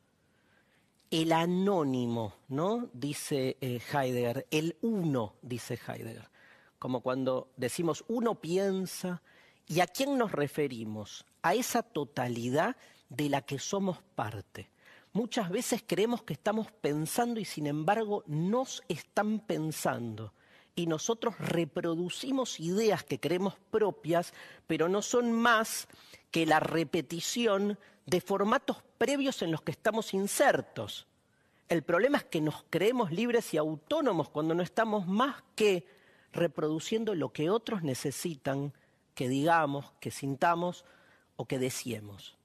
El 1.10 1.32
anónimo, 1.32 2.34
¿no? 2.48 2.90
Dice 2.92 3.56
eh, 3.60 3.80
Heidegger, 3.92 4.46
el 4.50 4.76
uno, 4.82 5.36
dice 5.42 5.78
Heidegger. 5.86 6.28
Como 6.78 7.00
cuando 7.00 7.50
decimos 7.56 8.04
uno 8.08 8.40
piensa, 8.40 9.22
¿y 9.66 9.80
a 9.80 9.86
quién 9.86 10.18
nos 10.18 10.32
referimos? 10.32 11.24
A 11.42 11.54
esa 11.54 11.82
totalidad 11.82 12.76
de 13.08 13.28
la 13.28 13.42
que 13.42 13.58
somos 13.58 14.02
parte. 14.14 14.70
Muchas 15.12 15.50
veces 15.50 15.82
creemos 15.86 16.22
que 16.22 16.34
estamos 16.34 16.70
pensando 16.70 17.40
y 17.40 17.44
sin 17.44 17.66
embargo 17.66 18.24
nos 18.26 18.82
están 18.88 19.40
pensando. 19.40 20.34
Y 20.74 20.86
nosotros 20.86 21.36
reproducimos 21.38 22.60
ideas 22.60 23.02
que 23.02 23.18
creemos 23.18 23.54
propias, 23.70 24.32
pero 24.66 24.88
no 24.88 25.02
son 25.02 25.32
más 25.32 25.88
que 26.30 26.46
la 26.46 26.60
repetición 26.60 27.78
de 28.06 28.20
formatos 28.20 28.78
previos 28.96 29.42
en 29.42 29.50
los 29.50 29.62
que 29.62 29.72
estamos 29.72 30.14
insertos. 30.14 31.06
El 31.68 31.82
problema 31.82 32.18
es 32.18 32.24
que 32.24 32.40
nos 32.40 32.64
creemos 32.70 33.10
libres 33.10 33.52
y 33.54 33.56
autónomos 33.56 34.28
cuando 34.28 34.54
no 34.54 34.62
estamos 34.62 35.06
más 35.06 35.42
que 35.54 35.86
reproduciendo 36.32 37.14
lo 37.14 37.32
que 37.32 37.50
otros 37.50 37.82
necesitan 37.82 38.72
que 39.14 39.28
digamos, 39.28 39.92
que 39.98 40.12
sintamos 40.12 40.84
o 41.38 41.46
que 41.46 41.58
deseemos. 41.58 42.36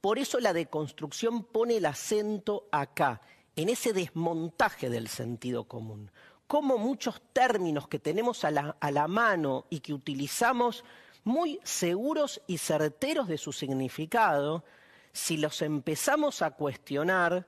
Por 0.00 0.18
eso 0.18 0.40
la 0.40 0.52
deconstrucción 0.52 1.44
pone 1.44 1.76
el 1.76 1.86
acento 1.86 2.66
acá, 2.70 3.20
en 3.54 3.68
ese 3.68 3.92
desmontaje 3.92 4.88
del 4.88 5.08
sentido 5.08 5.64
común. 5.64 6.10
Como 6.46 6.78
muchos 6.78 7.20
términos 7.32 7.88
que 7.88 7.98
tenemos 7.98 8.44
a 8.44 8.50
la, 8.50 8.76
a 8.80 8.90
la 8.90 9.08
mano 9.08 9.66
y 9.68 9.80
que 9.80 9.92
utilizamos 9.92 10.84
muy 11.24 11.60
seguros 11.62 12.40
y 12.46 12.58
certeros 12.58 13.28
de 13.28 13.38
su 13.38 13.52
significado, 13.52 14.64
si 15.12 15.36
los 15.36 15.60
empezamos 15.60 16.42
a 16.42 16.52
cuestionar, 16.52 17.46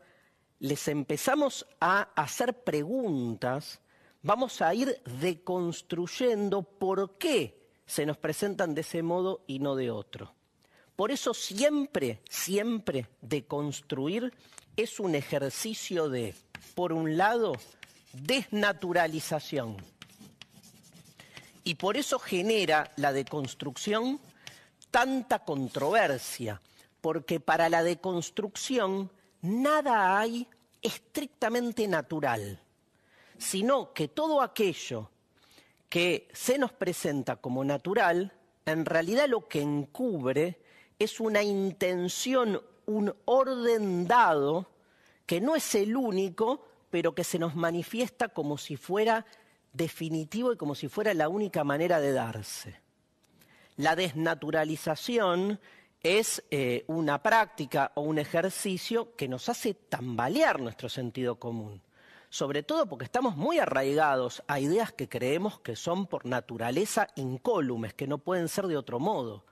les 0.59 0.89
empezamos 0.89 1.67
a 1.81 2.09
hacer 2.15 2.63
preguntas, 2.65 3.81
vamos 4.23 4.61
a 4.61 4.75
ir 4.75 5.01
deconstruyendo 5.21 6.63
por 6.63 7.17
qué 7.17 7.65
se 7.87 8.07
nos 8.07 8.17
presentan 8.17 8.75
de 8.75 8.81
ese 8.81 9.03
modo 9.03 9.45
y 9.47 9.61
no 9.61 9.77
de 9.77 9.91
otro. 9.91 10.35
Por 10.97 11.11
eso 11.11 11.35
siempre, 11.35 12.21
siempre 12.29 13.09
de 13.21 13.45
construir 13.47 14.33
es 14.77 15.01
un 15.01 15.15
ejercicio 15.15 16.09
de, 16.09 16.35
por 16.75 16.93
un 16.93 17.17
lado, 17.17 17.55
desnaturalización. 18.13 19.77
Y 21.65 21.75
por 21.77 21.97
eso 21.97 22.19
genera 22.19 22.93
la 22.97 23.13
deconstrucción 23.13 24.21
tanta 24.91 25.41
controversia, 25.41 26.61
porque 27.01 27.41
para 27.41 27.69
la 27.69 27.83
deconstrucción 27.83 29.11
nada 29.43 30.19
hay 30.19 30.47
estrictamente 30.81 31.89
natural, 31.89 32.61
sino 33.37 33.93
que 33.93 34.07
todo 34.07 34.43
aquello 34.43 35.11
que 35.89 36.29
se 36.33 36.59
nos 36.59 36.73
presenta 36.73 37.37
como 37.37 37.65
natural, 37.65 38.33
en 38.67 38.85
realidad 38.85 39.29
lo 39.29 39.49
que 39.49 39.61
encubre 39.61 40.64
es 40.99 41.21
una 41.21 41.43
intención, 41.43 42.63
un 42.87 43.15
orden 43.25 44.07
dado, 44.07 44.69
que 45.27 45.41
no 45.41 45.57
es 45.57 45.75
el 45.75 45.97
único, 45.97 46.65
pero 46.91 47.15
que 47.15 47.25
se 47.25 47.39
nos 47.39 47.55
manifiesta 47.55 48.29
como 48.29 48.59
si 48.59 48.77
fuera 48.77 49.27
definitivo 49.73 50.53
y 50.53 50.57
como 50.57 50.75
si 50.75 50.89
fuera 50.89 51.13
la 51.15 51.29
única 51.29 51.65
manera 51.65 52.01
de 52.01 52.13
darse. 52.13 52.81
La 53.77 53.97
desnaturalización 53.97 55.59
es 56.03 56.45
eh, 56.51 56.85
una 56.87 57.23
práctica 57.23 57.91
o 57.95 58.03
un 58.03 58.19
ejercicio 58.19 59.17
que 59.17 59.27
nos 59.27 59.49
hace 59.49 59.75
tambalear 59.75 60.61
nuestro 60.61 60.89
sentido 60.89 61.37
común, 61.37 61.83
sobre 62.29 62.63
todo 62.63 62.87
porque 62.87 63.07
estamos 63.07 63.37
muy 63.37 63.59
arraigados 63.59 64.43
a 64.47 64.61
ideas 64.61 64.93
que 64.93 65.09
creemos 65.09 65.59
que 65.61 65.75
son 65.75 66.07
por 66.07 66.27
naturaleza 66.27 67.09
incólumes, 67.17 67.95
que 67.95 68.07
no 68.07 68.19
pueden 68.19 68.49
ser 68.49 68.67
de 68.67 68.77
otro 68.77 69.01
modo. 69.01 69.45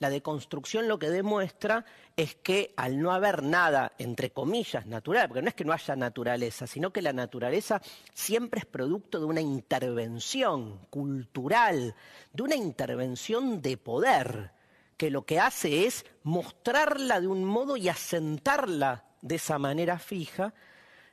La 0.00 0.08
deconstrucción 0.08 0.88
lo 0.88 0.98
que 0.98 1.10
demuestra 1.10 1.84
es 2.16 2.34
que 2.34 2.72
al 2.78 3.02
no 3.02 3.12
haber 3.12 3.42
nada, 3.42 3.92
entre 3.98 4.30
comillas, 4.30 4.86
natural, 4.86 5.28
porque 5.28 5.42
no 5.42 5.48
es 5.50 5.54
que 5.54 5.66
no 5.66 5.74
haya 5.74 5.94
naturaleza, 5.94 6.66
sino 6.66 6.90
que 6.90 7.02
la 7.02 7.12
naturaleza 7.12 7.82
siempre 8.14 8.60
es 8.60 8.64
producto 8.64 9.20
de 9.20 9.26
una 9.26 9.42
intervención 9.42 10.86
cultural, 10.88 11.94
de 12.32 12.42
una 12.42 12.56
intervención 12.56 13.60
de 13.60 13.76
poder, 13.76 14.52
que 14.96 15.10
lo 15.10 15.26
que 15.26 15.38
hace 15.38 15.84
es 15.86 16.06
mostrarla 16.22 17.20
de 17.20 17.26
un 17.26 17.44
modo 17.44 17.76
y 17.76 17.90
asentarla 17.90 19.04
de 19.20 19.34
esa 19.34 19.58
manera 19.58 19.98
fija, 19.98 20.54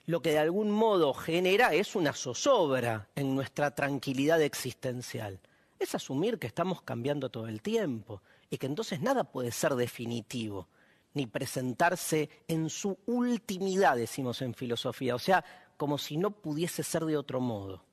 lo 0.06 0.22
que 0.22 0.32
de 0.32 0.40
algún 0.40 0.72
modo 0.72 1.14
genera 1.14 1.74
es 1.74 1.94
una 1.98 2.14
zozobra 2.14 3.10
en 3.18 3.36
nuestra 3.36 3.76
tranquilidad 3.76 4.42
existencial. 4.42 5.42
Es 5.80 5.96
asumir 5.96 6.40
que 6.40 6.48
estamos 6.48 6.82
cambiando 6.82 7.30
todo 7.30 7.48
el 7.48 7.62
tiempo 7.62 8.22
y 8.50 8.58
que 8.58 8.66
entonces 8.66 9.02
nada 9.02 9.24
puede 9.24 9.52
ser 9.52 9.76
definitivo, 9.76 10.68
ni 11.14 11.28
presentarse 11.28 12.30
en 12.48 12.70
su 12.70 12.98
ultimidad, 13.06 13.96
decimos 13.96 14.42
en 14.42 14.54
filosofía, 14.54 15.16
o 15.16 15.20
sea, 15.20 15.44
como 15.78 15.98
si 15.98 16.18
no 16.18 16.32
pudiese 16.32 16.84
ser 16.84 17.06
de 17.06 17.18
otro 17.18 17.40
modo. 17.40 17.84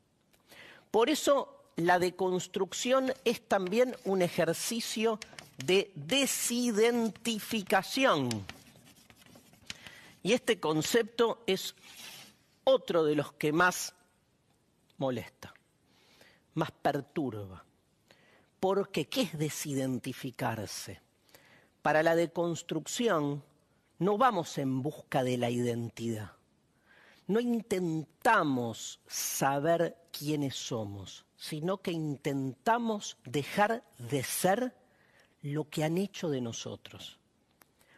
Por 0.90 1.10
eso 1.10 1.64
la 1.76 1.98
deconstrucción 1.98 3.12
es 3.24 3.46
también 3.46 3.94
un 4.04 4.22
ejercicio 4.22 5.18
de 5.64 5.90
desidentificación. 5.94 8.28
Y 10.22 10.32
este 10.32 10.58
concepto 10.58 11.42
es 11.46 11.74
otro 12.64 13.04
de 13.04 13.14
los 13.14 13.32
que 13.34 13.52
más 13.52 13.94
molesta, 14.96 15.52
más 16.54 16.70
perturba. 16.70 17.62
Porque 18.64 19.04
¿qué 19.04 19.20
es 19.20 19.38
desidentificarse? 19.38 21.02
Para 21.82 22.02
la 22.02 22.16
deconstrucción 22.16 23.44
no 23.98 24.16
vamos 24.16 24.56
en 24.56 24.80
busca 24.80 25.22
de 25.22 25.36
la 25.36 25.50
identidad. 25.50 26.32
No 27.26 27.40
intentamos 27.40 29.00
saber 29.06 29.98
quiénes 30.10 30.56
somos, 30.56 31.26
sino 31.36 31.82
que 31.82 31.90
intentamos 31.90 33.18
dejar 33.26 33.84
de 33.98 34.22
ser 34.22 34.74
lo 35.42 35.68
que 35.68 35.84
han 35.84 35.98
hecho 35.98 36.30
de 36.30 36.40
nosotros. 36.40 37.18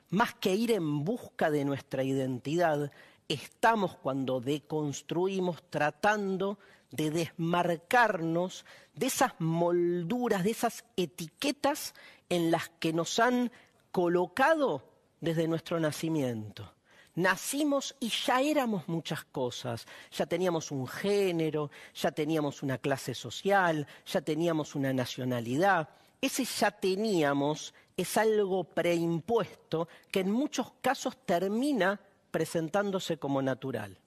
Más 0.09 0.35
que 0.35 0.57
ir 0.57 0.73
en 0.73 1.05
busca 1.05 1.49
de 1.49 1.65
nuestra 1.65 2.03
identidad, 2.03 2.91
estamos 3.29 3.95
cuando 3.99 4.41
deconstruimos 4.41 5.63
tratando 5.71 6.59
de 6.91 7.11
desmarcarnos 7.11 8.65
de 8.95 9.07
esas 9.07 9.33
molduras, 9.39 10.45
de 10.45 10.51
esas 10.51 10.85
etiquetas 10.97 11.95
en 12.29 12.51
las 12.51 12.69
que 12.79 12.93
nos 12.93 13.19
han 13.19 13.51
colocado 13.93 14.89
desde 15.21 15.49
nuestro 15.49 15.81
nacimiento. 15.81 16.73
Nacimos 17.17 17.97
y 17.99 18.11
ya 18.11 18.43
éramos 18.43 18.89
muchas 18.89 19.25
cosas. 19.25 19.87
Ya 20.13 20.27
teníamos 20.27 20.71
un 20.71 20.87
género, 20.87 21.71
ya 21.95 22.13
teníamos 22.13 22.63
una 22.63 22.77
clase 22.77 23.15
social, 23.15 23.87
ya 24.05 24.21
teníamos 24.21 24.75
una 24.75 24.93
nacionalidad. 24.93 25.89
Ese 26.21 26.45
ya 26.45 26.71
teníamos 26.71 27.73
es 27.97 28.17
algo 28.19 28.65
preimpuesto 28.65 29.89
que 30.11 30.21
en 30.21 30.31
muchos 30.31 30.73
casos 30.83 31.17
termina 31.25 31.99
presentándose 32.31 33.17
como 33.17 33.41
natural. 33.41 33.99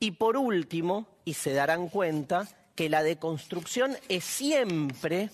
Y 0.00 0.12
por 0.12 0.38
último, 0.38 1.06
y 1.26 1.34
se 1.34 1.52
darán 1.52 1.88
cuenta, 1.88 2.48
que 2.74 2.88
la 2.88 3.02
deconstrucción 3.02 3.94
es 4.08 4.24
siempre 4.24 5.28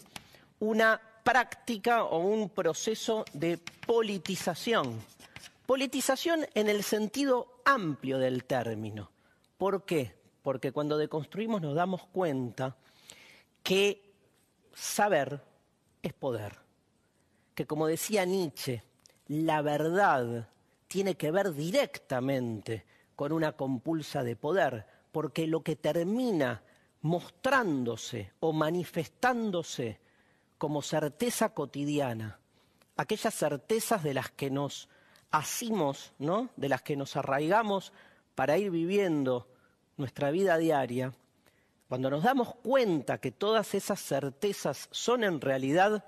una 0.58 1.00
práctica 1.22 2.02
o 2.02 2.18
un 2.18 2.48
proceso 2.48 3.24
de 3.32 3.58
politización. 3.86 5.00
Politización 5.66 6.46
en 6.54 6.68
el 6.68 6.82
sentido 6.82 7.60
amplio 7.64 8.18
del 8.18 8.44
término. 8.44 9.10
¿Por 9.56 9.84
qué? 9.84 10.16
Porque 10.42 10.72
cuando 10.72 10.98
deconstruimos 10.98 11.62
nos 11.62 11.76
damos 11.76 12.04
cuenta 12.06 12.76
que 13.62 14.12
saber 14.74 15.40
es 16.02 16.12
poder. 16.12 16.58
Que 17.54 17.66
como 17.66 17.86
decía 17.86 18.24
Nietzsche, 18.24 18.82
la 19.28 19.62
verdad 19.62 20.48
tiene 20.88 21.14
que 21.14 21.30
ver 21.30 21.54
directamente 21.54 22.84
con 23.16 23.32
una 23.32 23.52
compulsa 23.52 24.22
de 24.22 24.36
poder, 24.36 24.86
porque 25.10 25.46
lo 25.46 25.62
que 25.62 25.74
termina 25.74 26.62
mostrándose 27.00 28.32
o 28.40 28.52
manifestándose 28.52 29.98
como 30.58 30.82
certeza 30.82 31.54
cotidiana, 31.54 32.38
aquellas 32.96 33.34
certezas 33.34 34.02
de 34.02 34.14
las 34.14 34.30
que 34.30 34.50
nos 34.50 34.88
asimos, 35.30 36.12
¿no? 36.18 36.50
de 36.56 36.68
las 36.68 36.82
que 36.82 36.96
nos 36.96 37.16
arraigamos 37.16 37.92
para 38.34 38.58
ir 38.58 38.70
viviendo 38.70 39.48
nuestra 39.96 40.30
vida 40.30 40.58
diaria, 40.58 41.12
cuando 41.88 42.10
nos 42.10 42.22
damos 42.22 42.54
cuenta 42.56 43.18
que 43.18 43.30
todas 43.30 43.74
esas 43.74 44.00
certezas 44.00 44.88
son 44.90 45.24
en 45.24 45.40
realidad 45.40 46.04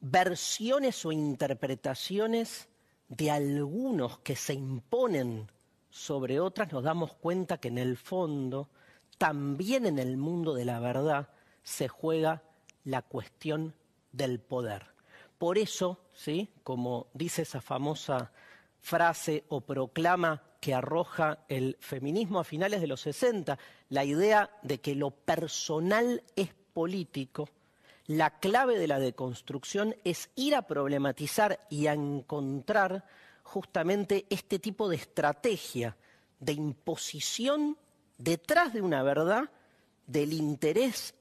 versiones 0.00 1.04
o 1.04 1.12
interpretaciones 1.12 2.68
de 3.08 3.30
algunos 3.30 4.18
que 4.18 4.36
se 4.36 4.54
imponen 4.54 5.50
sobre 5.90 6.40
otras, 6.40 6.72
nos 6.72 6.82
damos 6.82 7.14
cuenta 7.14 7.58
que 7.58 7.68
en 7.68 7.78
el 7.78 7.96
fondo, 7.96 8.68
también 9.18 9.86
en 9.86 9.98
el 9.98 10.16
mundo 10.16 10.54
de 10.54 10.64
la 10.64 10.80
verdad, 10.80 11.28
se 11.62 11.88
juega 11.88 12.42
la 12.84 13.02
cuestión 13.02 13.74
del 14.12 14.40
poder. 14.40 14.86
Por 15.38 15.58
eso, 15.58 15.98
¿sí? 16.12 16.48
como 16.62 17.08
dice 17.14 17.42
esa 17.42 17.60
famosa 17.60 18.32
frase 18.80 19.44
o 19.48 19.60
proclama 19.60 20.42
que 20.60 20.74
arroja 20.74 21.44
el 21.48 21.76
feminismo 21.80 22.40
a 22.40 22.44
finales 22.44 22.80
de 22.80 22.86
los 22.86 23.02
60, 23.02 23.58
la 23.90 24.04
idea 24.04 24.50
de 24.62 24.80
que 24.80 24.94
lo 24.94 25.10
personal 25.10 26.22
es 26.36 26.54
político, 26.72 27.48
la 28.06 28.38
clave 28.38 28.78
de 28.78 28.86
la 28.86 28.98
deconstrucción 28.98 29.96
es 30.04 30.30
ir 30.34 30.54
a 30.54 30.66
problematizar 30.66 31.66
y 31.70 31.86
a 31.86 31.94
encontrar 31.94 33.04
justamente 33.42 34.26
este 34.28 34.58
tipo 34.58 34.88
de 34.88 34.96
estrategia 34.96 35.96
de 36.38 36.52
imposición 36.52 37.78
detrás 38.18 38.74
de 38.74 38.82
una 38.82 39.02
verdad 39.02 39.50
del 40.06 40.34
interés 40.34 41.14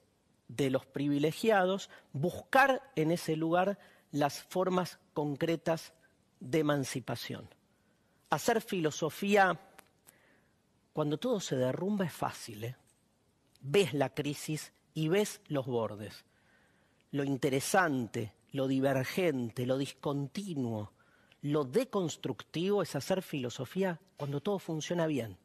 de 0.50 0.70
los 0.70 0.86
privilegiados, 0.86 1.90
buscar 2.12 2.92
en 2.96 3.12
ese 3.12 3.38
lugar 3.38 3.80
las 4.12 4.44
formas 4.44 5.00
concretas 5.14 5.94
de 6.42 6.60
emancipación. 6.60 7.48
Hacer 8.30 8.62
filosofía 8.62 9.58
cuando 10.92 11.18
todo 11.18 11.40
se 11.40 11.56
derrumba 11.56 12.06
es 12.06 12.14
fácil. 12.14 12.66
¿eh? 12.66 12.76
Ves 13.62 13.94
la 13.94 14.14
crisis 14.14 14.74
y 14.94 15.08
ves 15.08 15.40
los 15.48 15.66
bordes 15.66 16.26
lo 17.14 17.24
interesante, 17.24 18.34
lo 18.54 18.68
divergente, 18.68 19.68
lo 19.68 19.78
discontinuo, 19.78 20.94
lo 21.44 21.64
deconstructivo 21.64 22.82
es 22.82 22.96
hacer 22.96 23.22
filosofía 23.22 24.00
cuando 24.18 24.42
todo 24.42 24.58
funciona 24.58 25.06
bien, 25.06 25.38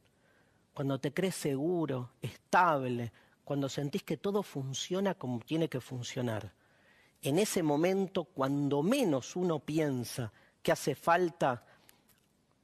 cuando 0.72 0.98
te 0.98 1.12
crees 1.12 1.34
seguro, 1.34 2.12
estable, 2.22 3.12
cuando 3.44 3.68
sentís 3.68 4.02
que 4.02 4.16
todo 4.16 4.42
funciona 4.42 5.14
como 5.14 5.40
tiene 5.40 5.68
que 5.68 5.80
funcionar. 5.80 6.54
En 7.20 7.38
ese 7.38 7.62
momento, 7.62 8.24
cuando 8.24 8.82
menos 8.82 9.36
uno 9.36 9.58
piensa 9.58 10.32
que 10.62 10.72
hace 10.72 10.94
falta 10.94 11.66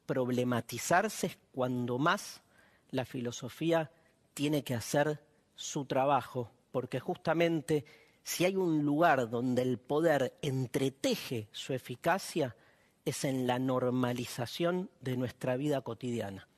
problematizarse, 0.06 1.26
es 1.26 1.38
cuando 1.52 1.98
más 1.98 2.42
la 2.90 3.04
filosofía 3.04 3.90
tiene 4.32 4.64
que 4.64 4.74
hacer 4.74 5.20
su 5.54 5.84
trabajo, 5.84 6.50
porque 6.72 7.00
justamente 7.00 7.84
si 8.24 8.44
hay 8.44 8.56
un 8.56 8.84
lugar 8.84 9.30
donde 9.30 9.62
el 9.62 9.78
poder 9.78 10.36
entreteje 10.42 11.48
su 11.52 11.72
eficacia, 11.72 12.56
es 13.04 13.24
en 13.24 13.46
la 13.46 13.58
normalización 13.58 14.90
de 15.02 15.18
nuestra 15.18 15.56
vida 15.56 15.82
cotidiana. 15.82 16.48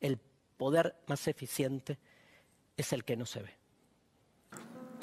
El 0.00 0.18
poder 0.58 0.96
más 1.06 1.26
eficiente 1.26 1.98
es 2.76 2.92
el 2.92 3.04
que 3.04 3.16
no 3.16 3.24
se 3.24 3.40
ve. 3.40 3.50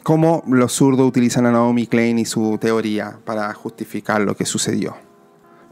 ¿Cómo 0.03 0.43
los 0.45 0.73
zurdos 0.73 1.07
utilizan 1.07 1.47
a 1.47 1.51
Naomi 1.51 1.87
Klein 1.87 2.19
y 2.19 2.25
su 2.25 2.59
teoría 2.59 3.19
para 3.25 3.51
justificar 3.55 4.21
lo 4.21 4.35
que 4.35 4.45
sucedió? 4.45 4.95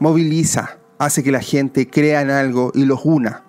Moviliza, 0.00 0.78
hace 0.98 1.22
que 1.22 1.30
la 1.30 1.40
gente 1.40 1.88
crea 1.88 2.20
en 2.20 2.30
algo 2.30 2.72
y 2.74 2.84
los 2.84 3.04
una. 3.04 3.44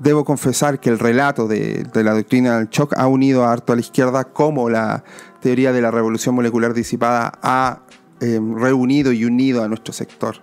Debo 0.00 0.24
confesar 0.24 0.80
que 0.80 0.90
el 0.90 0.98
relato 0.98 1.46
de, 1.46 1.86
la 1.94 2.14
doctrina 2.14 2.58
del 2.58 2.68
shock 2.70 2.94
ha 2.96 3.06
unido 3.06 3.44
harto 3.44 3.72
a 3.72 3.76
la 3.76 3.80
izquierda 3.80 4.24
como 4.24 4.68
la 4.68 5.04
teoría 5.40 5.72
de 5.72 5.80
la 5.80 5.90
revolución 5.90 6.34
molecular 6.34 6.74
disipada 6.74 7.32
ha 7.42 7.80
em, 8.20 8.56
reunido 8.56 9.12
y 9.12 9.24
unido 9.24 9.62
a 9.62 9.68
nuestro 9.68 9.92
sector. 9.92 10.36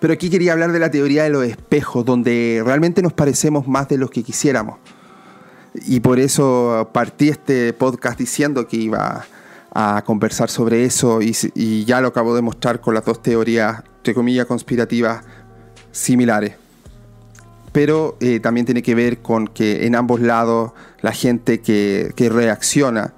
Pero 0.00 0.14
aquí 0.14 0.30
quería 0.30 0.52
hablar 0.52 0.72
de 0.72 0.80
la 0.80 0.90
teoría 0.90 1.22
de 1.22 1.30
los 1.30 1.44
espejos, 1.44 2.04
donde 2.04 2.60
realmente 2.64 3.02
nos 3.02 3.12
parecemos 3.12 3.68
más 3.68 3.88
de 3.88 3.98
los 3.98 4.10
que 4.10 4.24
quisiéramos. 4.24 4.78
Y 5.86 6.00
por 6.00 6.18
eso 6.18 6.90
partí 6.92 7.28
este 7.28 7.72
podcast 7.72 8.18
diciendo 8.18 8.66
que 8.66 8.78
iba 8.78 9.24
a 9.74 10.02
conversar 10.04 10.50
sobre 10.50 10.84
eso 10.84 11.20
y, 11.22 11.84
ya 11.84 12.00
lo 12.00 12.08
acabo 12.08 12.34
de 12.34 12.42
mostrar 12.42 12.80
con 12.80 12.94
las 12.94 13.04
dos 13.04 13.22
teorías, 13.22 13.82
entre 13.98 14.12
comillas, 14.12 14.46
conspirativas 14.46 15.24
similares. 15.92 16.56
Pero 17.70 18.16
eh, 18.20 18.40
también 18.40 18.66
tiene 18.66 18.82
que 18.82 18.94
ver 18.94 19.22
con 19.22 19.46
que 19.46 19.86
en 19.86 19.94
ambos 19.94 20.20
lados 20.20 20.72
la 21.00 21.12
gente 21.12 21.60
que, 21.60 22.12
que 22.16 22.28
reacciona 22.28 23.14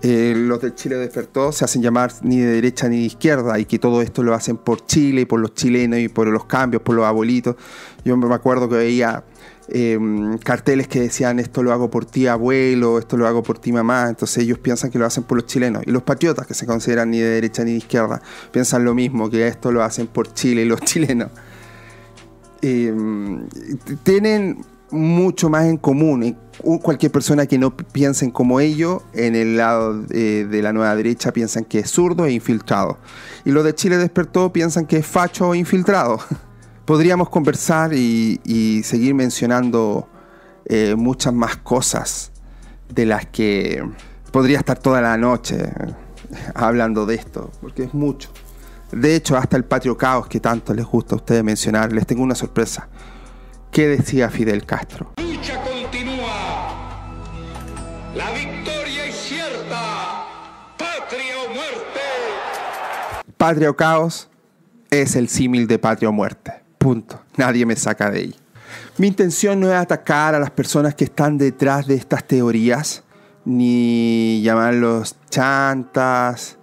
eh, 0.00 0.32
los 0.36 0.60
del 0.60 0.76
Chile 0.76 0.96
despertó 0.96 1.50
se 1.50 1.64
hacen 1.64 1.82
llamar 1.82 2.12
ni 2.22 2.38
de 2.38 2.46
derecha 2.46 2.88
ni 2.88 2.98
de 2.98 3.02
izquierda 3.02 3.58
y 3.58 3.64
que 3.64 3.80
todo 3.80 4.00
esto 4.00 4.22
lo 4.22 4.32
hacen 4.32 4.56
por 4.56 4.86
Chile, 4.86 5.22
y 5.22 5.24
por 5.24 5.40
los 5.40 5.54
chilenos 5.54 5.98
y 5.98 6.08
por 6.08 6.28
los 6.28 6.44
cambios, 6.44 6.82
por 6.82 6.94
los 6.94 7.04
abuelitos. 7.04 7.56
Yo 8.04 8.16
me 8.16 8.32
acuerdo 8.32 8.68
que 8.68 8.76
veía 8.76 9.24
em, 9.68 10.38
carteles 10.38 10.86
que 10.86 11.00
decían 11.00 11.40
esto 11.40 11.64
lo 11.64 11.72
hago 11.72 11.90
por 11.90 12.04
ti 12.04 12.28
abuelo, 12.28 12.98
esto 12.98 13.16
lo 13.16 13.26
hago 13.26 13.42
por 13.42 13.58
ti 13.58 13.72
mamá, 13.72 14.08
entonces 14.08 14.44
ellos 14.44 14.58
piensan 14.60 14.90
que 14.90 15.00
lo 15.00 15.06
hacen 15.06 15.24
por 15.24 15.36
los 15.36 15.46
chilenos. 15.46 15.82
Y 15.84 15.90
los 15.90 16.04
patriotas 16.04 16.46
que 16.46 16.54
se 16.54 16.64
consideran 16.64 17.10
ni 17.10 17.18
de 17.18 17.30
derecha 17.30 17.64
ni 17.64 17.72
de 17.72 17.78
izquierda 17.78 18.22
piensan 18.52 18.84
lo 18.84 18.94
mismo, 18.94 19.28
que 19.28 19.48
esto 19.48 19.72
lo 19.72 19.82
hacen 19.82 20.06
por 20.06 20.32
Chile 20.32 20.62
y 20.62 20.64
los 20.66 20.80
chilenos. 20.82 21.30
Em, 22.62 23.48
tienen 24.04 24.64
mucho 24.90 25.48
más 25.48 25.66
en 25.66 25.76
común. 25.76 26.36
Cualquier 26.82 27.12
persona 27.12 27.46
que 27.46 27.58
no 27.58 27.76
piensen 27.76 28.30
como 28.30 28.60
ellos, 28.60 29.02
en 29.12 29.36
el 29.36 29.56
lado 29.56 30.02
de 30.02 30.60
la 30.62 30.72
nueva 30.72 30.94
derecha 30.96 31.32
piensan 31.32 31.64
que 31.64 31.80
es 31.80 31.90
zurdo 31.90 32.26
e 32.26 32.32
infiltrado. 32.32 32.98
Y 33.44 33.50
los 33.50 33.64
de 33.64 33.74
Chile 33.74 33.96
despertó 33.96 34.52
piensan 34.52 34.86
que 34.86 34.98
es 34.98 35.06
facho 35.06 35.48
o 35.48 35.54
infiltrado. 35.54 36.20
Podríamos 36.84 37.28
conversar 37.28 37.92
y, 37.92 38.82
seguir 38.82 39.14
mencionando 39.14 40.08
eh, 40.64 40.94
muchas 40.96 41.34
más 41.34 41.56
cosas 41.56 42.32
de 42.88 43.04
las 43.04 43.26
que 43.26 43.82
podría 44.32 44.58
estar 44.58 44.78
toda 44.78 45.00
la 45.00 45.16
noche 45.16 45.70
hablando 46.54 47.06
de 47.06 47.16
esto, 47.16 47.50
porque 47.60 47.84
es 47.84 47.94
mucho. 47.94 48.30
De 48.92 49.14
hecho, 49.14 49.36
hasta 49.36 49.56
el 49.56 49.64
patrio 49.64 49.96
caos 49.96 50.28
que 50.28 50.40
tanto 50.40 50.72
les 50.72 50.86
gusta 50.86 51.14
a 51.14 51.16
ustedes 51.16 51.44
mencionar, 51.44 51.92
les 51.92 52.06
tengo 52.06 52.22
una 52.22 52.34
sorpresa. 52.34 52.88
¿Qué 53.70 53.86
decía 53.86 54.30
Fidel 54.30 54.64
Castro? 54.64 55.12
lucha 55.18 55.60
continúa. 55.62 56.76
La 58.14 58.30
victoria 58.32 59.06
es 59.06 59.14
cierta. 59.14 60.24
Patria 60.76 61.34
o 61.46 61.54
muerte. 61.54 62.00
Patria 63.36 63.70
o 63.70 63.76
caos 63.76 64.28
es 64.90 65.16
el 65.16 65.28
símil 65.28 65.66
de 65.66 65.78
patria 65.78 66.08
o 66.08 66.12
muerte. 66.12 66.52
Punto. 66.78 67.22
Nadie 67.36 67.66
me 67.66 67.76
saca 67.76 68.10
de 68.10 68.18
ahí. 68.20 68.34
Mi 68.96 69.06
intención 69.06 69.60
no 69.60 69.68
es 69.68 69.74
atacar 69.74 70.34
a 70.34 70.40
las 70.40 70.50
personas 70.50 70.94
que 70.94 71.04
están 71.04 71.38
detrás 71.38 71.86
de 71.86 71.94
estas 71.94 72.24
teorías, 72.24 73.04
ni 73.44 74.42
llamarlos 74.42 75.16
chantas, 75.30 76.58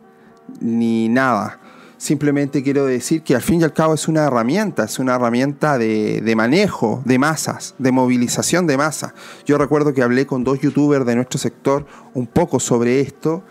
ni 0.59 1.07
nada. 1.07 1.59
Simplemente 1.97 2.61
quiero 2.61 2.85
decir 2.85 3.21
que 3.21 3.35
al 3.35 3.41
fin 3.41 3.61
y 3.61 3.63
al 3.63 3.71
cabo 3.71 3.93
es 3.93 4.07
una 4.07 4.25
herramienta, 4.25 4.83
es 4.83 4.99
una 4.99 5.15
herramienta 5.15 5.77
de, 5.77 6.33
manejo 6.35 7.01
de 7.05 7.17
masas, 7.17 7.73
de 7.77 7.91
movilización 7.91 8.67
de 8.67 8.77
masa. 8.77 9.13
Yo 9.45 9.57
recuerdo 9.57 9.93
que 9.93 10.03
hablé 10.03 10.27
con 10.27 10.43
dos 10.43 10.59
youtubers 10.59 11.05
de 11.05 11.15
nuestro 11.15 11.39
sector 11.39 11.85
un 12.13 12.27
poco 12.27 12.59
sobre 12.59 12.99
esto 12.99 13.43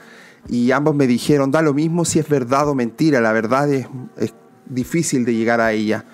y 0.46 0.72
ambos 0.72 0.94
me 0.94 1.06
dijeron, 1.06 1.50
da 1.50 1.62
lo 1.62 1.72
mismo 1.72 2.04
si 2.04 2.18
es 2.18 2.28
verdad 2.28 2.68
o 2.68 2.74
mentira, 2.74 3.22
la 3.22 3.32
verdad 3.32 3.72
es, 3.72 3.86
es 4.18 4.34
difícil 4.66 5.24
de 5.24 5.34
llegar 5.34 5.62
a 5.62 5.72
ella. 5.72 6.04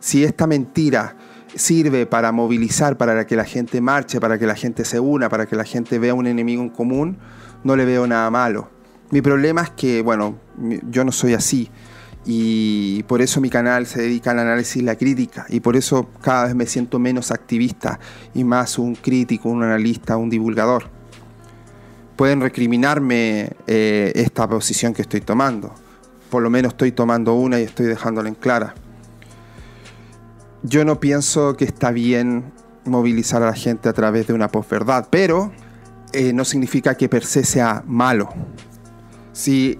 Si 0.00 0.24
esta 0.24 0.46
mentira 0.46 1.16
sirve 1.54 2.06
para 2.06 2.32
movilizar, 2.32 2.96
para 2.96 3.26
que 3.26 3.36
la 3.36 3.44
gente 3.44 3.82
marche, 3.82 4.20
para 4.20 4.38
que 4.38 4.46
la 4.46 4.54
gente 4.54 4.86
se 4.86 5.00
una, 5.00 5.28
para 5.28 5.46
que 5.46 5.54
la 5.56 5.64
gente 5.64 5.98
vea 5.98 6.14
un 6.14 6.26
enemigo 6.26 6.62
en 6.62 6.70
común, 6.70 7.18
no 7.62 7.76
le 7.76 7.84
veo 7.84 8.06
nada 8.06 8.30
malo. 8.30 8.73
Mi 9.10 9.22
problema 9.22 9.62
es 9.62 9.70
que, 9.70 10.02
bueno, 10.02 10.38
yo 10.90 11.04
no 11.04 11.12
soy 11.12 11.34
así 11.34 11.70
y 12.26 13.02
por 13.02 13.20
eso 13.20 13.40
mi 13.40 13.50
canal 13.50 13.86
se 13.86 14.00
dedica 14.00 14.30
al 14.30 14.38
análisis 14.38 14.76
y 14.76 14.82
la 14.82 14.96
crítica 14.96 15.44
y 15.48 15.60
por 15.60 15.76
eso 15.76 16.08
cada 16.22 16.46
vez 16.46 16.54
me 16.54 16.66
siento 16.66 16.98
menos 16.98 17.30
activista 17.30 18.00
y 18.34 18.44
más 18.44 18.78
un 18.78 18.94
crítico, 18.94 19.48
un 19.50 19.62
analista, 19.62 20.16
un 20.16 20.30
divulgador. 20.30 20.84
Pueden 22.16 22.40
recriminarme 22.40 23.50
eh, 23.66 24.12
esta 24.14 24.48
posición 24.48 24.94
que 24.94 25.02
estoy 25.02 25.20
tomando, 25.20 25.74
por 26.30 26.42
lo 26.42 26.48
menos 26.48 26.72
estoy 26.72 26.92
tomando 26.92 27.34
una 27.34 27.60
y 27.60 27.64
estoy 27.64 27.86
dejándola 27.86 28.28
en 28.28 28.36
clara. 28.36 28.74
Yo 30.62 30.84
no 30.84 30.98
pienso 30.98 31.56
que 31.56 31.66
está 31.66 31.90
bien 31.90 32.52
movilizar 32.86 33.42
a 33.42 33.46
la 33.46 33.54
gente 33.54 33.88
a 33.88 33.92
través 33.92 34.26
de 34.26 34.32
una 34.32 34.48
posverdad, 34.48 35.08
pero 35.10 35.52
eh, 36.12 36.32
no 36.32 36.44
significa 36.44 36.94
que 36.94 37.08
per 37.08 37.24
se 37.24 37.44
sea 37.44 37.82
malo. 37.86 38.30
Si 39.34 39.78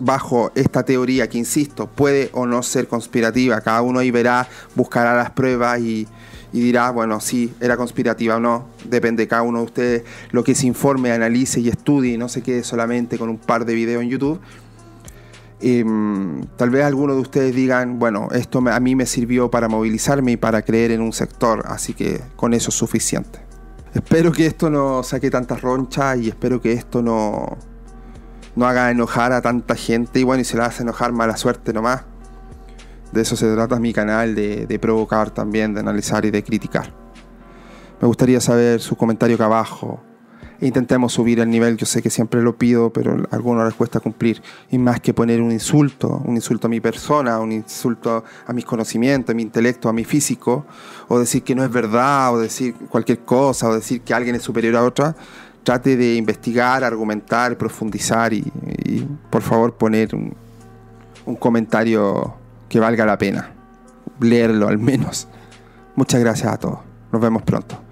bajo 0.00 0.50
esta 0.54 0.84
teoría 0.84 1.28
que, 1.28 1.38
insisto, 1.38 1.86
puede 1.86 2.30
o 2.32 2.46
no 2.46 2.62
ser 2.62 2.88
conspirativa. 2.88 3.60
Cada 3.60 3.82
uno 3.82 4.00
ahí 4.00 4.10
verá, 4.10 4.48
buscará 4.74 5.14
las 5.14 5.30
pruebas 5.30 5.80
y, 5.80 6.08
dirá, 6.52 6.90
bueno, 6.90 7.20
sí, 7.20 7.52
era 7.60 7.76
conspirativa 7.76 8.36
o 8.36 8.40
no. 8.40 8.68
Depende 8.88 9.24
de 9.24 9.28
cada 9.28 9.42
uno 9.42 9.58
de 9.58 9.64
ustedes 9.64 10.04
lo 10.30 10.42
que 10.42 10.54
se 10.54 10.66
informe, 10.66 11.12
analice 11.12 11.60
y 11.60 11.68
estudie 11.68 12.16
no 12.16 12.28
se 12.28 12.42
quede 12.42 12.64
solamente 12.64 13.18
con 13.18 13.28
un 13.28 13.38
par 13.38 13.64
de 13.64 13.74
videos 13.74 14.02
en 14.02 14.08
YouTube. 14.08 14.40
Em, 15.60 16.42
tal 16.56 16.70
vez 16.70 16.84
algunos 16.84 17.16
de 17.16 17.22
ustedes 17.22 17.54
digan, 17.54 17.98
bueno, 17.98 18.28
esto 18.32 18.58
a 18.58 18.80
mí 18.80 18.96
me 18.96 19.06
sirvió 19.06 19.50
para 19.50 19.68
movilizarme 19.68 20.32
y 20.32 20.36
para 20.36 20.62
creer 20.62 20.90
en 20.90 21.00
un 21.00 21.12
sector, 21.12 21.64
así 21.66 21.94
que 21.94 22.20
con 22.36 22.54
eso 22.54 22.70
es 22.70 22.74
suficiente. 22.74 23.40
Espero 23.94 24.32
que 24.32 24.46
esto 24.46 24.70
no 24.70 25.02
saque 25.02 25.30
tantas 25.30 25.62
ronchas 25.62 26.18
y 26.18 26.28
espero 26.28 26.60
que 26.60 26.72
esto 26.72 27.00
no, 27.00 27.56
no 28.56 28.66
haga 28.66 28.90
enojar 28.90 29.32
a 29.32 29.42
tanta 29.42 29.74
gente 29.74 30.20
y 30.20 30.24
bueno, 30.24 30.42
y 30.42 30.44
se 30.44 30.56
la 30.56 30.66
hace 30.66 30.82
enojar 30.82 31.12
mala 31.12 31.36
suerte 31.36 31.72
nomás. 31.72 32.02
De 33.12 33.22
eso 33.22 33.36
se 33.36 33.52
trata 33.54 33.78
mi 33.78 33.92
canal, 33.92 34.34
de, 34.34 34.66
de 34.66 34.78
provocar 34.78 35.30
también, 35.30 35.74
de 35.74 35.80
analizar 35.80 36.24
y 36.24 36.30
de 36.30 36.42
criticar. 36.42 36.92
Me 38.00 38.08
gustaría 38.08 38.40
saber 38.40 38.80
su 38.80 38.96
comentario 38.96 39.36
acá 39.36 39.46
abajo. 39.46 40.00
Intentemos 40.60 41.12
subir 41.12 41.40
el 41.40 41.50
nivel, 41.50 41.76
yo 41.76 41.84
sé 41.84 42.00
que 42.00 42.10
siempre 42.10 42.40
lo 42.40 42.56
pido, 42.56 42.90
pero 42.90 43.16
a 43.30 43.34
algunos 43.34 43.64
les 43.64 43.74
cuesta 43.74 44.00
cumplir. 44.00 44.40
Y 44.70 44.78
más 44.78 45.00
que 45.00 45.12
poner 45.12 45.40
un 45.40 45.52
insulto, 45.52 46.22
un 46.24 46.36
insulto 46.36 46.68
a 46.68 46.70
mi 46.70 46.80
persona, 46.80 47.38
un 47.38 47.52
insulto 47.52 48.24
a 48.46 48.52
mis 48.52 48.64
conocimientos, 48.64 49.32
a 49.32 49.36
mi 49.36 49.42
intelecto, 49.42 49.88
a 49.88 49.92
mi 49.92 50.04
físico, 50.04 50.64
o 51.08 51.18
decir 51.18 51.42
que 51.42 51.54
no 51.54 51.64
es 51.64 51.70
verdad, 51.70 52.34
o 52.34 52.38
decir 52.38 52.74
cualquier 52.88 53.20
cosa, 53.20 53.68
o 53.68 53.74
decir 53.74 54.00
que 54.02 54.14
alguien 54.14 54.36
es 54.36 54.42
superior 54.42 54.76
a 54.76 54.84
otra, 54.84 55.14
trate 55.64 55.96
de 55.96 56.14
investigar, 56.14 56.84
argumentar, 56.84 57.58
profundizar 57.58 58.32
y, 58.32 58.44
por 59.30 59.42
favor 59.42 59.74
poner 59.74 60.14
un, 60.14 60.34
un 61.26 61.36
comentario 61.36 62.34
que 62.68 62.78
valga 62.78 63.04
la 63.04 63.18
pena. 63.18 63.50
Leerlo 64.20 64.68
al 64.68 64.78
menos. 64.78 65.26
Muchas 65.96 66.20
gracias 66.20 66.52
a 66.52 66.56
todos. 66.58 66.78
Nos 67.10 67.20
vemos 67.20 67.42
pronto. 67.42 67.83